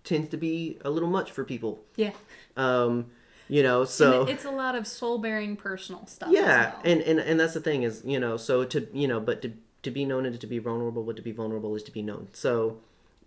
tends 0.02 0.30
to 0.30 0.36
be 0.36 0.78
a 0.84 0.90
little 0.90 1.08
much 1.08 1.30
for 1.30 1.44
people. 1.44 1.84
Yeah. 1.94 2.12
Um, 2.56 3.06
you 3.48 3.62
know, 3.62 3.84
so 3.84 4.22
And 4.22 4.30
it's 4.30 4.44
a 4.44 4.50
lot 4.50 4.74
of 4.74 4.86
soul 4.86 5.18
bearing 5.18 5.56
personal 5.56 6.06
stuff. 6.06 6.30
yeah 6.32 6.70
well. 6.70 6.80
and, 6.84 7.00
and 7.02 7.18
and 7.20 7.38
that's 7.40 7.54
the 7.54 7.60
thing 7.60 7.82
is 7.82 8.02
you 8.04 8.20
know 8.20 8.36
so 8.36 8.64
to 8.64 8.86
you 8.92 9.08
know 9.08 9.18
but 9.18 9.42
to 9.42 9.52
to 9.82 9.90
be 9.90 10.04
known 10.04 10.26
and 10.26 10.40
to 10.40 10.46
be 10.46 10.58
vulnerable 10.58 11.02
but 11.02 11.16
to 11.16 11.22
be 11.22 11.32
vulnerable 11.32 11.74
is 11.74 11.82
to 11.82 11.90
be 11.92 12.02
known 12.02 12.28
so 12.32 12.78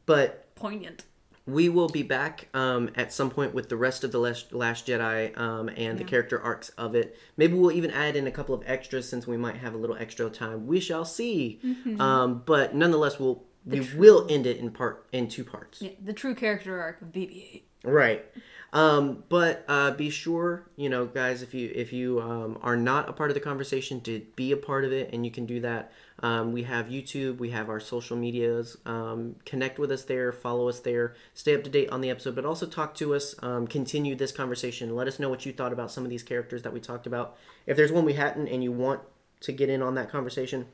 but 0.06 0.54
Poignant. 0.56 1.06
we 1.46 1.70
will 1.70 1.90
be 1.90 2.04
back 2.04 2.48
um, 2.54 2.90
at 2.96 3.12
some 3.12 3.30
point 3.30 3.54
with 3.54 3.70
the 3.70 3.76
rest 3.78 4.04
of 4.04 4.12
the 4.12 4.20
last, 4.20 4.54
last 4.54 4.88
jedi 4.88 5.38
um, 5.38 5.70
and 5.70 5.98
the 5.98 6.04
character 6.04 6.42
arcs 6.42 6.70
of 6.78 6.96
it 6.96 7.18
maybe 7.38 7.54
we'll 7.54 7.72
even 7.72 7.92
add 7.92 8.16
in 8.16 8.28
a 8.28 8.32
couple 8.32 8.54
of 8.56 8.64
extras 8.66 9.08
since 9.08 9.26
we 9.28 9.38
might 9.38 9.56
have 9.58 9.74
a 9.74 9.78
little 9.78 9.96
extra 9.98 10.30
time 10.30 10.68
we 10.68 10.80
shall 10.80 11.06
see 11.06 11.60
um, 12.00 12.44
but 12.46 12.76
nonetheless 12.76 13.20
we'll 13.20 13.44
we 13.66 13.80
will 13.96 14.28
end 14.30 14.46
it 14.46 14.58
in 14.58 14.72
part 14.72 15.06
in 15.14 15.28
two 15.30 15.44
parts 15.46 15.82
Yeah, 15.82 15.92
the 16.04 16.12
true 16.14 16.36
character 16.36 16.82
arc 16.82 17.02
of 17.02 17.14
BB-8. 17.14 17.62
Right. 17.86 18.26
Um, 18.74 19.24
but 19.30 19.64
uh, 19.68 19.92
be 19.92 20.10
sure, 20.10 20.68
you 20.76 20.90
know, 20.90 21.06
guys, 21.06 21.42
if 21.42 21.54
you 21.54 21.72
if 21.76 21.94
you 21.94 22.20
um, 22.22 22.58
are 22.62 22.76
not 22.76 23.08
a 23.08 23.14
part 23.14 23.30
of 23.30 23.36
the 23.36 23.40
conversation, 23.40 24.02
to 24.02 24.22
be 24.36 24.52
a 24.52 24.58
part 24.58 24.84
of 24.84 24.92
it, 24.92 25.14
and 25.14 25.24
you 25.26 25.32
can 25.32 25.46
do 25.46 25.60
that. 25.62 25.92
Um, 26.24 26.54
we 26.54 26.64
have 26.64 26.88
YouTube, 26.88 27.38
we 27.38 27.52
have 27.52 27.70
our 27.70 27.80
social 27.80 28.18
medias. 28.18 28.78
Um, 28.86 29.36
connect 29.46 29.78
with 29.78 29.92
us 29.92 30.04
there, 30.04 30.32
follow 30.32 30.70
us 30.70 30.80
there, 30.80 31.14
stay 31.36 31.54
up 31.54 31.64
to 31.66 31.70
date 31.70 31.90
on 31.92 32.02
the 32.02 32.10
episode, 32.10 32.34
but 32.34 32.46
also 32.46 32.66
talk 32.66 32.96
to 32.96 33.14
us. 33.14 33.36
Um, 33.44 33.68
continue 33.68 34.16
this 34.16 34.32
conversation. 34.32 34.96
Let 34.96 35.08
us 35.08 35.20
know 35.20 35.30
what 35.30 35.46
you 35.46 35.54
thought 35.54 35.74
about 35.74 35.92
some 35.92 36.04
of 36.04 36.10
these 36.10 36.24
characters 36.24 36.64
that 36.64 36.74
we 36.74 36.80
talked 36.80 37.06
about. 37.06 37.38
If 37.68 37.78
there's 37.78 37.92
one 37.92 38.06
we 38.06 38.14
hadn't, 38.14 38.48
and 38.48 38.64
you 38.64 38.72
want 38.72 39.02
to 39.42 39.52
get 39.52 39.70
in 39.70 39.84
on 39.84 39.94
that 39.96 40.10
conversation, 40.10 40.66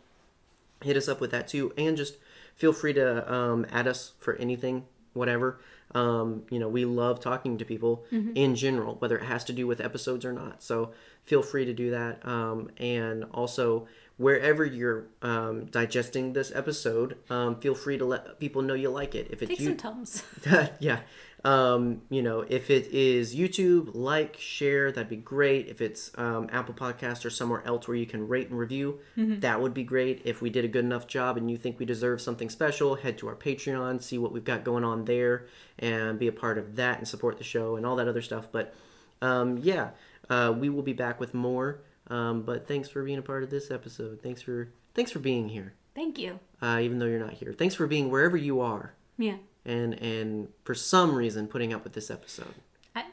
hit 0.83 0.97
us 0.97 1.07
up 1.07 1.19
with 1.19 1.31
that 1.31 1.47
too 1.47 1.73
and 1.77 1.97
just 1.97 2.17
feel 2.55 2.73
free 2.73 2.93
to 2.93 3.31
um, 3.31 3.65
add 3.71 3.87
us 3.87 4.13
for 4.19 4.35
anything 4.35 4.85
whatever 5.13 5.59
um, 5.95 6.43
you 6.49 6.59
know 6.59 6.69
we 6.69 6.85
love 6.85 7.19
talking 7.19 7.57
to 7.57 7.65
people 7.65 8.05
in 8.35 8.55
general 8.55 8.95
whether 8.95 9.17
it 9.17 9.23
has 9.23 9.43
to 9.43 9.53
do 9.53 9.67
with 9.67 9.81
episodes 9.81 10.23
or 10.23 10.31
not 10.31 10.61
so 10.61 10.91
feel 11.25 11.41
free 11.41 11.65
to 11.65 11.73
do 11.73 11.91
that 11.91 12.25
um, 12.25 12.69
and 12.77 13.25
also 13.33 13.87
wherever 14.19 14.65
you're 14.65 15.05
um, 15.21 15.65
digesting 15.67 16.33
this 16.33 16.51
episode 16.53 17.17
um, 17.29 17.55
feel 17.61 17.73
free 17.73 17.97
to 17.97 18.03
let 18.03 18.37
people 18.37 18.61
know 18.61 18.73
you 18.73 18.89
like 18.89 19.15
it 19.15 19.27
if 19.31 19.41
it's 19.41 19.49
Take 19.49 19.59
you 19.61 19.65
some 19.67 19.77
tums. 19.77 20.23
yeah. 20.79 20.99
Um, 21.45 22.01
you 22.09 22.21
know, 22.21 22.41
if 22.41 22.69
it 22.69 22.87
is 22.87 23.33
YouTube, 23.33 23.91
like, 23.93 24.35
share, 24.37 24.91
that'd 24.91 25.09
be 25.09 25.15
great. 25.15 25.69
If 25.69 25.79
it's 25.79 26.11
um, 26.17 26.49
Apple 26.51 26.73
Podcast 26.73 27.23
or 27.23 27.29
somewhere 27.29 27.63
else 27.65 27.87
where 27.87 27.95
you 27.95 28.05
can 28.05 28.27
rate 28.27 28.49
and 28.49 28.59
review, 28.59 28.99
that 29.39 29.61
would 29.61 29.73
be 29.73 29.85
great. 29.85 30.21
If 30.25 30.41
we 30.41 30.49
did 30.49 30.65
a 30.65 30.67
good 30.67 30.83
enough 30.83 31.07
job 31.07 31.37
and 31.37 31.49
you 31.49 31.55
think 31.55 31.79
we 31.79 31.85
deserve 31.85 32.19
something 32.19 32.49
special, 32.49 32.95
head 32.95 33.17
to 33.19 33.29
our 33.29 33.35
Patreon, 33.35 34.01
see 34.01 34.17
what 34.17 34.33
we've 34.33 34.43
got 34.43 34.65
going 34.65 34.83
on 34.83 35.05
there, 35.05 35.45
and 35.77 36.19
be 36.19 36.27
a 36.27 36.33
part 36.33 36.57
of 36.57 36.75
that 36.75 36.97
and 36.97 37.07
support 37.07 37.37
the 37.37 37.45
show 37.45 37.77
and 37.77 37.85
all 37.85 37.95
that 37.95 38.09
other 38.09 38.21
stuff. 38.21 38.49
But 38.51 38.75
um, 39.21 39.59
yeah, 39.59 39.91
uh, 40.29 40.53
we 40.57 40.67
will 40.67 40.83
be 40.83 40.93
back 40.93 41.21
with 41.21 41.33
more. 41.33 41.79
Um, 42.09 42.41
but 42.41 42.67
thanks 42.67 42.89
for 42.89 43.03
being 43.03 43.17
a 43.19 43.21
part 43.21 43.43
of 43.43 43.49
this 43.49 43.69
episode. 43.71 44.21
Thanks 44.23 44.41
for 44.41 44.69
thanks 44.95 45.11
for 45.11 45.19
being 45.19 45.47
here, 45.49 45.73
Thank 45.95 46.17
you. 46.17 46.39
uh, 46.61 46.79
even 46.81 46.97
though 46.99 47.05
you're 47.05 47.19
not 47.19 47.33
here. 47.33 47.53
Thanks 47.53 47.75
for 47.75 47.85
being 47.87 48.09
wherever 48.09 48.35
you 48.37 48.61
are 48.61 48.93
Yeah. 49.17 49.37
and 49.65 49.93
and 49.95 50.47
for 50.63 50.73
some 50.75 51.13
reason 51.15 51.47
putting 51.47 51.73
up 51.73 51.83
with 51.83 51.93
this 51.93 52.09
episode. 52.09 52.55
I 52.95 53.05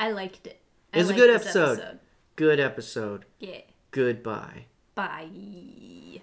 I 0.00 0.10
liked 0.12 0.46
it. 0.46 0.60
I 0.94 0.98
It 0.98 1.00
was 1.02 1.10
a 1.10 1.14
good 1.14 1.30
this 1.30 1.54
episode. 1.54 1.98
Good 2.36 2.58
episode. 2.60 3.24
Yeah. 3.38 3.60
Goodbye. 3.90 4.64
Bye. 4.94 6.22